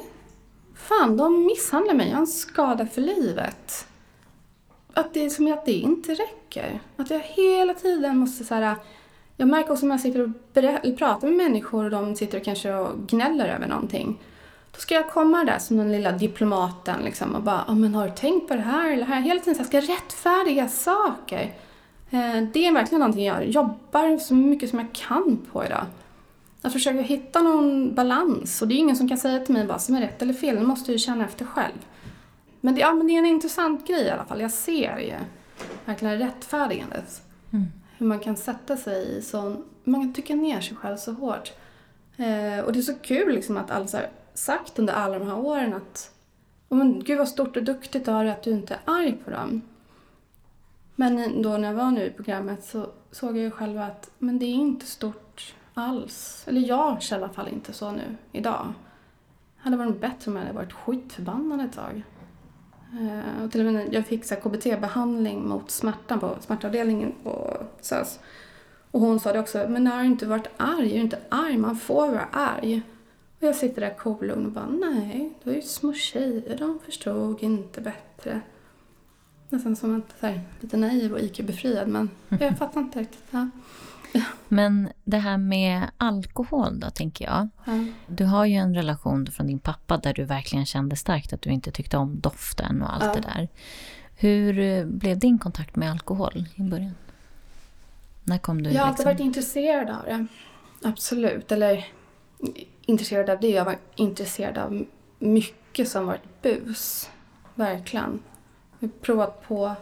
fan 0.75 1.17
de 1.17 1.47
misshandlar 1.47 1.95
mig, 1.95 2.09
jag 2.09 2.15
har 2.15 2.21
en 2.21 2.27
skada 2.27 2.87
för 2.87 3.01
livet. 3.01 3.87
Att 4.93 5.15
det 5.15 5.25
är 5.25 5.31
som 5.31 5.53
att 5.53 5.67
det 5.67 5.73
inte 5.73 6.15
räcker. 6.15 6.81
Att 6.97 7.11
jag 7.11 7.21
hela 7.21 7.75
tiden 7.75 8.17
måste 8.17 8.45
så 8.45 8.55
här... 8.55 8.77
Jag 9.37 9.49
märker 9.49 9.73
också 9.73 9.87
när 9.87 9.95
jag 9.95 10.01
sitter 10.01 10.23
och 10.23 10.99
pratar 10.99 11.29
med 11.29 11.37
människor 11.37 11.85
och 11.85 11.91
de 11.91 12.17
sitter 12.17 12.39
och 12.39 12.45
kanske 12.45 12.75
och 12.75 12.99
gnäller 13.07 13.49
över 13.49 13.67
någonting. 13.67 14.19
Då 14.73 14.79
ska 14.79 14.95
jag 14.95 15.11
komma 15.11 15.45
där 15.45 15.59
som 15.59 15.77
den 15.77 15.93
lilla 15.93 16.13
diplomaten 16.13 17.01
liksom 17.05 17.35
och 17.35 17.43
bara, 17.43 17.65
ja 17.67 17.75
men 17.75 17.95
har 17.95 18.09
du 18.09 18.15
tänkt 18.15 18.49
på 18.49 18.55
det 18.55 18.61
här 18.61 18.87
eller 18.87 19.07
det 19.07 19.13
här? 19.13 19.21
Hela 19.21 19.41
tiden 19.41 19.55
så 19.55 19.61
här, 19.61 19.69
ska 19.69 19.77
jag 19.77 19.89
rättfärdiga 19.89 20.69
saker. 20.69 21.55
Eh, 22.11 22.43
Det 22.53 22.67
är 22.67 22.73
verkligen 22.73 23.01
någonting 23.01 23.25
jag 23.25 23.47
jobbar 23.47 24.19
så 24.19 24.35
mycket 24.35 24.71
som 24.71 24.79
jag 24.79 24.93
kan 24.93 25.47
på 25.53 25.65
idag. 25.65 25.87
Att 26.63 26.73
försöka 26.73 27.01
hitta 27.01 27.43
någon 27.43 27.95
balans. 27.95 28.63
Och 28.63 28.69
det 28.69 28.75
är 28.75 28.79
ingen 28.79 28.97
som 28.97 29.09
kan 29.09 29.19
säga 29.19 29.41
till 29.41 29.55
mig 29.55 29.67
vad 29.67 29.83
som 29.83 29.95
är 29.95 30.01
rätt 30.01 30.23
eller 30.23 30.35
fel. 30.35 30.57
Det 30.57 30.63
måste 30.63 30.91
jag 30.91 30.93
ju 30.93 30.99
känna 30.99 31.25
efter 31.25 31.45
själv. 31.45 31.87
Men 32.61 32.75
det, 32.75 32.81
ja, 32.81 32.95
men 32.95 33.07
det 33.07 33.15
är 33.15 33.19
en 33.19 33.27
intressant 33.27 33.87
grej 33.87 34.03
i 34.03 34.11
alla 34.11 34.25
fall. 34.25 34.41
Jag 34.41 34.51
ser 34.51 34.99
ju 34.99 35.15
verkligen 35.85 36.19
rättfärdigandet. 36.19 37.23
Mm. 37.53 37.67
Hur 37.99 38.07
man 38.07 38.19
kan 38.19 38.37
sätta 38.37 38.77
sig 38.77 39.19
i 39.19 39.23
sån... 39.23 39.65
Man 39.85 40.01
kan 40.01 40.13
tycka 40.13 40.35
ner 40.35 40.61
sig 40.61 40.77
själv 40.77 40.97
så 40.97 41.13
hårt. 41.13 41.53
Eh, 42.17 42.65
och 42.65 42.73
det 42.73 42.79
är 42.79 42.83
så 42.83 42.95
kul 42.95 43.35
liksom 43.35 43.57
att 43.57 43.71
alla 43.71 43.87
har 43.93 44.09
sagt 44.35 44.79
under 44.79 44.95
alla 44.95 45.19
de 45.19 45.29
här 45.29 45.39
åren 45.39 45.75
att 45.75 46.11
oh, 46.69 46.79
men, 46.79 47.05
Gud 47.05 47.19
vad 47.19 47.29
stort 47.29 47.57
och 47.57 47.65
duktigt 47.65 48.09
av 48.09 48.25
dig 48.25 48.33
att 48.33 48.43
du 48.43 48.51
inte 48.51 48.75
är 48.75 48.81
arg 48.85 49.17
på 49.25 49.31
dem. 49.31 49.63
Men 50.97 51.43
då 51.43 51.57
när 51.57 51.69
jag 51.69 51.75
var 51.75 51.91
nu 51.91 52.05
i 52.05 52.11
programmet 52.11 52.65
så 52.65 52.87
såg 53.11 53.31
jag 53.31 53.45
ju 53.45 53.51
själv 53.51 53.81
att 53.81 54.11
men 54.19 54.39
det 54.39 54.47
är 54.47 54.55
inte 54.55 54.87
stort 54.87 55.55
alls. 55.75 56.45
Eller 56.47 56.61
jag 56.61 57.03
känner 57.03 57.23
i 57.23 57.25
alla 57.25 57.33
fall 57.33 57.49
inte 57.49 57.73
så 57.73 57.91
nu, 57.91 58.17
idag. 58.33 58.73
Det 59.57 59.63
hade 59.63 59.77
varit 59.77 60.01
bättre 60.01 60.31
om 60.31 60.37
jag 60.37 60.43
hade 60.43 60.55
varit 60.55 60.73
skitförbannad 60.73 61.61
ett 61.61 61.73
tag. 61.73 62.03
Eh, 62.93 63.45
och 63.45 63.53
till 63.53 63.67
och 63.67 63.73
med 63.73 63.95
jag 63.95 64.07
fick 64.07 64.25
KBT-behandling 64.25 65.49
mot 65.49 65.71
smärtan 65.71 66.21
på 66.21 66.37
smärtavdelningen 66.41 67.13
på 67.23 67.57
SÖS. 67.81 68.21
Och 68.91 69.01
hon 69.01 69.21
sa 69.21 69.33
det 69.33 69.41
också, 69.41 69.67
men 69.69 69.87
har 69.87 70.01
du 70.01 70.07
inte 70.07 70.27
varit 70.27 70.49
arg? 70.57 70.91
Är 70.91 70.95
du 70.95 71.01
inte 71.01 71.19
arg? 71.29 71.57
Man 71.57 71.77
får 71.77 72.09
vara 72.09 72.29
arg. 72.33 72.83
Och 73.39 73.43
jag 73.43 73.57
sitter 73.57 73.81
där 73.81 73.95
kolugn 73.95 74.47
och 74.47 74.53
bara, 74.53 74.67
nej, 74.67 75.33
det 75.43 75.51
var 75.51 75.57
ju 75.57 75.63
små 75.63 75.93
tjejer, 75.93 76.59
de 76.59 76.79
förstod 76.79 77.43
inte 77.43 77.81
bättre. 77.81 78.41
Nästan 79.49 79.77
som 79.77 79.97
att, 79.99 80.21
så 80.21 80.27
här, 80.27 80.41
lite 80.61 80.77
naiv 80.77 81.13
och 81.13 81.19
IQ-befriad, 81.21 81.87
men 81.89 82.11
jag 82.41 82.59
fattar 82.59 82.81
inte 82.81 83.01
riktigt. 83.01 83.25
Ja. 83.31 83.49
Men 84.49 84.89
det 85.05 85.19
här 85.19 85.37
med 85.39 85.83
alkohol 85.97 86.81
då, 86.81 86.91
tänker 86.91 87.25
jag. 87.25 87.49
Ja. 87.65 87.73
Du 88.07 88.25
har 88.25 88.45
ju 88.45 88.55
en 88.55 88.75
relation 88.75 89.27
från 89.27 89.47
din 89.47 89.59
pappa 89.59 89.97
där 89.97 90.15
du 90.15 90.25
verkligen 90.25 90.67
kände 90.67 90.97
starkt 90.97 91.33
att 91.33 91.43
du 91.43 91.51
inte 91.51 91.71
tyckte 91.71 91.97
om 91.97 92.21
doften 92.21 92.83
och 92.83 92.95
allt 92.95 93.05
Ja. 93.05 93.15
det 93.15 93.21
där. 93.21 93.49
Hur 94.17 94.85
blev 94.85 95.19
din 95.19 95.39
kontakt 95.39 95.77
med 95.77 95.91
alkohol 95.91 96.45
i 96.55 96.63
början? 96.63 96.95
När 98.25 98.39
kom 98.39 98.63
du 98.63 98.71
Jag 98.71 98.81
har 98.81 98.89
alltid 98.89 98.99
liksom? 99.07 99.13
varit 99.13 99.21
intresserad 99.27 99.91
av 99.91 100.05
det. 100.05 100.27
Absolut. 100.83 101.53
Eller 101.53 101.87
intresserad 102.87 103.31
av 103.31 103.41
det. 103.41 103.51
Jag 103.51 103.65
var 103.65 103.77
intresserad 103.95 104.59
av 104.59 104.85
mycket 105.19 105.89
som 105.89 106.07
varit 106.07 106.43
bus. 106.43 107.11
Verkligen. 107.55 108.21
Jag 108.79 108.89
har 108.89 108.93
provat 109.01 109.49
på 109.49 109.75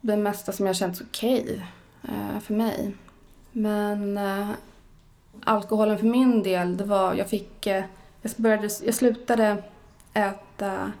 det 0.00 0.16
mesta 0.16 0.52
som 0.52 0.66
jag 0.66 0.76
känts 0.76 1.00
okej 1.00 1.66
eh, 2.02 2.40
för 2.40 2.54
mig. 2.54 2.96
Men 3.52 4.18
eh, 4.18 4.50
alkoholen 5.44 5.98
för 5.98 6.06
min 6.06 6.42
del, 6.42 6.76
det 6.76 6.84
var... 6.84 7.14
Jag 7.14 7.28
fick... 7.28 7.66
Eh, 7.66 7.84
jag, 8.22 8.32
började, 8.36 8.68
jag 8.84 8.94
slutade 8.94 9.62
äta 10.14 10.92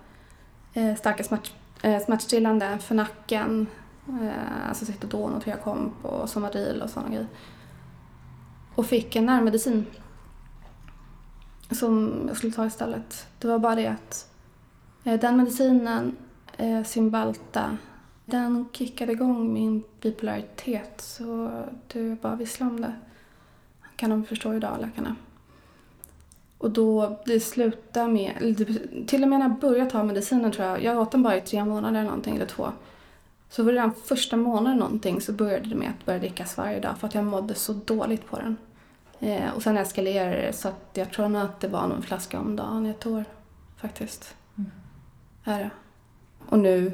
eh, 0.74 0.96
starka 0.96 1.24
smärt, 1.24 1.52
eh, 1.82 2.04
smärtstillande 2.04 2.78
för 2.78 2.94
nacken 2.94 3.66
Eh, 4.08 4.68
alltså 4.68 4.84
Citodon 4.84 5.34
och 5.34 5.42
Treakomp 5.42 6.04
och 6.04 6.28
Somadil 6.28 6.82
och 6.82 6.90
sådana 6.90 7.08
grejer. 7.08 7.26
Och 8.74 8.86
fick 8.86 9.16
en 9.16 9.26
nervmedicin. 9.26 9.86
Som 11.70 12.24
jag 12.28 12.36
skulle 12.36 12.52
ta 12.52 12.66
istället. 12.66 13.26
Det 13.38 13.48
var 13.48 13.58
bara 13.58 13.74
det 13.74 13.86
att 13.86 14.27
Eh, 15.04 15.20
den 15.20 15.36
medicinen, 15.36 16.16
eh, 16.56 16.84
Cymbalta, 16.84 17.76
den 18.24 18.68
kickade 18.72 19.12
igång 19.12 19.52
min 19.52 19.84
bipolaritet 20.00 21.00
så 21.00 21.50
det 21.92 22.22
bara 22.22 22.36
visslade 22.36 22.70
om 22.70 22.80
det. 22.80 22.94
Kan 23.96 24.10
de 24.10 24.24
förstå 24.24 24.54
idag, 24.54 24.76
läkarna. 24.80 25.16
Och 26.58 26.70
då, 26.70 27.18
det 27.26 27.40
slutade 27.40 28.08
med, 28.12 28.56
till 29.06 29.22
och 29.22 29.28
med 29.28 29.38
när 29.38 29.48
jag 29.48 29.58
började 29.58 29.90
ta 29.90 30.02
medicinen 30.02 30.52
tror 30.52 30.66
jag, 30.66 30.82
jag 30.82 30.98
åt 30.98 31.10
den 31.10 31.22
bara 31.22 31.36
i 31.36 31.40
tre 31.40 31.64
månader 31.64 31.98
eller 31.98 32.08
någonting, 32.08 32.36
eller 32.36 32.46
två. 32.46 32.72
Så 33.50 33.62
var 33.62 33.72
det 33.72 33.80
den 33.80 33.94
första 34.04 34.36
månaden 34.36 34.78
någonting 34.78 35.20
så 35.20 35.32
började 35.32 35.68
det 35.68 35.74
med 35.74 35.88
att 35.88 36.06
börja 36.06 36.18
drickas 36.18 36.56
varje 36.56 36.80
dag 36.80 36.98
för 36.98 37.06
att 37.06 37.14
jag 37.14 37.24
mådde 37.24 37.54
så 37.54 37.72
dåligt 37.72 38.26
på 38.26 38.36
den. 38.36 38.56
Eh, 39.20 39.50
och 39.54 39.62
sen 39.62 39.78
eskalerade 39.78 40.36
det 40.36 40.52
så 40.52 40.68
att 40.68 40.90
jag 40.94 41.12
tror 41.12 41.28
nog 41.28 41.42
att 41.42 41.60
det 41.60 41.68
var 41.68 41.88
någon 41.88 42.02
flaska 42.02 42.40
om 42.40 42.56
dagen 42.56 42.86
i 42.86 42.90
ett 42.90 43.06
år 43.06 43.24
faktiskt. 43.76 44.34
Är 45.44 45.58
det. 45.58 45.70
Och 46.48 46.58
nu 46.58 46.92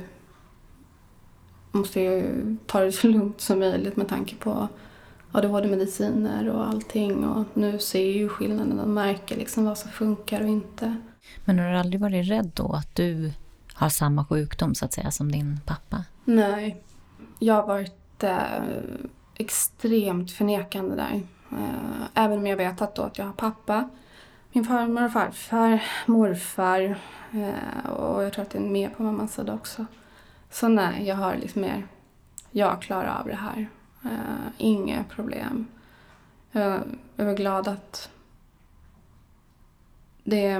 måste 1.72 2.00
jag 2.00 2.14
ju 2.14 2.56
ta 2.66 2.80
det 2.80 2.92
så 2.92 3.08
lugnt 3.08 3.40
som 3.40 3.58
möjligt 3.58 3.96
med 3.96 4.08
tanke 4.08 4.36
på 4.36 4.68
ADHD-mediciner 5.32 6.48
och 6.48 6.68
allting. 6.68 7.24
Och 7.24 7.44
nu 7.54 7.78
ser 7.78 8.04
jag 8.04 8.16
ju 8.16 8.28
skillnaden 8.28 8.80
och 8.80 8.88
märker 8.88 9.36
liksom 9.36 9.64
vad 9.64 9.78
som 9.78 9.90
funkar 9.90 10.40
och 10.40 10.48
inte. 10.48 10.96
Men 11.44 11.58
har 11.58 11.70
du 11.70 11.76
aldrig 11.76 12.00
varit 12.00 12.28
rädd 12.28 12.50
då 12.54 12.72
att 12.72 12.94
du 12.94 13.32
har 13.74 13.88
samma 13.88 14.24
sjukdom 14.24 14.74
så 14.74 14.84
att 14.84 14.92
säga 14.92 15.10
som 15.10 15.32
din 15.32 15.60
pappa? 15.66 16.04
Nej. 16.24 16.82
Jag 17.38 17.54
har 17.54 17.66
varit 17.66 18.22
eh, 18.22 18.62
extremt 19.34 20.30
förnekande 20.30 20.96
där. 20.96 21.22
Eh, 21.52 22.04
även 22.14 22.38
om 22.38 22.46
jag 22.46 22.56
vet 22.56 22.82
att, 22.82 22.94
då 22.94 23.02
att 23.02 23.18
jag 23.18 23.24
har 23.24 23.32
pappa, 23.32 23.88
min 24.54 24.64
farmor 24.64 25.04
och 25.04 25.12
farfar, 25.12 25.82
morfar 26.06 26.96
eh, 27.32 27.90
och 27.90 28.24
jag 28.24 28.32
tror 28.32 28.42
att 28.42 28.50
det 28.50 28.58
är 28.58 28.62
med 28.62 28.96
på 28.96 29.02
mammas 29.02 29.34
sida 29.34 29.54
också. 29.54 29.86
Så 30.50 30.68
nej, 30.68 31.06
jag 31.06 31.16
har 31.16 31.36
liksom 31.36 31.60
mer, 31.60 31.86
jag 32.50 32.82
klarar 32.82 33.20
av 33.20 33.26
det 33.26 33.34
här. 33.34 33.68
Eh, 34.04 34.52
inga 34.58 35.04
problem. 35.04 35.66
Jag, 36.52 36.82
jag 37.16 37.28
är 37.28 37.34
glad 37.34 37.68
att 37.68 38.10
det, 40.24 40.58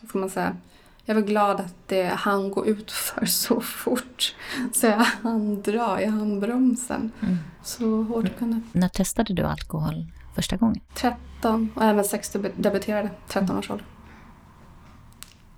vad 0.00 0.08
ska 0.08 0.18
man 0.18 0.30
säga, 0.30 0.56
jag 1.04 1.14
var 1.14 1.22
glad 1.22 1.60
att 1.60 1.88
det 1.88 2.08
hann 2.08 2.50
gå 2.50 2.66
ut 2.66 2.90
för 2.90 3.26
så 3.26 3.60
fort. 3.60 4.34
Så 4.72 4.86
jag 4.86 4.96
hann 4.98 5.62
dra 5.62 6.00
i 6.00 6.06
handbromsen. 6.06 7.12
Mm. 7.20 7.38
Så 7.62 8.02
hårt 8.02 8.38
kunde 8.38 8.60
När 8.72 8.88
testade 8.88 9.34
du 9.34 9.42
alkohol 9.42 10.06
första 10.34 10.56
gången? 10.56 10.80
13 10.94 11.70
och 11.74 11.82
även 11.82 12.04
6 12.04 12.32
debuterade 12.56 13.10
13 13.28 13.58
års 13.58 13.70
ålder. 13.70 13.86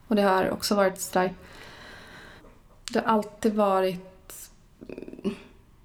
Och 0.08 0.16
det 0.16 0.22
har 0.22 0.50
också 0.50 0.74
varit 0.74 1.00
sådär... 1.00 1.34
Det 2.92 2.98
har 2.98 3.12
alltid 3.12 3.54
varit... 3.54 4.50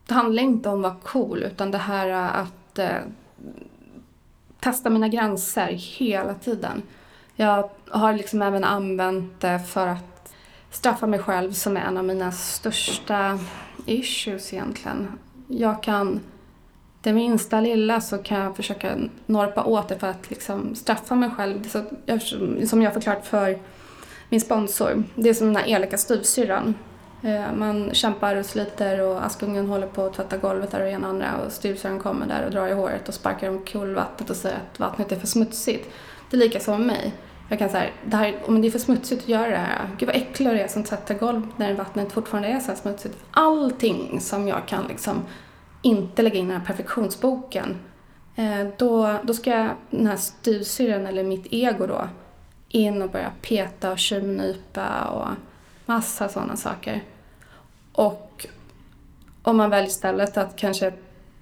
Det 0.06 0.14
handlar 0.14 0.44
inte 0.44 0.70
om 0.70 0.86
att 0.86 0.94
vara 0.94 1.04
cool 1.04 1.44
utan 1.44 1.72
det 1.72 1.78
här 1.78 2.10
att 2.10 2.80
eh, 2.80 3.02
testa 4.60 4.90
mina 4.90 5.08
gränser 5.08 5.68
hela 5.72 6.34
tiden. 6.34 6.82
Jag 7.36 7.70
har 7.90 8.14
liksom 8.14 8.42
även 8.42 8.64
använt 8.64 9.40
det 9.40 9.60
för 9.60 9.88
att 9.88 10.34
straffa 10.70 11.08
mig 11.08 11.20
själv 11.20 11.52
som 11.52 11.78
är 11.78 11.82
en 11.82 11.98
av 11.98 12.06
mina 12.06 12.32
största 12.32 13.40
issues 13.86 14.54
egentligen. 14.54 15.08
Jag 15.48 15.84
kan 15.84 16.20
det 17.02 17.14
minsta 17.14 17.62
lilla 17.62 18.02
så 18.02 18.18
kan 18.18 18.39
jag 18.39 18.56
försöka 18.56 18.97
norpa 19.26 19.64
åt 19.64 19.88
det 19.88 20.00
för 20.00 20.08
att 20.08 20.30
liksom 20.30 20.76
straffa 20.76 21.16
mig 21.16 21.30
själv. 21.30 21.70
Så 21.70 21.78
att 21.78 21.91
jag, 22.06 22.22
som 22.68 22.82
jag 22.82 22.89
har 22.89 22.93
förklarat 22.93 23.28
för 23.28 23.60
min 24.30 24.41
sponsor. 24.41 25.04
Det 25.16 25.30
är 25.30 25.34
som 25.34 25.47
den 25.47 25.56
här 25.56 25.68
elaka 25.68 25.97
styvsyrran. 25.97 26.76
Eh, 27.24 27.54
man 27.56 27.89
kämpar 27.93 28.36
och 28.36 28.45
sliter 28.45 29.02
och 29.02 29.26
Askungen 29.26 29.68
håller 29.68 29.88
på 29.88 30.06
att 30.06 30.14
tvätta 30.14 30.38
golvet 30.38 30.72
där 30.72 30.82
och 30.82 30.88
ena 30.88 31.08
andra 31.08 31.38
och 31.45 31.52
styvsyrran 31.52 32.00
kommer 32.00 32.28
där 32.28 32.45
och 32.45 32.52
drar 32.52 32.68
i 32.68 32.74
håret 32.74 33.08
och 33.08 33.14
sparkar 33.14 33.50
omkull 33.50 33.95
vattnet 33.95 34.30
och 34.30 34.36
säger 34.36 34.56
att 34.56 34.80
vattnet 34.80 35.12
är 35.12 35.16
för 35.16 35.28
smutsigt. 35.28 35.89
Det 36.30 36.38
är 36.38 36.39
lika 36.39 36.60
som 36.60 36.78
med 36.78 36.88
mig. 36.88 37.14
Jag 37.50 37.60
kan 37.60 37.70
säga, 37.70 37.89
det 38.06 38.18
här, 38.18 38.36
om 38.45 38.62
det 38.62 38.68
är 38.68 38.72
för 38.72 38.80
smutsigt 38.80 39.24
att 39.24 39.30
göra 39.30 39.50
det 39.50 39.58
här. 39.58 39.89
Gud 39.97 40.08
vad 40.08 40.16
äcklig 40.16 40.50
det 40.50 40.62
är 40.62 40.68
som 40.68 40.84
tvättar 40.84 41.16
golv 41.16 41.47
när 41.58 41.74
vattnet 41.74 42.12
fortfarande 42.12 42.50
är 42.50 42.60
så 42.60 42.68
här 42.68 42.76
smutsigt. 42.76 43.18
Allting 43.32 44.20
som 44.22 44.47
jag 44.47 44.68
kan 44.68 44.88
liksom 44.88 45.26
inte 45.82 46.21
lägga 46.21 46.39
in 46.39 46.47
den 46.47 46.57
här 46.57 46.65
perfektionsboken. 46.65 47.77
Eh, 48.36 48.67
då, 48.77 49.19
då 49.23 49.34
ska 49.34 49.69
den 49.89 50.07
här 50.07 50.17
styvsyrran, 50.17 51.07
eller 51.07 51.23
mitt 51.23 51.47
ego 51.49 51.88
då, 51.88 52.09
in 52.69 53.01
och 53.01 53.09
börja 53.09 53.32
peta 53.41 53.91
och 53.91 53.99
tjuvnypa 53.99 55.05
och 55.05 55.27
massa 55.86 56.30
sådana 56.30 56.55
saker. 56.55 57.03
Och 57.91 58.47
om 59.43 59.57
man 59.57 59.69
väljer 59.69 59.89
istället 59.89 60.38
att 60.38 60.55
kanske 60.55 60.93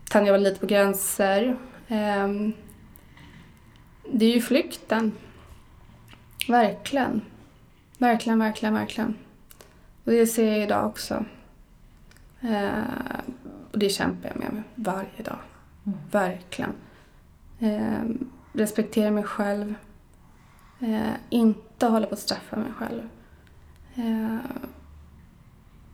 tänja 0.10 0.38
lite 0.38 0.60
på 0.60 0.66
gränser. 0.66 1.58
Ehm, 1.88 2.54
det 4.12 4.26
är 4.26 4.34
ju 4.34 4.42
flykten. 4.42 5.12
Verkligen. 6.48 7.22
Verkligen, 7.98 8.40
verkligen, 8.40 8.74
verkligen. 8.74 9.16
Och 10.04 10.12
det 10.12 10.28
ser 10.28 10.52
jag 10.52 10.64
idag 10.64 10.86
också. 10.86 11.26
Eh, 12.42 12.82
och 13.78 13.82
det 13.82 13.90
kämpar 13.90 14.30
jag 14.30 14.40
med 14.40 14.64
varje 14.76 15.24
dag. 15.24 15.38
Mm. 15.86 15.98
Verkligen. 16.12 16.74
Eh, 17.60 18.04
respektera 18.54 19.12
mig 19.12 19.24
själv. 19.24 19.76
Eh, 20.80 21.14
inte 21.30 21.86
hålla 21.86 22.08
på 22.08 22.14
att 22.14 22.20
straffa 22.20 22.56
mig 22.56 22.72
själv. 22.72 23.10
Eh, 23.96 24.38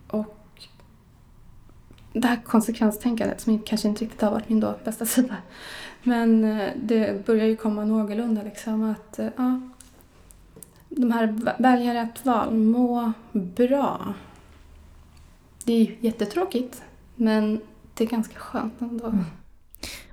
och 0.08 0.68
det 2.14 2.28
här 2.28 2.42
konsekvenstänkandet 2.44 3.42
som 3.42 3.60
kanske 3.60 3.88
inte 3.88 4.04
riktigt 4.04 4.22
har 4.22 4.32
varit 4.32 4.50
min 4.50 4.60
då 4.60 4.76
bästa 4.84 5.06
sida. 5.06 5.36
Men 6.04 6.44
eh, 6.44 6.70
det 6.76 7.26
börjar 7.26 7.46
ju 7.46 7.56
komma 7.56 7.86
någorlunda 7.86 8.44
liksom 8.44 8.84
att 8.84 9.20
eh, 9.20 9.30
ja, 9.38 9.62
de 10.90 11.12
här 11.12 11.28
vä- 11.28 11.62
välja 11.62 11.94
rätt 11.94 12.26
val, 12.26 12.54
må 12.54 13.12
bra. 13.32 14.14
Det 15.64 15.74
är 15.74 15.86
ju 15.86 15.98
jättetråkigt 16.00 16.84
men 17.16 17.62
det 17.94 18.04
är 18.04 18.08
ganska 18.08 18.40
skönt 18.40 18.82
ändå. 18.82 19.06
Mm. 19.06 19.26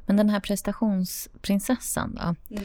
Men 0.07 0.17
den 0.17 0.31
här 0.31 0.41
prestationsprinsessan 0.41 2.19
då? 2.21 2.57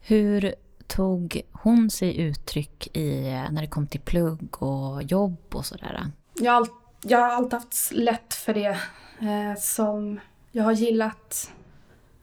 Hur 0.00 0.54
tog 0.86 1.42
hon 1.52 1.90
sig 1.90 2.20
uttryck 2.20 2.96
i 2.96 3.20
när 3.50 3.60
det 3.60 3.66
kom 3.68 3.86
till 3.86 4.00
plugg 4.00 4.62
och 4.62 5.02
jobb 5.02 5.38
och 5.52 5.66
sådär? 5.66 6.06
Jag, 6.34 6.68
jag 7.02 7.18
har 7.18 7.28
alltid 7.28 7.52
haft 7.52 7.92
lätt 7.92 8.34
för 8.34 8.54
det 8.54 8.78
eh, 9.20 9.60
som 9.60 10.20
jag 10.52 10.64
har 10.64 10.72
gillat. 10.72 11.50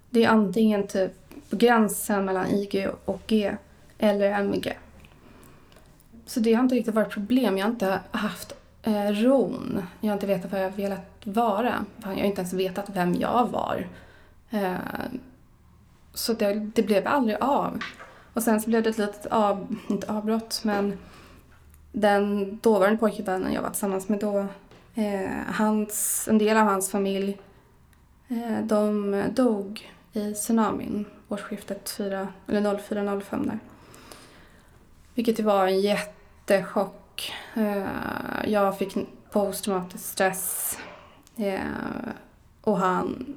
Det 0.09 0.23
är 0.23 0.29
antingen 0.29 0.88
typ 0.88 1.11
gränsen 1.49 2.25
mellan 2.25 2.47
IG 2.47 2.88
och 3.05 3.21
G 3.27 3.55
eller 3.97 4.31
MG. 4.31 4.77
Så 6.25 6.39
det 6.39 6.53
har 6.53 6.63
inte 6.63 6.75
riktigt 6.75 6.95
varit 6.95 7.13
problem. 7.13 7.57
Jag 7.57 7.65
har 7.65 7.71
inte 7.71 7.99
haft 8.11 8.53
eh, 8.88 9.11
ron. 9.11 9.83
Jag 10.01 10.09
har 10.09 10.13
inte 10.13 10.27
vetat 10.27 10.51
vad 10.51 10.61
jag 10.61 10.69
velat 10.69 11.01
vara. 11.23 11.85
Jag 12.01 12.09
har 12.09 12.15
inte 12.15 12.41
ens 12.41 12.53
vetat 12.53 12.89
vem 12.93 13.13
jag 13.13 13.47
var. 13.51 13.88
Eh, 14.49 14.75
så 16.13 16.33
det, 16.33 16.53
det 16.53 16.83
blev 16.83 17.07
aldrig 17.07 17.38
av. 17.41 17.79
Och 18.33 18.43
sen 18.43 18.61
så 18.61 18.69
blev 18.69 18.83
det 18.83 18.89
ett 18.89 18.97
litet 18.97 19.25
av, 19.25 19.75
inte 19.89 20.13
avbrott, 20.13 20.61
men 20.63 20.97
den 21.91 22.57
dåvarande 22.57 22.97
pojkvännen 22.97 23.53
jag 23.53 23.61
var 23.61 23.69
tillsammans 23.69 24.09
med 24.09 24.19
då, 24.19 24.45
eh, 24.95 25.29
hans, 25.47 26.27
en 26.27 26.38
del 26.38 26.57
av 26.57 26.63
hans 26.63 26.91
familj 26.91 27.38
Eh, 28.27 28.63
de 28.63 29.23
dog 29.35 29.93
i 30.13 30.33
tsunamin 30.33 31.05
årsskiftet 31.29 31.89
4, 31.89 32.27
eller 32.47 32.77
04-05 32.77 33.45
där. 33.45 33.59
Vilket 35.13 35.39
var 35.39 35.67
en 35.67 35.81
jättechock. 35.81 36.95
Eh, 37.55 38.51
jag 38.51 38.78
fick 38.78 38.97
posttraumatisk 39.32 40.05
stress. 40.05 40.78
Eh, 41.36 41.61
och 42.61 42.78
han... 42.78 43.36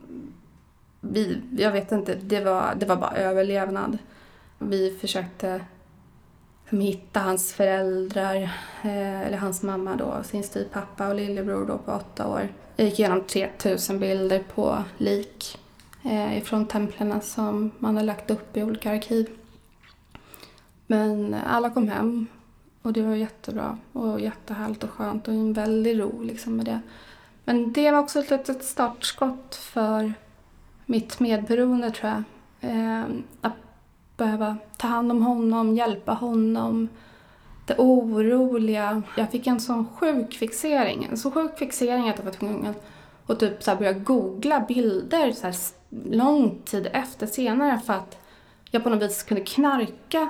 Vi, 1.01 1.43
jag 1.59 1.73
vet 1.73 1.93
inte, 1.93 2.15
det 2.15 2.41
var, 2.41 2.75
det 2.75 2.87
var 2.87 2.97
bara 2.97 3.17
överlevnad. 3.17 3.99
Vi 4.59 4.99
försökte 5.01 5.61
hitta 6.71 7.21
hans 7.21 7.53
föräldrar, 7.53 8.37
eh, 8.83 9.21
eller 9.21 9.39
hans 9.39 9.63
mamma 9.63 9.97
då, 9.97 10.23
sin 10.23 10.43
styvpappa 10.43 11.09
och 11.09 11.15
lillebror 11.15 11.67
då 11.67 11.79
på 11.79 11.93
åtta 11.93 12.27
år. 12.27 12.49
Jag 12.77 12.87
gick 12.87 12.99
igenom 12.99 13.25
3000 13.25 13.99
bilder 13.99 14.45
på 14.55 14.85
lik 14.99 15.59
eh, 16.05 16.39
ifrån 16.39 16.67
templen 16.67 17.21
som 17.21 17.71
man 17.79 17.97
har 17.97 18.05
lagt 18.05 18.31
upp 18.31 18.57
i 18.57 18.63
olika 18.63 18.91
arkiv. 18.91 19.27
Men 20.87 21.35
alla 21.47 21.71
kom 21.71 21.89
hem 21.89 22.27
och 22.83 22.93
det 22.93 23.03
var 23.03 23.15
jättebra 23.15 23.79
och 23.93 24.21
jättehärligt 24.21 24.85
och 24.85 24.91
skönt 24.91 25.29
och 25.29 25.35
en 25.35 25.53
väldig 25.53 26.01
ro 26.01 26.23
liksom 26.23 26.57
med 26.57 26.67
det. 26.67 26.81
Men 27.45 27.73
det 27.73 27.91
var 27.91 27.99
också 27.99 28.19
ett 28.19 28.31
litet 28.31 28.65
startskott 28.65 29.55
för 29.55 30.13
mitt 30.87 31.21
medberoende 31.21 31.91
tror 31.91 32.13
jag. 32.13 32.23
Eh, 32.71 33.05
att 33.41 33.53
behöva 34.17 34.57
ta 34.77 34.87
hand 34.87 35.11
om 35.11 35.23
honom, 35.23 35.77
hjälpa 35.77 36.13
honom, 36.13 36.89
det 37.67 37.75
oroliga. 37.79 39.03
Jag 39.17 39.31
fick 39.31 39.47
en 39.47 39.61
sån 39.61 39.87
sjuk 39.97 40.35
fixering. 40.35 41.09
En 41.11 41.17
så 41.17 41.31
sjuk 41.31 41.59
fixering 41.59 42.09
att 42.09 42.19
jag 42.19 42.25
var 42.25 42.33
tvungen 42.33 42.75
att 43.27 43.39
typ 43.39 43.63
så 43.63 43.77
börja 43.77 43.93
googla 43.93 44.61
bilder 44.61 45.33
så 45.33 45.47
här 45.47 45.57
lång 46.17 46.59
tid 46.65 46.89
efter 46.93 47.27
senare 47.27 47.79
för 47.79 47.93
att 47.93 48.19
jag 48.71 48.83
på 48.83 48.91
något 48.91 49.03
vis 49.03 49.23
kunde 49.23 49.45
knarka 49.45 50.29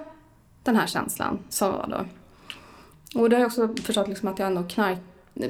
den 0.62 0.76
här 0.76 0.86
känslan 0.86 1.38
som 1.48 1.72
var 1.72 1.86
då. 1.88 2.05
Och 3.14 3.30
det 3.30 3.36
har 3.36 3.40
jag 3.40 3.46
också 3.46 3.68
förstått 3.82 4.08
liksom 4.08 4.28
att 4.28 4.38
jag 4.38 4.46
ändå 4.46 4.62
knark... 4.62 4.98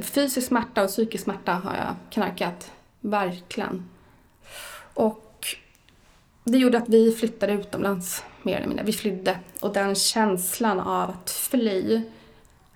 Fysisk 0.02 0.46
smärta 0.46 0.82
och 0.82 0.88
psykisk 0.88 1.24
smärta 1.24 1.52
har 1.52 1.74
jag 1.76 1.94
knarkat. 2.10 2.72
Verkligen. 3.00 3.88
Och 4.94 5.46
det 6.44 6.58
gjorde 6.58 6.78
att 6.78 6.88
vi 6.88 7.12
flyttade 7.12 7.52
utomlands 7.52 8.24
mer 8.42 8.56
eller 8.56 8.66
mindre. 8.66 8.84
Vi 8.84 8.92
flydde. 8.92 9.38
Och 9.60 9.72
den 9.72 9.94
känslan 9.94 10.80
av 10.80 11.10
att 11.10 11.30
fly, 11.30 12.02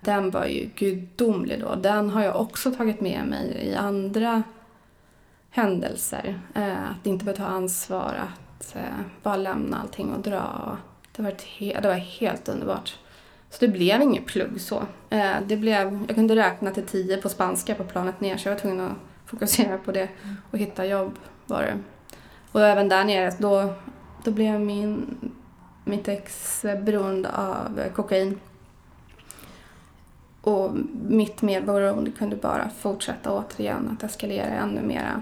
den 0.01 0.31
var 0.31 0.45
ju 0.45 0.69
gudomlig 0.75 1.59
då. 1.59 1.75
Den 1.75 2.09
har 2.09 2.23
jag 2.23 2.41
också 2.41 2.71
tagit 2.71 3.01
med 3.01 3.27
mig 3.27 3.69
i 3.71 3.75
andra 3.75 4.43
händelser. 5.49 6.39
Eh, 6.55 6.89
att 6.91 7.05
inte 7.07 7.25
behöva 7.25 7.45
ta 7.45 7.51
ansvar, 7.51 8.15
att 8.23 8.75
eh, 8.75 8.81
bara 9.23 9.37
lämna 9.37 9.77
allting 9.81 10.13
och 10.13 10.21
dra. 10.21 10.77
Det 11.15 11.21
var, 11.21 11.31
he- 11.31 11.81
det 11.81 11.87
var 11.87 11.95
helt 11.95 12.49
underbart. 12.49 12.97
Så 13.55 13.65
det 13.65 13.67
blev 13.71 14.01
inget 14.01 14.25
plugg 14.25 14.61
så. 14.61 14.83
Eh, 15.09 15.35
det 15.47 15.57
blev, 15.57 16.05
jag 16.07 16.15
kunde 16.15 16.35
räkna 16.35 16.71
till 16.71 16.85
tio 16.85 17.17
på 17.17 17.29
spanska 17.29 17.75
på 17.75 17.83
planet 17.83 18.21
ner 18.21 18.37
så 18.37 18.47
jag 18.49 18.53
var 18.53 18.59
tvungen 18.61 18.79
att 18.85 18.97
fokusera 19.25 19.77
på 19.77 19.91
det 19.91 20.09
och 20.51 20.57
hitta 20.57 20.85
jobb 20.85 21.19
var 21.45 21.61
det. 21.61 21.77
Och 22.51 22.65
även 22.65 22.89
där 22.89 23.03
nere, 23.03 23.33
då, 23.39 23.73
då 24.23 24.31
blev 24.31 24.59
min 24.59 25.15
mitt 25.83 26.07
ex 26.07 26.61
beroende 26.85 27.29
av 27.31 27.79
kokain. 27.95 28.39
Och 30.41 30.71
mitt 31.09 31.41
medberoende 31.41 32.11
kunde 32.11 32.35
bara 32.35 32.69
fortsätta 32.69 33.31
återigen 33.31 33.89
att 33.97 34.03
eskalera 34.03 34.45
ännu 34.45 34.81
mera. 34.81 35.21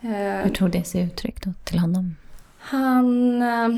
Eh, 0.00 0.44
Hur 0.44 0.54
tog 0.54 0.70
det 0.70 0.84
sig 0.84 1.02
uttryck 1.02 1.44
då 1.44 1.52
till 1.64 1.78
honom? 1.78 2.16
Han... 2.58 3.42
Eh, 3.42 3.68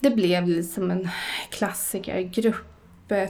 det 0.00 0.10
blev 0.10 0.48
liksom 0.48 0.90
en 0.90 1.08
klassiker. 1.50 2.30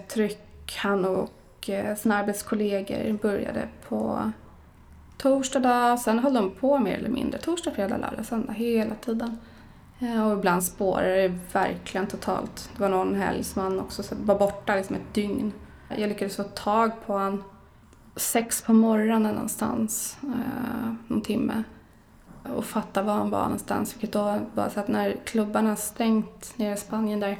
Tryck 0.08 0.76
Han 0.76 1.04
och 1.04 1.70
eh, 1.70 1.96
sina 1.96 2.16
arbetskollegor 2.16 3.18
började 3.22 3.68
på 3.88 4.30
torsdag 5.18 5.60
dag. 5.60 5.98
Sen 5.98 6.18
höll 6.18 6.34
de 6.34 6.50
på 6.50 6.78
mer 6.78 6.98
eller 6.98 7.08
mindre. 7.08 7.38
Torsdag, 7.38 7.70
fredag, 7.70 7.96
lördag, 7.96 8.26
söndag 8.26 8.52
hela 8.52 8.94
tiden. 8.94 9.38
Eh, 9.98 10.26
och 10.26 10.38
ibland 10.38 10.64
spårade 10.64 11.28
det 11.28 11.38
verkligen 11.52 12.06
totalt. 12.06 12.70
Det 12.76 12.82
var 12.82 12.88
någon 12.88 13.14
helg 13.14 13.44
som 13.44 13.62
han 13.62 13.80
också 13.80 14.02
var 14.22 14.38
borta 14.38 14.76
liksom 14.76 14.96
ett 14.96 15.14
dygn. 15.14 15.52
Jag 15.88 16.08
lyckades 16.08 16.36
få 16.36 16.42
tag 16.42 16.90
på 17.06 17.18
han 17.18 17.44
sex 18.16 18.62
på 18.62 18.72
morgonen 18.72 19.34
någonstans, 19.34 20.16
eh, 20.22 20.92
någon 21.08 21.20
timme. 21.20 21.62
Och 22.56 22.64
fatta 22.64 23.02
var 23.02 23.14
han 23.14 23.30
var 23.30 23.42
någonstans. 23.42 23.94
Vilket 23.94 24.12
då 24.12 24.38
var 24.54 24.68
så 24.68 24.80
att 24.80 24.88
när 24.88 25.16
klubbarna 25.24 25.76
stängt 25.76 26.58
nere 26.58 26.74
i 26.74 26.76
Spanien 26.76 27.20
där, 27.20 27.38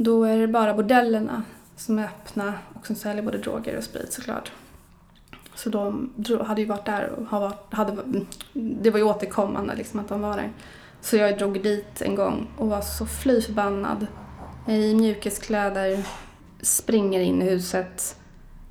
då 0.00 0.24
är 0.24 0.38
det 0.38 0.48
bara 0.48 0.74
bordellerna 0.74 1.42
som 1.76 1.98
är 1.98 2.04
öppna 2.04 2.54
och 2.74 2.86
som 2.86 2.96
säljer 2.96 3.22
både 3.22 3.38
droger 3.38 3.76
och 3.76 3.84
sprit 3.84 4.12
såklart. 4.12 4.52
Så 5.54 5.70
de 5.70 6.12
hade 6.46 6.60
ju 6.60 6.66
varit 6.66 6.86
där 6.86 7.10
och 7.10 7.26
hade, 7.70 7.96
det 8.52 8.90
var 8.90 8.98
ju 8.98 9.04
återkommande 9.04 9.74
liksom 9.74 10.00
att 10.00 10.08
de 10.08 10.20
var 10.20 10.36
där. 10.36 10.52
Så 11.00 11.16
jag 11.16 11.38
drog 11.38 11.62
dit 11.62 12.02
en 12.02 12.14
gång 12.14 12.48
och 12.56 12.68
var 12.68 12.80
så 12.80 13.06
fly 13.06 13.40
förbannad. 13.40 14.06
I 14.66 14.94
mjukiskläder, 14.94 16.04
springer 16.60 17.20
in 17.20 17.42
i 17.42 17.44
huset. 17.44 18.16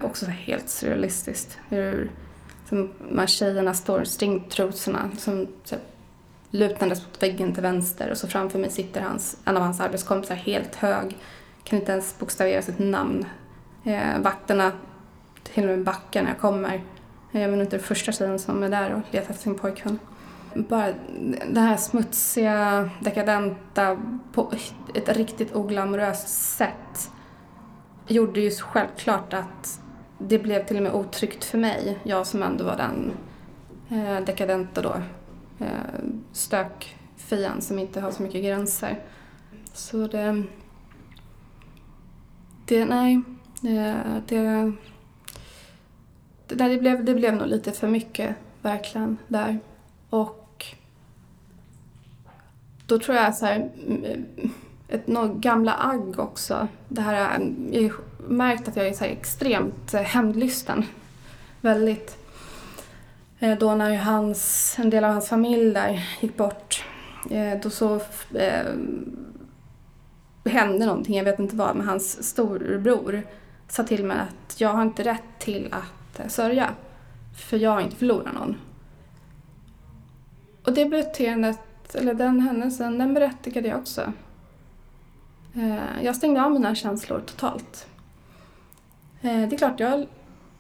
Också 0.02 0.26
helt 0.26 0.70
surrealistiskt. 0.70 1.58
Hur 1.70 2.12
de 2.70 2.90
här 3.18 3.28
tjejerna 3.28 3.74
står, 3.74 4.04
stringtrosorna, 4.04 5.10
som 5.18 5.48
typ 5.66 5.80
lutandes 6.52 7.06
mot 7.06 7.24
väggen 7.24 7.54
till 7.54 7.64
vänster 7.64 8.12
och 8.12 8.18
så 8.18 8.28
framför 8.28 8.60
mig 8.60 8.72
sitter 8.72 9.02
hans, 9.02 9.38
en 9.46 9.58
av 9.58 9.64
hans 9.64 9.80
arbetskompisar 9.80 10.36
helt 10.36 10.76
hög. 10.76 11.18
Kan 11.64 11.80
inte 11.80 11.92
ens 11.92 12.20
bokstavera 12.20 12.62
sitt 12.62 12.80
namn. 12.80 13.26
Eh, 13.84 14.20
vakterna 14.20 14.72
till 15.44 15.64
och 15.64 15.70
med 15.70 15.84
backar 15.84 16.24
när 16.24 16.30
jag 16.30 16.40
kommer. 16.40 16.76
Eh, 17.32 17.42
jag 17.42 17.54
är 17.54 17.62
inte 17.62 17.78
den 17.78 17.86
första 17.86 18.12
tjejen 18.12 18.40
som 18.40 18.64
är 18.64 18.70
där 18.70 18.94
och 18.94 19.02
letar 19.12 19.30
efter 19.30 19.44
sin 19.44 19.56
pojkvän 19.56 20.00
bara 20.58 20.94
det 21.50 21.60
här 21.60 21.78
smutsiga, 21.78 22.90
dekadenta 23.00 23.98
på 24.34 24.52
ett 24.94 25.18
riktigt 25.18 25.56
oglamoröst 25.56 26.28
sätt 26.28 27.12
gjorde 28.08 28.40
ju 28.40 28.52
självklart 28.52 29.34
att 29.34 29.82
det 30.18 30.40
blev 30.40 30.66
till 30.66 30.78
och 30.78 30.84
med 30.84 30.94
otryggt 30.94 31.44
för 31.44 31.58
mig. 31.58 31.98
Jag 32.04 32.28
som 32.28 32.44
ändå 32.44 32.64
var 32.64 32.78
den 32.78 33.12
eh, 33.90 34.26
dekadenta 34.26 34.82
då, 34.82 34.96
eh, 35.60 36.00
stökfian 36.32 37.62
som 37.62 37.80
inte 37.80 38.02
har 38.02 38.12
så 38.12 38.24
mycket 38.24 38.44
gränser. 38.44 39.04
Så 39.74 40.08
det... 40.08 40.44
Det, 42.66 42.86
nej, 42.86 43.22
eh, 43.64 44.18
det, 44.28 44.72
det, 46.48 46.56
det, 46.56 46.78
blev, 46.78 47.06
det 47.06 47.14
blev 47.14 47.36
nog 47.36 47.48
lite 47.48 47.72
för 47.72 47.88
mycket, 47.88 48.36
verkligen, 48.62 49.18
där. 49.28 49.60
Och 50.10 50.66
då 52.86 53.00
tror 53.00 53.18
jag 53.18 53.36
så 53.36 53.46
här, 53.46 53.70
mm, 53.88 54.26
ett, 54.88 55.08
något 55.08 55.38
gamla 55.38 55.74
agg 55.74 56.20
också. 56.20 56.68
Det 56.88 57.02
här, 57.02 57.40
eh, 57.40 57.82
jag 57.84 57.90
har 57.90 58.00
märkt 58.28 58.68
att 58.68 58.76
jag 58.76 58.88
är 58.88 58.94
så 58.94 59.06
extremt 59.06 59.94
eh, 59.94 60.02
hämndlysten. 60.02 60.86
Väldigt. 61.62 62.17
Eh, 63.40 63.58
då 63.58 63.76
när 63.76 63.96
hans, 63.96 64.76
en 64.80 64.90
del 64.90 65.04
av 65.04 65.12
hans 65.12 65.30
familj 65.30 65.74
där 65.74 66.08
gick 66.22 66.38
bort, 66.38 66.86
eh, 67.30 67.60
då 67.64 67.70
så 67.70 67.96
eh, 68.34 68.74
hände 70.46 70.86
någonting, 70.86 71.18
jag 71.18 71.24
vet 71.24 71.40
inte 71.40 71.56
vad, 71.56 71.76
men 71.76 71.88
hans 71.88 72.24
storbror 72.24 73.24
sa 73.68 73.84
till 73.84 74.06
mig 74.06 74.18
att 74.18 74.62
jag 74.62 74.70
har 74.70 74.82
inte 74.82 75.04
rätt 75.04 75.40
till 75.40 75.68
att 75.72 76.20
eh, 76.20 76.28
sörja. 76.28 76.70
För 77.38 77.58
jag 77.58 77.72
har 77.72 77.82
inte 77.82 77.96
förlorat 77.96 78.34
någon. 78.34 78.56
Och 80.66 80.74
det 80.74 80.86
beteendet 80.86 81.96
eller 81.96 82.14
den 82.14 82.40
händelsen, 82.40 82.98
den 82.98 83.14
berättigade 83.14 83.68
jag 83.68 83.80
också. 83.80 84.14
Eh, 85.54 86.04
jag 86.04 86.16
stängde 86.16 86.44
av 86.44 86.52
mina 86.52 86.76
känslor 86.76 87.22
totalt. 87.26 87.88
Eh, 89.22 89.50
det 89.50 89.56
är 89.56 89.58
klart, 89.58 89.80
jag, 89.80 90.08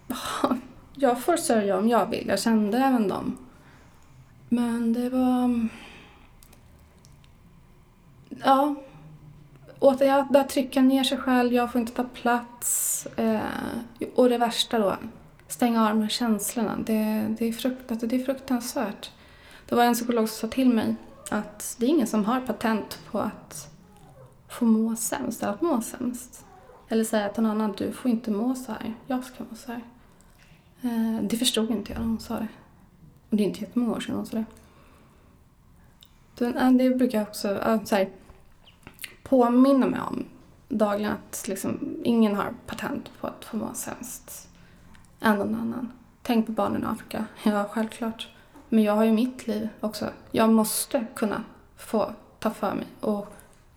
jag 0.99 1.21
får 1.21 1.37
sörja 1.37 1.77
om 1.77 1.89
jag 1.89 2.05
vill. 2.05 2.27
Jag 2.27 2.39
kände 2.39 2.77
även 2.77 3.07
dem. 3.07 3.37
Men 4.49 4.93
det 4.93 5.09
var... 5.09 5.43
Mm, 5.43 5.69
ja. 8.43 8.75
Återigen, 9.79 10.27
där 10.29 10.43
trycka 10.43 10.81
ner 10.81 11.03
sig 11.03 11.17
själv, 11.17 11.53
jag 11.53 11.71
får 11.71 11.81
inte 11.81 11.93
ta 11.93 12.03
plats. 12.03 13.07
Eh, 13.15 13.39
och 14.15 14.29
det 14.29 14.37
värsta 14.37 14.79
då, 14.79 14.95
stänga 15.47 15.83
av 15.83 15.89
de 15.89 16.01
här 16.01 16.09
känslorna. 16.09 16.77
Det, 16.77 17.27
det, 17.39 17.45
är 17.45 17.53
fruktat, 17.53 17.91
alltså, 17.91 18.07
det 18.07 18.15
är 18.15 18.25
fruktansvärt. 18.25 19.11
Det 19.69 19.75
var 19.75 19.83
en 19.83 19.93
psykolog 19.93 20.29
som 20.29 20.49
sa 20.49 20.53
till 20.53 20.69
mig 20.69 20.95
att 21.29 21.75
det 21.79 21.85
är 21.85 21.89
ingen 21.89 22.07
som 22.07 22.25
har 22.25 22.41
patent 22.41 22.99
på 23.11 23.19
att 23.19 23.69
få 24.49 24.65
må 24.65 24.95
sämst, 24.95 25.43
eller 25.43 25.53
att 25.53 25.61
må 25.61 25.81
sämst. 25.81 26.45
Eller 26.89 27.03
säga 27.03 27.29
till 27.29 27.43
någon 27.43 27.51
annan, 27.51 27.75
du 27.77 27.91
får 27.91 28.11
inte 28.11 28.31
må 28.31 28.55
så 28.55 28.71
här, 28.71 28.93
jag 29.07 29.23
ska 29.23 29.43
må 29.49 29.55
så 29.55 29.71
här. 29.71 29.81
Eh, 30.81 31.21
det 31.21 31.37
förstod 31.37 31.71
inte 31.71 31.91
jag 31.91 31.99
när 31.99 32.07
hon 32.07 32.19
sa 32.19 32.33
det. 32.33 32.47
Och 33.29 33.37
det 33.37 33.43
är 33.43 33.47
inte 33.47 33.61
jättemånga 33.61 33.95
år 33.95 33.99
sedan. 33.99 34.15
hon 34.15 34.25
sa 34.25 34.43
Det, 36.35 36.71
det 36.71 36.89
brukar 36.95 37.17
jag 37.17 37.27
också 37.27 37.79
så 37.85 37.95
här, 37.95 38.09
påminna 39.23 39.87
mig 39.87 39.99
om 39.99 40.25
dagligen 40.69 41.11
att 41.11 41.47
liksom, 41.47 41.97
ingen 42.03 42.35
har 42.35 42.53
patent 42.65 43.11
på 43.21 43.27
att 43.27 43.45
få 43.45 43.57
vara 43.57 43.73
sämst 43.73 44.49
än 45.19 45.37
någon 45.37 45.55
annan. 45.55 45.91
Tänk 46.21 46.45
på 46.45 46.51
barnen 46.51 46.83
i 46.83 46.85
Afrika. 46.85 47.25
Ja, 47.43 47.69
självklart. 47.71 48.27
Men 48.69 48.83
jag 48.83 48.95
har 48.95 49.03
ju 49.03 49.11
mitt 49.11 49.47
liv 49.47 49.69
också. 49.79 50.09
Jag 50.31 50.49
måste 50.49 51.05
kunna 51.15 51.43
få 51.77 52.13
ta 52.39 52.49
för 52.51 52.75
mig 52.75 52.87
och 52.99 53.33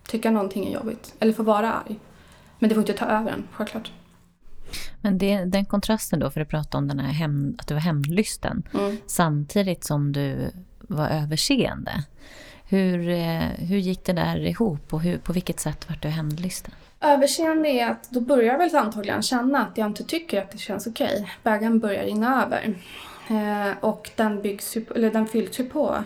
tycka 0.07 0.31
någonting 0.31 0.65
är 0.67 0.71
jobbigt. 0.71 1.15
Eller 1.19 1.33
få 1.33 1.43
vara 1.43 1.73
arg. 1.73 1.99
Men 2.59 2.69
det 2.69 2.75
får 2.75 2.81
inte 2.81 2.93
ta 2.93 3.05
över 3.05 3.31
en, 3.31 3.47
självklart. 3.51 3.91
Men 5.01 5.17
det, 5.17 5.45
den 5.45 5.65
kontrasten 5.65 6.19
då, 6.19 6.31
för 6.31 6.41
att 6.41 6.49
prata 6.49 6.77
om 6.77 6.87
den 6.87 6.99
här 6.99 7.11
hem, 7.11 7.55
att 7.59 7.67
du 7.67 7.73
var 7.73 7.81
hämndlysten, 7.81 8.63
mm. 8.73 8.97
samtidigt 9.07 9.83
som 9.83 10.11
du 10.11 10.51
var 10.79 11.09
överseende. 11.09 12.03
Hur, 12.63 13.09
eh, 13.09 13.41
hur 13.57 13.77
gick 13.77 14.05
det 14.05 14.13
där 14.13 14.37
ihop 14.39 14.93
och 14.93 15.01
hur, 15.01 15.17
på 15.17 15.33
vilket 15.33 15.59
sätt 15.59 15.89
var 15.89 15.97
du 16.01 16.07
hämndlysten? 16.07 16.73
Överseende 17.01 17.69
är 17.69 17.87
att 17.87 18.09
då 18.09 18.21
börjar 18.21 18.51
jag 18.51 18.57
väl 18.57 18.75
antagligen 18.75 19.21
känna 19.21 19.65
att 19.65 19.77
jag 19.77 19.87
inte 19.87 20.03
tycker 20.03 20.41
att 20.41 20.51
det 20.51 20.57
känns 20.57 20.87
okej. 20.87 21.13
Okay. 21.13 21.25
Bägaren 21.43 21.79
börjar 21.79 22.03
rinna 22.03 22.45
över. 22.45 22.75
Eh, 23.29 23.77
och 23.79 24.09
den, 24.15 24.41
byggs 24.41 24.77
eller 24.95 25.11
den 25.11 25.27
fylls 25.27 25.59
ju 25.59 25.69
på. 25.69 26.03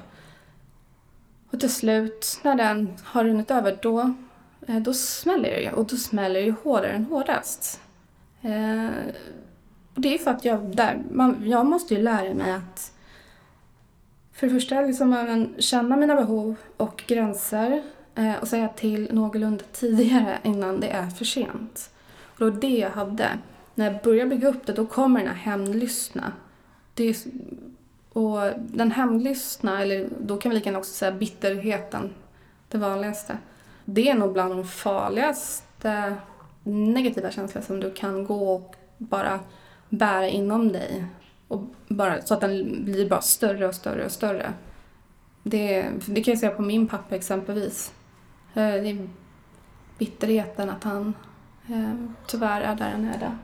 Och 1.52 1.60
till 1.60 1.74
slut, 1.74 2.40
när 2.44 2.56
den 2.56 2.94
har 3.04 3.24
runnit 3.24 3.52
över, 3.52 3.78
då, 3.82 4.14
eh, 4.68 4.76
då 4.76 4.94
smäller 4.94 5.50
det 5.52 5.62
ju. 5.62 5.72
Och 5.72 5.86
då 5.86 5.96
smäller 5.96 6.40
det 6.40 6.46
ju 6.46 6.56
hårdare 6.64 6.92
än 6.92 7.06
hårdast. 7.06 7.82
Eh, 8.46 8.90
och 9.96 10.02
det 10.02 10.14
är 10.14 10.18
för 10.18 10.32
att 10.32 10.46
jag, 10.46 10.76
där, 10.76 11.04
man, 11.12 11.44
jag 11.46 11.66
måste 11.66 11.94
ju 11.94 12.02
lära 12.02 12.34
mig 12.34 12.52
att 12.52 12.92
för 14.34 14.48
det 14.48 14.54
första 14.54 14.82
liksom, 14.82 15.48
känna 15.58 15.98
mina 15.98 16.16
behov 16.16 16.56
och 16.78 17.04
gränser 17.08 17.84
eh, 18.16 18.36
och 18.36 18.48
säga 18.48 18.68
till 18.68 19.14
någorlunda 19.14 19.64
tidigare 19.72 20.40
innan 20.44 20.80
det 20.80 20.88
är 20.88 21.08
för 21.08 21.26
sent. 21.26 21.90
Och 22.24 22.40
det 22.40 22.46
var 22.46 22.62
det 22.62 22.78
jag 22.78 22.90
hade. 22.90 23.30
När 23.76 23.92
jag 23.92 24.02
börjar 24.04 24.26
bygga 24.26 24.48
upp 24.48 24.66
det, 24.66 24.74
då 24.74 24.86
kommer 24.86 25.20
den 25.20 25.30
här 25.30 25.36
hämndlystna. 25.36 26.32
och 28.14 28.40
den 28.58 28.92
hämndlystna, 28.92 29.82
eller 29.82 30.10
då 30.20 30.38
kan 30.38 30.50
vi 30.50 30.56
lika 30.56 30.70
gärna 30.70 30.80
också 30.80 30.94
säga 30.94 31.12
bitterheten, 31.12 32.14
det 32.70 32.78
vanligaste. 32.78 33.38
Det 33.86 34.10
är 34.10 34.16
nog 34.16 34.34
bland 34.34 34.56
de 34.56 34.64
farligaste 34.64 36.16
negativa 36.66 37.32
känslor 37.32 37.62
som 37.62 37.80
du 37.80 37.94
kan 37.94 38.24
gå 38.24 38.56
och 38.56 38.76
bara 38.98 39.40
bära 39.90 40.28
inom 40.28 40.72
dig. 40.72 41.06
Och 41.48 41.62
bara, 41.88 42.22
så 42.22 42.34
att 42.34 42.42
den 42.42 42.86
blir 42.86 43.10
bara 43.10 43.22
större 43.22 43.68
och 43.68 43.76
större 43.76 44.06
och 44.06 44.12
större. 44.12 44.54
Det, 45.44 45.90
det 46.06 46.24
kan 46.24 46.32
jag 46.32 46.40
säga 46.40 46.52
på 46.52 46.62
min 46.62 46.88
pappa 46.88 47.16
exempelvis. 47.16 47.94
Eh, 48.54 48.74
det 48.74 48.90
är 48.90 49.10
bitterheten 49.98 50.70
att 50.70 50.84
han 50.84 51.14
eh, 51.68 51.94
tyvärr 52.28 52.62
är 52.62 52.76
där 52.76 52.92
han 52.92 53.06
är 53.06 53.20
där. 53.20 53.38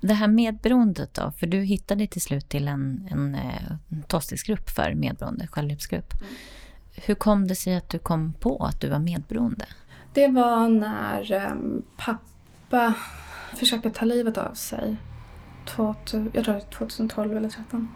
Det 0.00 0.14
här 0.14 0.28
medberoendet 0.28 1.14
då, 1.14 1.32
för 1.32 1.46
du 1.46 1.58
hittade 1.58 2.06
till 2.06 2.20
slut 2.20 2.48
till 2.48 2.68
en, 2.68 3.08
en, 3.10 3.34
eh, 3.34 3.72
en 3.88 4.02
tostisgrupp 4.02 4.70
för 4.70 4.94
medberoende, 4.94 5.46
självhjälpsgrupp. 5.46 6.14
Mm. 6.20 6.34
Hur 7.06 7.14
kom 7.14 7.48
det 7.48 7.54
sig 7.54 7.76
att 7.76 7.88
du 7.88 7.98
kom 7.98 8.32
på 8.32 8.64
att 8.64 8.80
du 8.80 8.88
var 8.88 8.98
medberoende? 8.98 9.66
Det 10.12 10.28
var 10.28 10.68
när 10.68 11.52
pappa 11.96 12.28
Pappa 12.70 12.94
försökte 13.56 13.90
ta 13.90 14.04
livet 14.04 14.38
av 14.38 14.54
sig. 14.54 14.96
2000, 15.66 16.30
jag 16.34 16.44
tror 16.44 16.60
2012 16.60 17.36
eller 17.36 17.48
2013. 17.48 17.88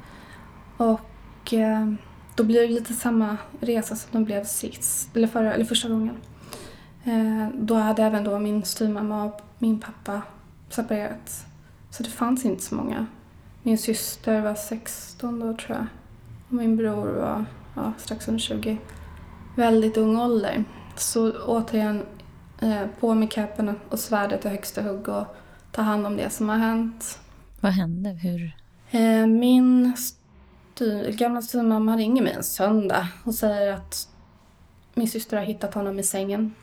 Och 0.77 1.55
eh, 1.55 1.93
då 2.35 2.45
blir 2.45 2.61
det 2.61 2.75
lite 2.75 2.93
samma 2.93 3.37
resa 3.61 3.97
som 3.97 4.21
det 4.21 4.27
blev 4.27 4.45
sist, 4.45 5.17
eller, 5.17 5.29
förra, 5.29 5.55
eller 5.55 5.65
första 5.65 5.89
gången. 5.89 6.17
Eh, 7.05 7.49
då 7.55 7.75
hade 7.75 8.03
även 8.03 8.25
då 8.25 8.39
min 8.39 8.65
styvmamma 8.65 9.25
och 9.25 9.41
min 9.59 9.81
pappa 9.81 10.23
separerat. 10.69 11.47
Så 11.91 12.03
det 12.03 12.11
fanns 12.11 12.45
inte 12.45 12.63
så 12.63 12.75
många. 12.75 13.07
Min 13.63 13.79
syster 13.79 14.41
var 14.41 14.55
16 14.55 15.41
då 15.41 15.57
tror 15.57 15.77
jag. 15.77 15.87
Och 16.49 16.55
min 16.55 16.77
bror 16.77 17.07
var 17.07 17.45
ja, 17.75 17.93
strax 17.99 18.29
under 18.29 18.41
20. 18.41 18.79
Väldigt 19.57 19.97
ung 19.97 20.19
ålder. 20.19 20.65
Så 20.97 21.33
återigen, 21.33 22.03
på 23.01 23.15
med 23.15 23.31
capen 23.31 23.81
och 23.89 23.99
svärdet 23.99 24.45
i 24.45 24.49
högsta 24.49 24.83
hugg 24.83 25.09
och 25.09 25.27
ta 25.71 25.83
hand 25.83 26.07
om 26.07 26.17
det 26.17 26.31
som 26.31 26.49
har 26.49 26.57
hänt. 26.57 27.19
Vad 27.61 27.73
hände? 27.73 28.11
Hur? 28.11 28.57
Eh, 28.91 29.27
min 29.27 29.97
styr, 29.97 31.13
gamla 31.13 31.43
styvmamma 31.43 31.97
ringer 31.97 32.23
mig 32.23 32.33
en 32.33 32.43
söndag 32.43 33.09
och 33.25 33.35
säger 33.35 33.73
att 33.73 34.09
min 34.95 35.09
syster 35.09 35.37
har 35.37 35.45
hittat 35.45 35.75
honom 35.75 35.99
i 35.99 36.03
sängen 36.03 36.55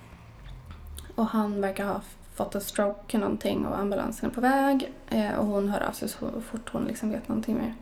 och 1.15 1.25
han 1.25 1.61
verkar 1.61 1.85
ha 1.85 2.01
fått 2.33 2.55
en 2.55 2.61
stroke 2.61 3.17
eller 3.17 3.25
någonting 3.25 3.65
och 3.65 3.79
ambulansen 3.79 4.29
är 4.29 4.33
på 4.33 4.41
väg. 4.41 4.91
Eh, 5.09 5.33
och 5.33 5.45
hon 5.45 5.69
hör 5.69 5.81
av 5.81 5.91
sig 5.91 6.09
så 6.09 6.41
fort 6.41 6.69
hon 6.71 6.83
liksom 6.83 7.11
vet 7.11 7.27
någonting 7.27 7.55
mer. 7.55 7.75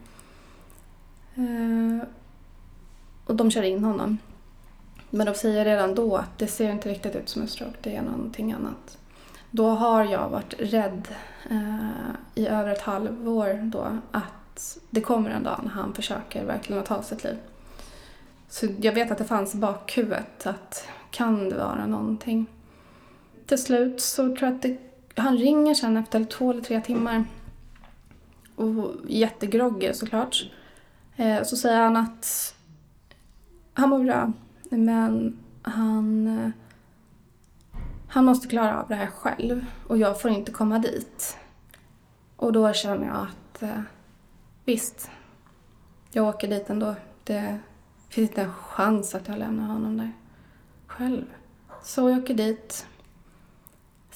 Eh, 1.35 2.07
och 3.25 3.35
de 3.35 3.51
kör 3.51 3.63
in 3.63 3.83
honom. 3.83 4.17
Men 5.09 5.25
de 5.25 5.33
säger 5.33 5.65
redan 5.65 5.95
då 5.95 6.15
att 6.15 6.37
det 6.37 6.47
ser 6.47 6.71
inte 6.71 6.89
riktigt 6.89 7.15
ut 7.15 7.29
som 7.29 7.41
en 7.41 7.47
stroke, 7.47 7.77
det 7.81 7.95
är 7.95 8.01
någonting 8.01 8.51
annat. 8.51 8.97
Då 9.51 9.69
har 9.69 10.03
jag 10.03 10.29
varit 10.29 10.53
rädd 10.59 11.07
eh, 11.49 11.89
i 12.35 12.47
över 12.47 12.71
ett 12.71 12.81
halvår 12.81 13.61
då 13.63 13.97
att 14.11 14.77
det 14.89 15.01
kommer 15.01 15.29
en 15.29 15.43
dag 15.43 15.59
när 15.63 15.71
han 15.71 15.93
försöker 15.93 16.45
verkligen 16.45 16.81
att 16.81 16.87
ta 16.87 17.03
sitt 17.03 17.23
liv. 17.23 17.37
Så 18.49 18.67
jag 18.81 18.93
vet 18.93 19.11
att 19.11 19.17
det 19.17 19.25
fanns 19.25 19.55
i 19.55 19.57
bakhuvudet 19.57 20.47
att 20.47 20.87
kan 21.11 21.49
det 21.49 21.57
vara 21.57 21.85
någonting? 21.85 22.47
till 23.47 23.63
slut 23.63 24.01
så 24.01 24.23
tror 24.23 24.41
jag 24.41 24.55
att 24.55 24.61
det, 24.61 24.77
han 25.15 25.37
ringer 25.37 25.73
sen 25.73 25.97
efter 25.97 26.23
två 26.23 26.51
eller 26.51 26.61
tre 26.61 26.81
timmar. 26.81 27.25
Och 28.55 28.95
jättegroggig 29.07 29.95
såklart. 29.95 30.49
Eh, 31.15 31.43
så 31.43 31.57
säger 31.57 31.81
han 31.81 31.97
att 31.97 32.55
han 33.73 33.89
mår 33.89 33.99
bra, 33.99 34.31
men 34.69 35.37
han, 35.61 36.53
han 38.07 38.25
måste 38.25 38.47
klara 38.47 38.81
av 38.81 38.87
det 38.87 38.95
här 38.95 39.07
själv 39.07 39.65
och 39.87 39.97
jag 39.97 40.21
får 40.21 40.31
inte 40.31 40.51
komma 40.51 40.79
dit. 40.79 41.37
Och 42.35 42.53
då 42.53 42.73
känner 42.73 43.07
jag 43.07 43.15
att 43.17 43.63
eh, 43.63 43.81
visst, 44.65 45.11
jag 46.11 46.25
åker 46.25 46.47
dit 46.47 46.69
ändå. 46.69 46.95
Det 47.23 47.59
finns 48.09 48.29
inte 48.29 48.41
en 48.41 48.53
chans 48.53 49.15
att 49.15 49.27
jag 49.27 49.39
lämnar 49.39 49.67
honom 49.67 49.97
där 49.97 50.11
själv. 50.87 51.25
Så 51.83 52.09
jag 52.09 52.19
åker 52.19 52.33
dit 52.33 52.87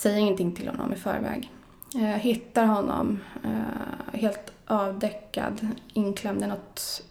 säger 0.01 0.17
ingenting 0.17 0.51
till 0.51 0.67
honom 0.67 0.93
i 0.93 0.95
förväg. 0.95 1.51
Jag 1.93 2.19
hittar 2.19 2.65
honom 2.65 3.19
eh, 3.43 4.19
helt 4.19 4.53
avdäckad, 4.65 5.67
inklämd 5.93 6.43
i 6.43 6.47
något, 6.47 7.03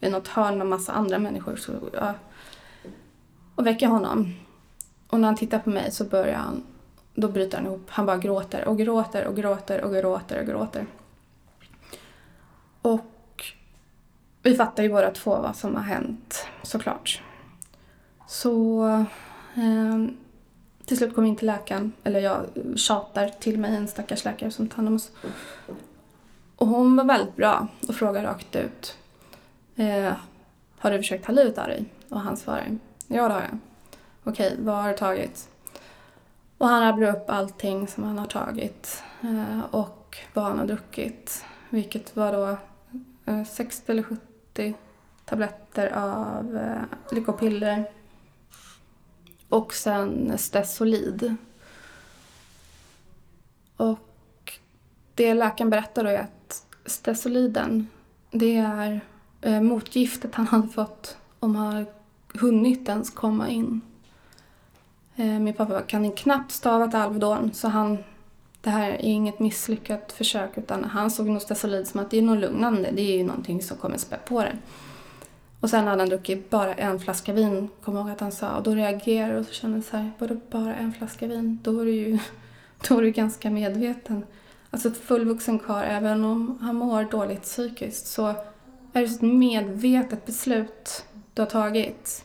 i 0.00 0.10
något 0.10 0.28
hörn 0.28 0.58
med 0.58 0.66
massa 0.66 0.92
andra 0.92 1.18
människor. 1.18 1.56
Så, 1.56 1.72
ja, 1.92 2.14
och 3.56 3.66
väcker 3.66 3.86
honom. 3.86 4.34
Och 5.08 5.20
när 5.20 5.28
han 5.28 5.36
tittar 5.36 5.58
på 5.58 5.70
mig 5.70 5.90
så 5.90 6.04
börjar 6.04 6.38
han, 6.38 6.62
då 7.14 7.28
bryter 7.28 7.58
han 7.58 7.66
ihop. 7.66 7.86
Han 7.88 8.06
bara 8.06 8.16
gråter 8.16 8.68
och 8.68 8.78
gråter 8.78 9.24
och 9.24 9.36
gråter 9.36 9.80
och 9.84 9.92
gråter 9.94 10.40
och 10.40 10.46
gråter. 10.46 10.86
Och 12.82 13.44
vi 14.42 14.54
fattar 14.54 14.82
ju 14.82 14.88
båda 14.88 15.10
två 15.10 15.30
vad 15.30 15.56
som 15.56 15.74
har 15.74 15.82
hänt 15.82 16.46
såklart. 16.62 17.22
Så 18.28 18.86
eh, 19.54 20.06
till 20.84 20.96
slut 20.96 21.14
kommer 21.14 21.26
vi 21.26 21.30
in 21.30 21.36
till 21.36 21.46
läkaren, 21.46 21.92
eller 22.04 22.20
jag 22.20 22.46
tjatar 22.76 23.28
till 23.28 23.58
mig 23.58 23.76
en 23.76 23.88
stackars 23.88 24.24
läkare 24.24 24.50
som 24.50 24.68
tar 24.68 24.76
hand 24.76 24.88
om 24.88 24.94
oss. 24.94 25.10
Och 26.56 26.66
hon 26.66 26.96
var 26.96 27.04
väldigt 27.04 27.36
bra 27.36 27.68
och 27.88 27.94
frågade 27.94 28.26
rakt 28.26 28.56
ut. 28.56 28.98
Eh, 29.76 30.12
har 30.78 30.90
du 30.90 30.98
försökt 30.98 31.24
ta 31.24 31.32
livet 31.32 31.58
av 31.58 31.66
dig? 31.66 31.84
Och 32.08 32.20
han 32.20 32.36
svarar, 32.36 32.78
ja 33.08 33.28
det 33.28 33.34
har 33.34 33.40
jag. 33.40 33.58
Okej, 34.24 34.56
vad 34.58 34.82
har 34.82 34.88
du 34.88 34.96
tagit? 34.96 35.48
Och 36.58 36.68
han 36.68 36.82
rabblar 36.82 37.16
upp 37.16 37.30
allting 37.30 37.88
som 37.88 38.04
han 38.04 38.18
har 38.18 38.26
tagit 38.26 39.02
eh, 39.22 39.60
och 39.70 40.18
vad 40.32 40.44
han 40.44 40.58
har 40.58 40.66
druckit. 40.66 41.44
Vilket 41.70 42.16
var 42.16 42.32
då 42.32 42.58
eh, 43.32 43.44
60 43.44 43.92
eller 43.92 44.02
70 44.02 44.74
tabletter 45.24 45.86
av 45.92 46.56
eh, 46.56 47.14
lyckopiller 47.14 47.90
och 49.48 49.74
sen 49.74 50.38
Stesolid. 50.38 51.36
Och 53.76 54.52
det 55.14 55.34
läkaren 55.34 55.70
berättar 55.70 56.04
då 56.04 56.10
är 56.10 56.18
att 56.18 56.66
Stesoliden, 56.86 57.88
det 58.30 58.56
är 58.56 59.00
motgiftet 59.60 60.34
han 60.34 60.46
hade 60.46 60.68
fått 60.68 61.16
om 61.38 61.56
han 61.56 61.86
hunnit 62.36 62.88
ens 62.88 63.10
komma 63.10 63.48
in. 63.48 63.80
Eh, 65.16 65.38
min 65.38 65.54
pappa 65.54 65.80
kan 65.80 66.12
knappt 66.12 66.52
stava 66.52 66.88
till 66.88 66.98
Alvedon 66.98 67.50
så 67.52 67.68
han, 67.68 67.98
det 68.60 68.70
här 68.70 68.90
är 68.90 68.98
inget 69.00 69.38
misslyckat 69.38 70.12
försök 70.12 70.58
utan 70.58 70.84
han 70.84 71.10
såg 71.10 71.26
nog 71.26 71.42
Stesolid 71.42 71.86
som 71.86 72.00
att 72.00 72.10
det 72.10 72.18
är 72.18 72.22
något 72.22 72.38
lugnande, 72.38 72.90
det 72.92 73.02
är 73.02 73.16
ju 73.16 73.24
någonting 73.24 73.62
som 73.62 73.76
kommer 73.76 73.98
spä 73.98 74.16
på 74.16 74.40
det. 74.40 74.56
Och 75.60 75.70
sen 75.70 75.86
hade 75.86 76.02
han 76.02 76.08
druckit 76.08 76.50
bara 76.50 76.74
en 76.74 77.00
flaska 77.00 77.32
vin, 77.32 77.68
kommer 77.82 77.98
jag 77.98 78.06
ihåg 78.06 78.14
att 78.14 78.20
han 78.20 78.32
sa. 78.32 78.56
Och 78.56 78.62
då 78.62 78.74
reagerade 78.74 79.32
jag 79.32 79.40
och 79.40 79.46
så 79.46 79.52
kände 79.52 79.76
jag 79.76 79.84
så 79.84 79.96
här, 79.96 80.10
vadå 80.18 80.36
bara 80.50 80.74
en 80.74 80.92
flaska 80.92 81.26
vin? 81.26 81.58
Då 81.62 81.80
är 81.80 81.84
du 81.84 81.94
ju 81.94 82.18
då 82.88 82.98
är 82.98 83.02
du 83.02 83.10
ganska 83.10 83.50
medveten. 83.50 84.24
Alltså 84.70 84.88
ett 84.88 84.96
fullvuxen 84.96 85.58
kar, 85.58 85.84
även 85.84 86.24
om 86.24 86.58
han 86.60 86.76
mår 86.76 87.04
dåligt 87.04 87.42
psykiskt, 87.42 88.06
så 88.06 88.26
är 88.26 88.36
det 88.92 89.04
ett 89.04 89.22
medvetet 89.22 90.26
beslut 90.26 91.04
du 91.36 91.42
har 91.42 91.46
tagit. 91.46 92.24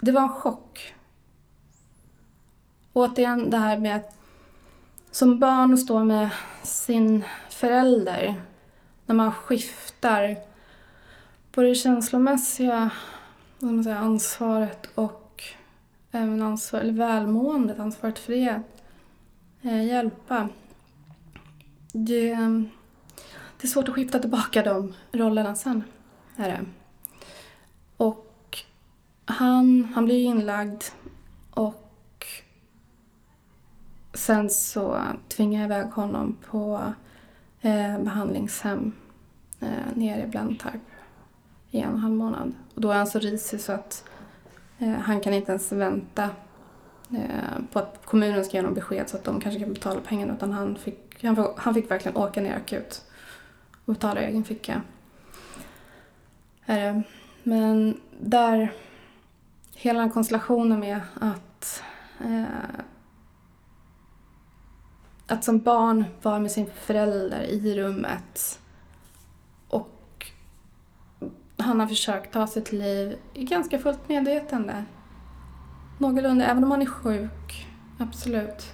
Det 0.00 0.12
var 0.12 0.22
en 0.22 0.28
chock. 0.28 0.94
Återigen 2.92 3.50
det 3.50 3.56
här 3.56 3.78
med 3.78 3.96
att 3.96 4.16
som 5.10 5.38
barn 5.38 5.74
att 5.74 5.80
stå 5.80 6.04
med 6.04 6.30
sin 6.62 7.24
förälder 7.50 8.34
när 9.06 9.14
man 9.14 9.32
skiftar 9.32 10.36
både 11.52 11.68
det 11.68 11.74
känslomässiga 11.74 12.90
man 13.58 13.84
säga, 13.84 13.98
ansvaret 13.98 14.88
och 14.94 15.42
även 16.10 16.42
ansvar, 16.42 16.80
eller 16.80 16.92
välmåendet, 16.92 17.78
ansvaret 17.78 18.18
för 18.18 18.32
det. 18.32 18.62
Eh, 19.62 19.86
hjälpa. 19.86 20.48
Det, 21.92 22.30
eh, 22.30 22.60
det 23.60 23.66
är 23.66 23.68
svårt 23.68 23.88
att 23.88 23.94
skifta 23.94 24.18
tillbaka 24.18 24.62
de 24.62 24.94
rollerna 25.12 25.54
sen. 25.54 25.84
Är 26.36 26.48
det. 26.48 26.60
Han, 29.26 29.88
han 29.94 30.04
blir 30.04 30.24
inlagd 30.24 30.82
och 31.50 32.26
sen 34.14 34.50
så 34.50 35.02
tvingar 35.28 35.60
jag 35.60 35.66
iväg 35.66 35.92
honom 35.92 36.36
på 36.50 36.92
eh, 37.60 37.98
behandlingshem 37.98 38.92
eh, 39.60 39.68
nere 39.94 40.22
i 40.22 40.26
Blentarp 40.26 40.80
i 41.70 41.80
en 41.80 41.88
och 41.88 41.94
en 41.94 42.00
halv 42.00 42.14
månad. 42.14 42.52
Och 42.74 42.80
då 42.80 42.90
är 42.90 42.96
han 42.96 43.06
så 43.06 43.18
risig 43.18 43.60
så 43.60 43.72
att 43.72 44.04
eh, 44.78 44.90
han 44.90 45.20
kan 45.20 45.34
inte 45.34 45.52
ens 45.52 45.72
vänta 45.72 46.30
eh, 47.10 47.64
på 47.72 47.78
att 47.78 48.00
kommunen 48.04 48.44
ska 48.44 48.52
ge 48.56 48.58
honom 48.58 48.74
besked 48.74 49.08
så 49.08 49.16
att 49.16 49.24
de 49.24 49.40
kanske 49.40 49.60
kan 49.60 49.72
betala 49.72 50.00
pengarna 50.00 50.34
utan 50.34 50.52
han 50.52 50.76
fick, 50.76 51.24
han, 51.24 51.54
han 51.56 51.74
fick 51.74 51.90
verkligen 51.90 52.16
åka 52.16 52.40
ner 52.40 52.56
akut 52.56 53.04
och 53.84 53.94
betala 53.94 54.20
egen 54.20 54.44
ficka. 54.44 54.82
Eh, 56.66 57.00
men 57.42 58.00
där, 58.20 58.72
hela 59.76 60.00
den 60.00 60.10
konstellationen 60.10 60.80
med 60.80 61.00
att 61.14 61.82
eh, 62.20 62.44
att 65.26 65.44
som 65.44 65.58
barn 65.58 66.04
vara 66.22 66.38
med 66.38 66.50
sin 66.52 66.66
förälder 66.66 67.42
i 67.42 67.80
rummet 67.80 68.60
och 69.68 70.26
han 71.56 71.80
har 71.80 71.86
försökt 71.86 72.32
ta 72.32 72.46
sitt 72.46 72.72
liv 72.72 73.18
i 73.34 73.44
ganska 73.44 73.78
fullt 73.78 74.08
medvetande. 74.08 74.84
Någorlunda, 75.98 76.46
även 76.46 76.64
om 76.64 76.70
han 76.70 76.82
är 76.82 76.86
sjuk, 76.86 77.66
absolut. 77.98 78.72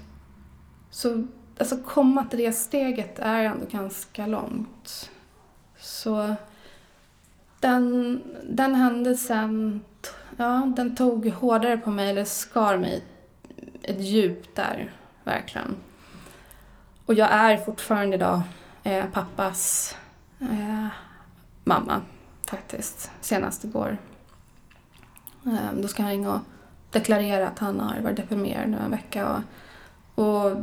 Så 0.90 1.24
alltså 1.58 1.76
komma 1.76 2.24
till 2.24 2.38
det 2.38 2.52
steget 2.52 3.18
är 3.18 3.42
ändå 3.42 3.66
ganska 3.70 4.26
långt. 4.26 5.10
Så 5.78 6.34
den, 7.60 8.22
den 8.44 8.74
händelsen, 8.74 9.80
ja, 10.36 10.72
den 10.76 10.96
tog 10.96 11.26
hårdare 11.26 11.76
på 11.76 11.90
mig, 11.90 12.10
eller 12.10 12.24
skar 12.24 12.76
mig 12.76 13.04
ett 13.82 14.00
djup 14.00 14.54
där, 14.54 14.92
verkligen. 15.24 15.76
Och 17.06 17.14
jag 17.14 17.32
är 17.32 17.56
fortfarande 17.56 18.16
idag 18.16 18.40
eh, 18.82 19.04
pappas 19.12 19.96
eh, 20.40 20.86
mamma 21.64 22.00
faktiskt, 22.50 23.10
senast 23.20 23.64
igår. 23.64 23.98
Eh, 25.46 25.80
då 25.82 25.88
ska 25.88 26.02
han 26.02 26.12
ringa 26.12 26.34
och 26.34 26.40
deklarera 26.90 27.48
att 27.48 27.58
han 27.58 27.80
har 27.80 28.00
varit 28.00 28.16
deprimerad 28.16 28.68
nu 28.68 28.76
en 28.84 28.90
vecka. 28.90 29.42
Och, 30.14 30.24
och 30.24 30.56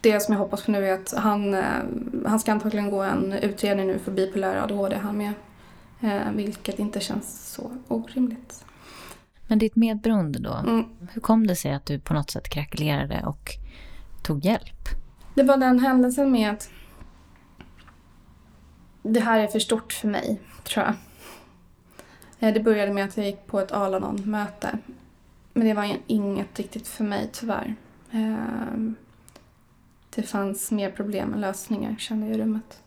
det 0.00 0.20
som 0.20 0.34
jag 0.34 0.38
hoppas 0.38 0.62
på 0.62 0.70
nu 0.70 0.88
är 0.88 0.94
att 0.94 1.14
han, 1.16 1.54
eh, 1.54 1.82
han 2.26 2.40
ska 2.40 2.52
antagligen 2.52 2.90
gå 2.90 3.02
en 3.02 3.32
utredning 3.32 3.86
nu 3.86 3.98
för 3.98 4.12
bipolär 4.12 4.56
ADHD 4.56 4.96
han 4.96 5.18
med. 5.18 5.32
Eh, 6.00 6.30
vilket 6.32 6.78
inte 6.78 7.00
känns 7.00 7.52
så 7.52 7.72
orimligt. 7.88 8.64
Men 9.46 9.58
ditt 9.58 9.76
medberoende 9.76 10.38
då, 10.38 10.54
mm. 10.54 10.84
hur 11.12 11.20
kom 11.20 11.46
det 11.46 11.56
sig 11.56 11.72
att 11.72 11.86
du 11.86 12.00
på 12.00 12.14
något 12.14 12.30
sätt 12.30 12.48
krackelerade 12.48 13.22
och 13.26 13.50
tog 14.22 14.44
hjälp? 14.44 14.88
Det 15.34 15.42
var 15.42 15.56
den 15.56 15.78
händelsen 15.78 16.32
med 16.32 16.50
att 16.50 16.70
det 19.02 19.20
här 19.20 19.38
är 19.38 19.46
för 19.46 19.58
stort 19.58 19.92
för 19.92 20.08
mig, 20.08 20.40
tror 20.64 20.86
jag. 20.86 20.94
Eh, 22.38 22.54
det 22.54 22.60
började 22.60 22.92
med 22.92 23.04
att 23.04 23.16
jag 23.16 23.26
gick 23.26 23.46
på 23.46 23.60
ett 23.60 23.72
Alanon-möte. 23.72 24.78
Men 25.52 25.66
det 25.66 25.74
var 25.74 25.96
inget 26.06 26.58
riktigt 26.58 26.88
för 26.88 27.04
mig, 27.04 27.30
tyvärr. 27.32 27.74
Ehm, 28.10 28.94
det 30.14 30.22
fanns 30.22 30.70
mer 30.70 30.90
problem 30.90 31.34
än 31.34 31.40
lösningar, 31.40 31.96
kände 31.98 32.26
jag 32.26 32.36
i 32.36 32.38
rummet. 32.38 32.82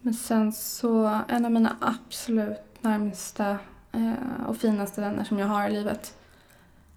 Men 0.00 0.14
sen 0.14 0.52
så, 0.52 1.20
en 1.28 1.44
av 1.44 1.52
mina 1.52 1.76
absolut 1.80 2.60
närmsta 2.80 3.58
eh, 3.92 4.46
och 4.46 4.56
finaste 4.56 5.00
vänner 5.00 5.24
som 5.24 5.38
jag 5.38 5.46
har 5.46 5.68
i 5.68 5.72
livet 5.72 6.18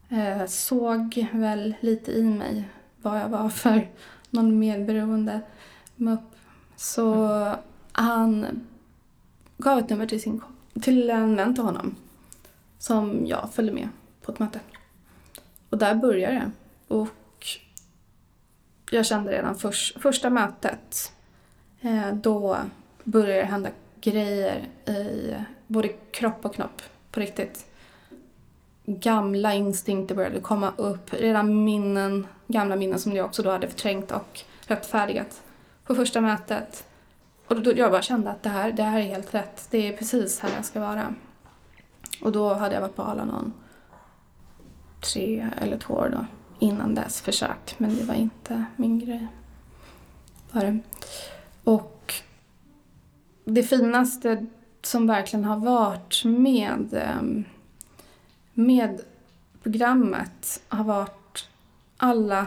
eh, 0.10 0.46
såg 0.46 1.28
väl 1.32 1.76
lite 1.80 2.12
i 2.12 2.24
mig 2.24 2.70
vad 3.02 3.20
jag 3.20 3.30
var 3.30 3.50
för 3.64 3.90
någon 4.30 4.60
medberoende 4.60 5.42
MUP. 5.96 6.20
Så 6.76 7.56
han 7.92 8.46
gav 9.58 9.80
ett 9.80 9.90
nummer 9.90 10.06
till, 10.06 10.22
sin, 10.22 10.42
till 10.82 11.10
en 11.10 11.36
vän 11.36 11.56
till 11.56 11.64
honom 11.64 11.96
som 12.80 13.26
jag 13.26 13.50
följde 13.54 13.74
med 13.74 13.90
på 14.22 14.32
ett 14.32 14.40
möte. 14.40 14.60
Och 15.70 15.78
där 15.78 15.96
började 15.96 16.36
det. 16.36 16.52
Och 16.88 17.48
jag 18.92 19.06
kände 19.06 19.32
redan 19.32 19.56
för, 19.56 20.00
första 20.00 20.30
mötet, 20.30 21.12
eh, 21.82 22.14
då 22.14 22.58
började 23.04 23.42
det 23.42 23.46
hända 23.46 23.70
grejer 24.02 24.68
i 24.86 25.34
både 25.68 25.88
kropp 25.88 26.46
och 26.46 26.56
knopp 26.56 26.82
på 27.12 27.20
riktigt. 27.20 27.66
Gamla 28.86 29.54
instinkter 29.54 30.16
började 30.16 30.40
komma 30.40 30.74
upp, 30.78 31.14
redan 31.14 31.64
minnen 31.64 32.28
gamla 32.48 32.76
minnen 32.76 33.00
som 33.00 33.14
jag 33.14 33.26
också 33.26 33.44
då 33.44 33.52
hade 33.52 33.68
förträngt 33.68 34.12
och 34.12 34.42
rättfärdigat 34.68 35.42
på 35.86 35.96
första 35.96 36.22
mötet. 36.22 36.86
Och 37.48 37.62
då, 37.62 37.74
jag 37.78 37.92
bara 37.92 38.02
kände 38.02 38.32
att 38.32 38.44
det 38.44 38.50
här, 38.50 38.72
det 38.72 38.84
här 38.84 39.00
är 39.00 39.04
helt 39.04 39.34
rätt. 39.34 39.68
Det 39.70 39.88
är 39.88 39.98
precis 39.98 40.40
här 40.40 40.50
jag 40.56 40.66
ska 40.66 40.80
vara. 40.80 41.16
Och 42.22 42.32
då 42.32 42.54
hade 42.54 42.76
jag 42.76 42.82
varit 42.82 42.96
på 42.96 43.02
Alanon 43.02 43.54
tre 45.02 45.50
eller 45.62 45.78
två 45.78 45.94
år 45.94 46.10
då. 46.12 46.26
Innan 46.60 46.96
dess 46.96 47.22
försökt, 47.22 47.80
men 47.80 47.96
det 47.96 48.04
var 48.04 48.16
inte 48.16 48.66
min 48.76 49.00
grej. 49.00 49.28
Var 50.52 50.62
det. 50.62 50.80
Och 51.64 51.93
det 53.46 53.64
finaste 53.64 54.46
som 54.82 55.08
verkligen 55.08 55.46
har 55.46 55.58
varit 55.58 56.26
med, 56.26 56.94
ehm, 56.94 57.44
med 58.54 59.02
programmet 59.64 60.62
har 60.68 60.84
varit 60.84 61.50
alla 61.98 62.46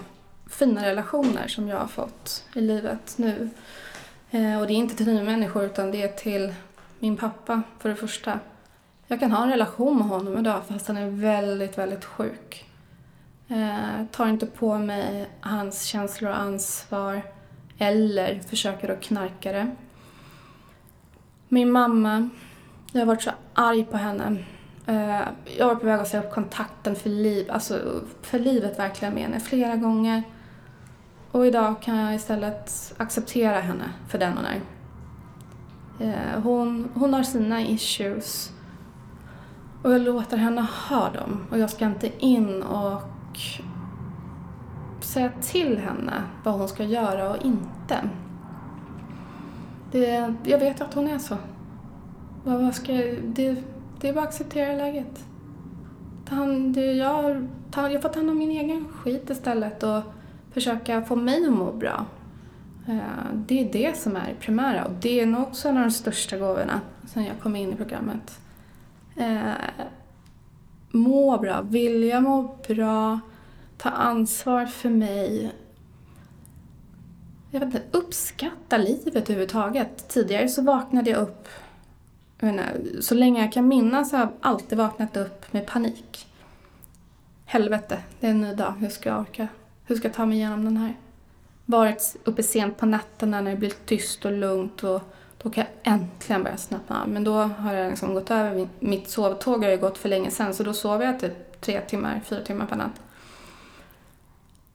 fina 0.51 0.87
relationer 0.87 1.49
som 1.49 1.69
jag 1.69 1.79
har 1.79 1.87
fått 1.87 2.45
i 2.55 2.61
livet 2.61 3.15
nu. 3.17 3.51
Eh, 4.31 4.61
och 4.61 4.67
det 4.67 4.73
är 4.73 4.77
inte 4.77 4.97
till 4.97 5.07
nya 5.07 5.25
människor 5.25 5.65
utan 5.65 5.91
det 5.91 6.03
är 6.03 6.09
till 6.09 6.55
min 6.99 7.17
pappa 7.17 7.63
för 7.79 7.89
det 7.89 7.97
första. 7.97 8.41
Jag 9.07 9.21
kan 9.21 9.33
ha 9.33 9.43
en 9.43 9.51
relation 9.51 9.99
med 9.99 10.07
honom 10.07 10.39
idag 10.39 10.63
fast 10.69 10.89
han 10.89 10.97
är 10.97 11.11
väldigt, 11.11 11.79
väldigt 11.79 12.05
sjuk. 12.05 12.65
Eh, 13.49 14.07
tar 14.13 14.29
inte 14.29 14.47
på 14.47 14.79
mig 14.79 15.29
hans 15.41 15.83
känslor 15.83 16.31
och 16.31 16.41
ansvar 16.41 17.23
eller 17.79 18.41
försöker 18.41 18.89
att 18.89 19.03
knarka 19.03 19.53
det. 19.53 19.71
Min 21.49 21.73
mamma, 21.73 22.29
jag 22.93 23.01
har 23.01 23.07
varit 23.07 23.23
så 23.23 23.31
arg 23.55 23.85
på 23.85 23.97
henne 23.97 24.45
eh, 24.87 25.21
jag 25.59 25.67
var 25.67 25.75
på 25.75 25.87
väg 25.87 26.01
att 26.01 26.09
säga 26.09 26.23
upp 26.23 26.33
kontakten 26.33 26.97
för, 26.97 27.11
liv, 27.11 27.51
alltså 27.51 28.03
för 28.23 28.39
livet 28.39 28.79
verkligen 28.79 29.15
med 29.15 29.23
henne 29.23 29.41
flera 29.41 29.77
gånger. 29.77 30.23
Och 31.31 31.47
idag 31.47 31.83
kan 31.83 31.97
jag 31.97 32.15
istället 32.15 32.95
acceptera 32.97 33.61
henne 33.61 33.85
för 34.09 34.19
den 34.19 34.33
hon 34.33 34.45
är. 34.45 34.61
Eh, 36.01 36.41
hon, 36.43 36.89
hon 36.95 37.15
har 37.15 37.23
sina 37.23 37.63
issues 37.63 38.53
och 39.83 39.93
jag 39.93 40.01
låter 40.01 40.37
henne 40.37 40.67
ha 40.89 41.11
dem. 41.11 41.47
Och 41.51 41.59
jag 41.59 41.71
ska 41.71 41.85
inte 41.85 42.25
in 42.25 42.63
och 42.63 43.03
säga 45.01 45.31
till 45.43 45.79
henne 45.79 46.23
vad 46.45 46.55
hon 46.55 46.69
ska 46.69 46.85
göra 46.85 47.31
och 47.31 47.45
inte. 47.45 48.11
Det, 49.93 50.35
jag 50.45 50.59
vet 50.59 50.81
att 50.81 50.95
hon 50.95 51.09
är 51.09 51.19
så. 51.19 51.37
Vad, 52.45 52.63
vad 52.63 52.75
ska 52.75 52.93
jag, 52.93 53.17
det, 53.23 53.57
det 54.01 54.09
är 54.09 54.13
bara 54.13 54.23
att 54.23 54.29
acceptera 54.29 54.77
läget. 54.77 55.25
Ta 56.29 56.35
hand, 56.35 56.77
jag, 56.77 57.49
ta, 57.71 57.91
jag 57.91 58.03
får 58.03 58.09
ta 58.09 58.19
hand 58.19 58.31
om 58.31 58.39
min 58.39 58.51
egen 58.51 58.89
skit 58.89 59.31
istället 59.31 59.83
och 59.83 60.03
försöka 60.53 61.03
få 61.03 61.17
mig 61.17 61.47
att 61.47 61.53
må 61.53 61.73
bra. 61.73 62.07
Eh, 62.89 63.35
det 63.35 63.61
är 63.61 63.73
det 63.73 63.97
som 63.97 64.17
är 64.17 64.35
primära 64.41 64.85
och 64.85 64.93
det 65.01 65.21
är 65.21 65.27
nog 65.27 65.43
också 65.43 65.69
en 65.69 65.77
av 65.77 65.83
de 65.83 65.91
största 65.91 66.39
gåvorna 66.39 66.81
sen 67.07 67.25
jag 67.25 67.41
kom 67.41 67.57
in 67.57 67.73
i 67.73 67.77
programmet. 67.77 68.41
Eh, 69.17 69.53
må 70.91 71.39
bra, 71.39 71.63
vilja 71.63 72.21
må 72.21 72.57
bra, 72.69 73.21
ta 73.77 73.91
ansvar 73.91 74.67
för 74.67 74.91
mig. 74.91 75.53
Jag 77.51 77.61
vet 77.61 77.75
inte, 77.75 77.99
uppskatta 77.99 78.77
livet 78.79 79.17
överhuvudtaget. 79.17 80.09
Tidigare 80.09 80.49
så 80.49 80.63
vaknade 80.63 81.11
jag 81.11 81.21
upp, 81.21 81.49
jag 82.41 82.51
inte, 82.51 83.03
så 83.03 83.15
länge 83.15 83.41
jag 83.41 83.53
kan 83.53 83.69
minnas 83.69 84.13
har 84.13 84.19
jag 84.19 84.29
alltid 84.41 84.79
vaknat 84.79 85.17
upp 85.17 85.53
med 85.53 85.67
panik. 85.67 86.27
Helvete, 87.45 87.99
det 88.21 88.27
är 88.27 88.31
en 88.31 88.41
ny 88.41 88.55
dag, 88.55 88.75
hur 88.79 88.89
ska 88.89 89.09
jag 89.09 89.21
orka? 89.21 89.49
Hur 89.85 89.97
ska 89.97 90.09
jag 90.09 90.15
ta 90.15 90.27
mig 90.27 90.37
igenom 90.37 90.65
den 90.65 90.77
här? 90.77 90.97
Varit 91.65 92.17
uppe 92.25 92.43
sent 92.43 92.79
på 92.79 92.87
nätterna 92.87 93.41
när 93.41 93.51
det 93.51 93.57
blir 93.57 93.73
tyst 93.87 94.25
och 94.25 94.33
lugnt 94.33 94.85
och 94.85 95.03
då 95.43 95.51
kan 95.51 95.65
jag 95.65 95.93
äntligen 95.93 96.43
börja 96.43 96.57
slappna 96.57 97.03
av. 97.03 97.09
Men 97.09 97.25
då 97.25 97.33
har 97.33 97.75
jag 97.75 97.91
liksom 97.91 98.15
gått 98.15 98.31
över, 98.31 98.69
mitt 98.81 99.11
sovtåg 99.11 99.65
har 99.65 99.71
ju 99.71 99.77
gått 99.77 99.99
för 99.99 100.09
länge 100.09 100.31
sedan 100.31 100.55
så 100.55 100.63
då 100.63 100.75
sover 100.75 101.07
jag 101.07 101.21
typ 101.21 101.61
tre 101.61 101.81
timmar, 101.81 102.21
fyra 102.25 102.41
timmar 102.41 102.67
per 102.67 102.77
natt. 102.77 103.01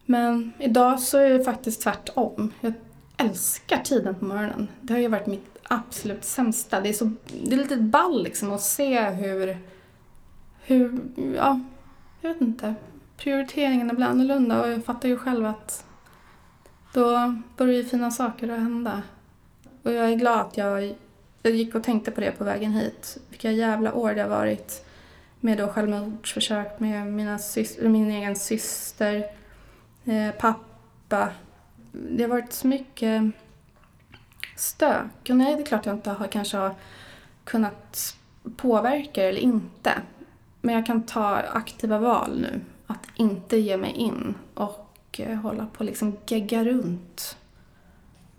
Men 0.06 0.54
idag 0.60 1.00
så 1.00 1.18
är 1.18 1.30
det 1.30 1.44
faktiskt 1.44 1.82
tvärtom. 1.82 2.54
Jag 2.62 2.74
älskar 3.18 3.78
tiden 3.78 4.16
på 4.16 4.26
morgonen. 4.26 4.68
Det 4.82 4.94
har 4.94 5.00
ju 5.00 5.08
varit 5.08 5.28
mitt 5.28 5.58
absolut 5.64 6.24
sämsta. 6.24 6.82
Det 6.82 6.90
är, 6.90 6.94
så, 6.94 7.12
det 7.44 7.54
är 7.54 7.58
lite 7.58 7.78
ball 7.78 8.24
liksom 8.24 8.52
att 8.52 8.62
se 8.62 9.10
hur, 9.10 9.58
hur, 10.64 11.00
ja, 11.36 11.60
jag 12.22 12.30
vet 12.30 12.42
inte. 12.42 12.76
Prioriteringarna 13.18 13.94
blir 13.94 14.06
annorlunda 14.06 14.62
och 14.62 14.70
jag 14.70 14.86
fattar 14.86 15.10
ju 15.10 15.18
själv 15.18 15.46
att 15.46 15.86
då 16.94 17.36
börjar 17.58 17.74
ju 17.74 17.86
fina 17.86 18.12
saker 18.12 18.50
att 18.50 18.60
hända. 18.60 19.02
Och 19.84 19.92
jag 19.92 20.12
är 20.12 20.16
glad 20.16 20.40
att 20.40 20.58
jag, 20.58 20.96
jag 21.44 21.54
gick 21.54 21.76
och 21.76 21.84
tänkte 21.84 22.12
på 22.12 22.22
det 22.22 22.32
på 22.32 22.44
vägen 22.44 22.72
hit. 22.72 23.18
Vilka 23.30 23.52
jävla 23.52 23.94
år 23.94 24.14
det 24.14 24.22
har 24.22 24.30
varit 24.30 24.86
med 25.40 25.58
då 25.58 25.68
självmordsförsök 25.68 26.80
med 26.80 27.08
mina 27.08 27.40
min 27.82 28.12
egen 28.12 28.36
syster, 28.36 29.26
eh, 30.06 30.32
pappa. 30.32 31.30
Det 31.92 32.24
har 32.24 32.30
varit 32.30 32.54
så 32.54 32.68
mycket 32.68 33.24
stök. 34.56 35.30
Och 35.30 35.36
nej, 35.36 35.56
det 35.56 35.62
är 35.62 35.66
klart 35.66 35.86
jag 35.86 35.96
inte 35.96 36.10
har, 36.10 36.28
kanske 36.28 36.58
har 36.58 36.76
kunnat 37.44 38.16
påverka 38.58 39.24
eller 39.24 39.40
inte. 39.40 39.94
Men 40.62 40.76
jag 40.76 40.86
kan 40.86 41.04
ta 41.04 41.36
aktiva 41.36 41.98
val 41.98 42.40
nu. 42.42 42.62
Att 42.88 43.08
inte 43.16 43.58
ge 43.58 43.78
mig 43.78 43.92
in 43.92 44.36
och 44.54 45.20
eh, 45.20 45.38
hålla 45.38 45.66
på 45.66 45.84
liksom 45.84 46.18
gegga 46.28 46.64
runt. 46.64 47.38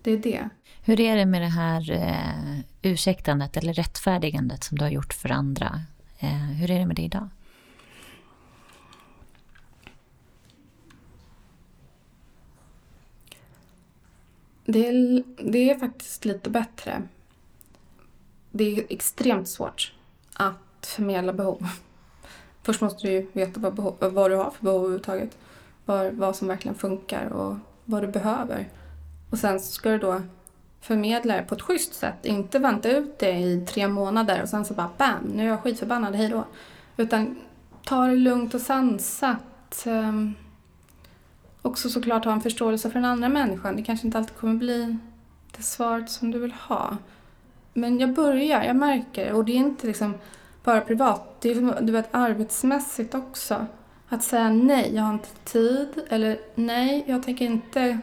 Det 0.01 0.11
är 0.11 0.17
det. 0.17 0.49
Hur 0.85 0.99
är 0.99 1.15
det 1.15 1.25
med 1.25 1.41
det 1.41 1.47
här 1.47 1.91
eh, 1.91 2.59
ursäktandet 2.81 3.57
eller 3.57 3.73
rättfärdigandet 3.73 4.63
som 4.63 4.77
du 4.77 4.83
har 4.83 4.91
gjort 4.91 5.13
för 5.13 5.31
andra? 5.31 5.81
Eh, 6.19 6.29
hur 6.29 6.71
är 6.71 6.79
det 6.79 6.85
med 6.85 6.95
det 6.95 7.01
idag? 7.01 7.29
Det 14.65 14.87
är, 14.87 15.23
det 15.51 15.69
är 15.69 15.79
faktiskt 15.79 16.25
lite 16.25 16.49
bättre. 16.49 17.01
Det 18.51 18.63
är 18.63 18.85
extremt 18.89 19.47
svårt 19.47 19.93
att 20.33 20.85
förmedla 20.85 21.33
behov. 21.33 21.67
Först 22.63 22.81
måste 22.81 23.07
du 23.07 23.13
ju 23.13 23.27
veta 23.33 23.59
vad, 23.59 23.73
behov, 23.73 23.95
vad 23.99 24.31
du 24.31 24.35
har 24.35 24.51
för 24.51 24.63
behov 24.63 24.79
överhuvudtaget. 24.79 25.37
Vad, 25.85 26.13
vad 26.13 26.35
som 26.35 26.47
verkligen 26.47 26.75
funkar 26.75 27.25
och 27.25 27.55
vad 27.85 28.03
du 28.03 28.07
behöver. 28.07 28.69
Och 29.29 29.37
sen 29.37 29.59
ska 29.59 29.89
du 29.89 29.97
då 29.97 30.21
förmedla 30.81 31.35
det 31.35 31.43
på 31.43 31.55
ett 31.55 31.61
schysst 31.61 31.93
sätt. 31.93 32.25
Inte 32.25 32.59
vänta 32.59 32.91
ut 32.91 33.19
det 33.19 33.31
i 33.31 33.65
tre 33.69 33.87
månader 33.87 34.41
och 34.41 34.49
sen 34.49 34.65
så 34.65 34.73
bara 34.73 34.89
bam, 34.97 35.23
nu 35.23 35.43
är 35.43 35.47
jag 35.47 35.63
skitförbannad, 35.63 36.15
hej 36.15 36.29
då. 36.29 36.45
Utan 36.97 37.39
ta 37.83 38.05
det 38.05 38.15
lugnt 38.15 38.53
och 38.53 38.61
sansat. 38.61 39.83
Um, 39.85 40.35
också 41.63 41.89
såklart 41.89 42.25
ha 42.25 42.31
en 42.31 42.41
förståelse 42.41 42.89
för 42.89 42.99
den 42.99 43.09
andra 43.09 43.29
människan. 43.29 43.75
Det 43.75 43.83
kanske 43.83 44.07
inte 44.07 44.17
alltid 44.17 44.37
kommer 44.37 44.55
bli 44.55 44.97
det 45.57 45.63
svaret 45.63 46.09
som 46.09 46.31
du 46.31 46.39
vill 46.39 46.51
ha. 46.51 46.97
Men 47.73 47.99
jag 47.99 48.13
börjar, 48.13 48.63
jag 48.63 48.75
märker 48.75 49.33
och 49.33 49.45
det 49.45 49.51
är 49.51 49.57
inte 49.57 49.87
liksom 49.87 50.13
bara 50.63 50.81
privat. 50.81 51.41
Det 51.41 51.51
är 51.51 51.81
du 51.81 51.91
vet, 51.91 52.09
arbetsmässigt 52.11 53.15
också. 53.15 53.65
Att 54.09 54.23
säga 54.23 54.49
nej, 54.49 54.95
jag 54.95 55.03
har 55.03 55.13
inte 55.13 55.29
tid. 55.43 55.89
Eller 56.09 56.39
nej, 56.55 57.03
jag 57.07 57.23
tänker 57.23 57.45
inte 57.45 57.99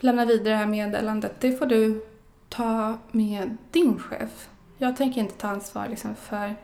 lämna 0.00 0.24
vidare 0.24 0.48
det 0.48 0.56
här 0.56 0.66
meddelandet. 0.66 1.40
Det 1.40 1.52
får 1.52 1.66
du 1.66 2.06
ta 2.48 2.98
med 3.10 3.56
din 3.70 3.98
chef. 3.98 4.48
Jag 4.78 4.96
tänker 4.96 5.20
inte 5.20 5.34
ta 5.34 5.48
ansvar 5.48 5.86
liksom, 5.88 6.14
för 6.14 6.54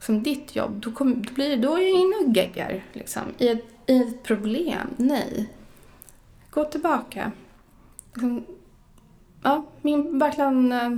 som 0.00 0.22
ditt 0.22 0.56
jobb. 0.56 0.80
Då, 0.80 0.92
kom, 0.92 1.22
då, 1.22 1.34
blir, 1.34 1.56
då 1.56 1.76
är 1.76 1.80
jag 1.80 2.00
inne 2.00 2.16
och 2.16 2.36
geggar 2.36 2.84
liksom, 2.92 3.22
i, 3.38 3.48
ett, 3.48 3.64
i 3.86 4.02
ett 4.02 4.22
problem. 4.22 4.94
Nej. 4.96 5.48
Gå 6.50 6.64
tillbaka. 6.64 7.32
Liksom, 8.14 8.44
ja, 9.42 9.64
min, 9.82 10.18
verkligen 10.18 10.72
eh, 10.72 10.90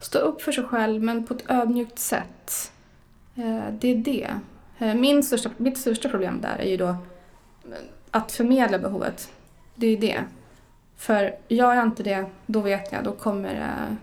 stå 0.00 0.18
upp 0.18 0.42
för 0.42 0.52
sig 0.52 0.64
själv 0.64 1.02
men 1.02 1.26
på 1.26 1.34
ett 1.34 1.50
ödmjukt 1.50 1.98
sätt. 1.98 2.72
Eh, 3.34 3.64
det 3.80 3.88
är 3.88 3.96
det. 3.96 4.30
Eh, 4.78 4.94
min 4.94 5.22
största, 5.22 5.50
mitt 5.56 5.78
största 5.78 6.08
problem 6.08 6.40
där 6.40 6.58
är 6.58 6.70
ju 6.70 6.76
då 6.76 6.96
att 8.10 8.32
förmedla 8.32 8.78
behovet. 8.78 9.32
Det 9.74 9.86
är 9.86 9.96
det. 9.96 10.24
För 10.96 11.36
gör 11.48 11.74
jag 11.74 11.84
inte 11.84 12.02
det, 12.02 12.26
då 12.46 12.60
vet 12.60 12.92
jag, 12.92 13.04
då 13.04 13.12
kommer 13.12 13.54
det, 13.54 13.96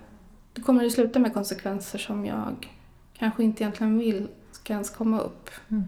då 0.54 0.62
kommer 0.62 0.84
det 0.84 0.90
sluta 0.90 1.20
med 1.20 1.34
konsekvenser 1.34 2.00
som 2.00 2.26
jag 2.26 2.70
kanske 3.18 3.44
inte 3.44 3.64
egentligen 3.64 3.98
vill 3.98 4.28
ska 4.52 4.74
ens 4.74 4.90
komma 4.90 5.20
upp. 5.20 5.50
Mm. 5.70 5.84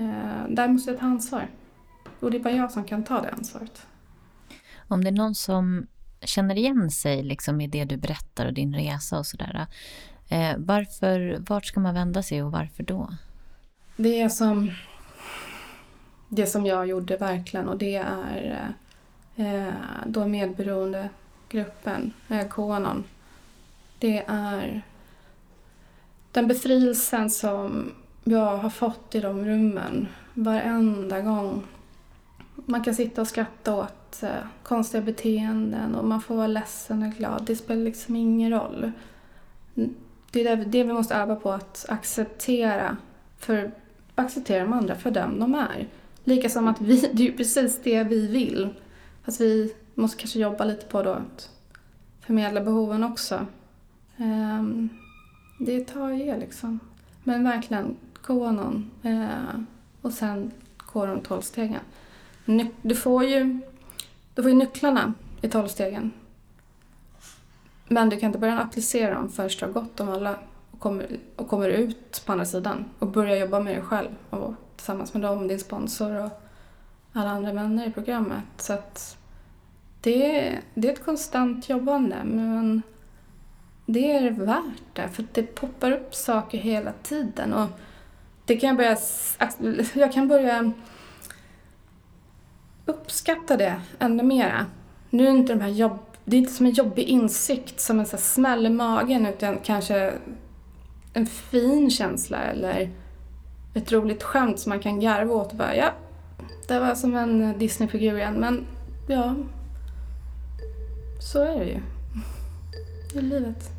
Eh, 0.00 0.48
där 0.48 0.68
måste 0.68 0.90
jag 0.90 1.00
ta 1.00 1.06
ansvar. 1.06 1.48
Och 2.20 2.30
det 2.30 2.36
är 2.36 2.42
bara 2.42 2.54
jag 2.54 2.72
som 2.72 2.84
kan 2.84 3.04
ta 3.04 3.20
det 3.20 3.30
ansvaret. 3.30 3.86
Om 4.88 5.04
det 5.04 5.10
är 5.10 5.12
någon 5.12 5.34
som 5.34 5.86
känner 6.20 6.58
igen 6.58 6.90
sig 6.90 7.22
liksom 7.22 7.60
i 7.60 7.66
det 7.66 7.84
du 7.84 7.96
berättar 7.96 8.46
och 8.46 8.52
din 8.52 8.74
resa 8.74 9.18
och 9.18 9.26
sådär. 9.26 9.66
Eh, 10.28 10.54
varför, 10.58 11.36
vart 11.48 11.64
ska 11.64 11.80
man 11.80 11.94
vända 11.94 12.22
sig 12.22 12.42
och 12.42 12.52
varför 12.52 12.82
då? 12.82 13.10
Det 13.96 14.20
är 14.20 14.28
som 14.28 14.70
det 16.28 16.46
som 16.46 16.66
jag 16.66 16.86
gjorde 16.86 17.16
verkligen 17.16 17.68
och 17.68 17.78
det 17.78 17.96
är 17.96 18.74
eh, 19.36 19.74
då 20.06 20.26
medberoendegruppen, 20.26 22.12
eh, 22.28 22.48
Konon. 22.48 23.04
Det 23.98 24.24
är 24.26 24.82
den 26.32 26.48
befrielsen 26.48 27.30
som 27.30 27.92
jag 28.24 28.56
har 28.56 28.70
fått 28.70 29.14
i 29.14 29.20
de 29.20 29.44
rummen 29.44 30.08
varenda 30.34 31.20
gång. 31.20 31.62
Man 32.54 32.84
kan 32.84 32.94
sitta 32.94 33.20
och 33.20 33.28
skratta 33.28 33.74
åt 33.74 34.22
eh, 34.22 34.30
konstiga 34.62 35.02
beteenden 35.02 35.94
och 35.94 36.04
man 36.04 36.20
får 36.20 36.36
vara 36.36 36.46
ledsen 36.46 37.02
och 37.02 37.12
glad. 37.12 37.44
Det 37.46 37.56
spelar 37.56 37.84
liksom 37.84 38.16
ingen 38.16 38.50
roll. 38.50 38.92
Det 40.30 40.46
är 40.46 40.56
det 40.56 40.84
vi 40.84 40.92
måste 40.92 41.14
öva 41.14 41.36
på, 41.36 41.52
att 41.52 41.86
acceptera, 41.88 42.96
för, 43.38 43.70
acceptera 44.14 44.64
de 44.64 44.72
andra 44.72 44.94
för 44.94 45.10
dem 45.10 45.38
de 45.38 45.54
är. 45.54 45.88
Lika 46.24 46.48
som 46.48 46.68
att 46.68 46.80
vi, 46.80 47.00
det 47.12 47.22
är 47.22 47.26
ju 47.26 47.36
precis 47.36 47.80
det 47.82 48.04
vi 48.04 48.26
vill. 48.26 48.68
Fast 49.24 49.40
vi 49.40 49.74
måste 49.94 50.18
kanske 50.18 50.38
jobba 50.38 50.64
lite 50.64 50.86
på 50.86 51.02
då 51.02 51.10
att 51.10 51.50
förmedla 52.20 52.60
behoven 52.60 53.04
också. 53.04 53.46
Um, 54.16 54.88
det 55.58 55.84
tar 55.84 56.10
och 56.10 56.16
ger 56.16 56.38
liksom. 56.38 56.80
Men 57.24 57.44
verkligen, 57.44 57.96
konon 58.30 58.90
eh, 59.02 59.60
och 60.02 60.12
sen 60.12 60.52
går 60.92 61.06
de 61.06 61.20
tolvstegen. 61.20 61.80
Du 62.82 62.94
får 62.94 63.24
ju 63.24 63.60
du 64.34 64.42
får 64.42 64.50
ju 64.50 64.56
nycklarna 64.56 65.14
i 65.42 65.48
tolvstegen. 65.48 66.12
Men 67.88 68.08
du 68.08 68.16
kan 68.16 68.26
inte 68.26 68.38
börja 68.38 68.58
applicera 68.58 69.14
dem 69.14 69.28
förrän 69.28 69.50
du 69.58 69.66
har 69.66 69.72
gått 69.72 69.96
dem 69.96 70.08
alla 70.08 70.36
och 70.70 70.80
kommer, 70.80 71.06
och 71.36 71.48
kommer 71.48 71.68
ut 71.68 72.22
på 72.26 72.32
andra 72.32 72.44
sidan 72.44 72.84
och 72.98 73.06
börjar 73.06 73.36
jobba 73.36 73.60
med 73.60 73.74
dig 73.74 73.82
själv 73.82 74.08
och 74.30 74.54
tillsammans 74.76 75.14
med 75.14 75.22
dem, 75.22 75.48
din 75.48 75.60
sponsor 75.60 76.24
och 76.24 76.42
alla 77.12 77.30
andra 77.30 77.52
vänner 77.52 77.88
i 77.88 77.92
programmet. 77.92 78.44
Så 78.56 78.72
att 78.72 79.16
det, 80.00 80.58
det 80.74 80.88
är 80.88 80.92
ett 80.92 81.04
konstant 81.04 81.68
jobbande 81.68 82.16
men 82.24 82.82
det 83.86 84.12
är 84.12 84.30
värt 84.30 84.82
det 84.92 85.08
för 85.08 85.24
det 85.32 85.42
poppar 85.42 85.92
upp 85.92 86.14
saker 86.14 86.58
hela 86.58 86.92
tiden 87.02 87.52
och 87.52 87.68
det 88.50 88.56
kan 88.56 88.68
jag 88.68 88.76
börja, 88.76 88.96
jag 89.94 90.12
kan 90.12 90.28
börja 90.28 90.72
uppskatta 92.86 93.56
det 93.56 93.80
ännu 93.98 94.22
mera. 94.22 94.66
Nu 95.10 95.26
är 95.26 95.30
inte 95.30 95.54
de 95.54 95.60
här 95.60 95.68
jobb, 95.68 95.98
det 96.24 96.36
är 96.36 96.40
inte 96.40 96.52
som 96.52 96.66
en 96.66 96.72
jobbig 96.72 97.02
insikt 97.02 97.80
som 97.80 98.00
en 98.00 98.06
så 98.06 98.16
smäll 98.16 98.66
i 98.66 98.70
magen 98.70 99.26
utan 99.26 99.58
kanske 99.58 100.12
en 101.12 101.26
fin 101.26 101.90
känsla 101.90 102.38
eller 102.38 102.90
ett 103.74 103.92
roligt 103.92 104.22
skämt 104.22 104.58
som 104.58 104.70
man 104.70 104.80
kan 104.80 105.00
garva 105.00 105.34
åt 105.34 105.50
och 105.50 105.56
bara 105.56 105.76
ja, 105.76 105.92
det 106.68 106.80
var 106.80 106.94
som 106.94 107.16
en 107.16 107.58
Disneyfigur 107.58 108.16
igen 108.16 108.34
men 108.34 108.66
ja, 109.08 109.34
Så 111.20 111.42
är 111.42 111.58
det 111.58 111.64
ju. 111.64 111.80
Det 113.12 113.18
är 113.18 113.22
livet. 113.22 113.70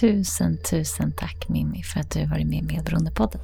Tusen, 0.00 0.58
tusen 0.70 1.12
tack 1.12 1.48
Mimmi 1.48 1.82
för 1.82 2.00
att 2.00 2.10
du 2.10 2.26
varit 2.26 2.46
med 2.46 2.58
i 2.58 2.62
Medberoendepodden. 2.62 3.40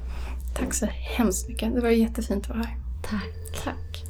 Tack 0.59 0.73
så 0.73 0.85
hemskt 0.85 1.49
mycket. 1.49 1.75
Det 1.75 1.81
var 1.81 1.89
jättefint 1.89 2.43
att 2.43 2.49
vara 2.49 2.63
här. 2.63 2.77
Tack. 3.03 3.63
Tack. 3.63 4.03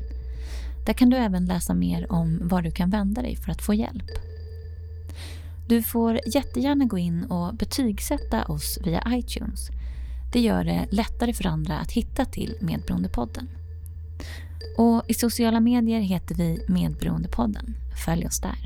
Där 0.86 0.92
kan 0.92 1.10
du 1.10 1.16
även 1.16 1.46
läsa 1.46 1.74
mer 1.74 2.12
om 2.12 2.40
var 2.42 2.62
du 2.62 2.70
kan 2.70 2.90
vända 2.90 3.22
dig 3.22 3.36
för 3.36 3.52
att 3.52 3.62
få 3.62 3.74
hjälp. 3.74 4.10
Du 5.68 5.82
får 5.82 6.20
jättegärna 6.26 6.84
gå 6.84 6.98
in 6.98 7.24
och 7.24 7.54
betygsätta 7.54 8.44
oss 8.44 8.78
via 8.84 9.02
iTunes. 9.08 9.70
Det 10.32 10.40
gör 10.40 10.64
det 10.64 10.86
lättare 10.90 11.32
för 11.32 11.46
andra 11.46 11.78
att 11.78 11.92
hitta 11.92 12.24
till 12.24 12.56
Medberoendepodden. 12.60 13.48
Och 14.78 15.02
I 15.08 15.14
sociala 15.14 15.60
medier 15.60 16.00
heter 16.00 16.34
vi 16.34 16.64
Medberoendepodden. 16.68 17.74
Följ 18.04 18.26
oss 18.26 18.40
där. 18.40 18.58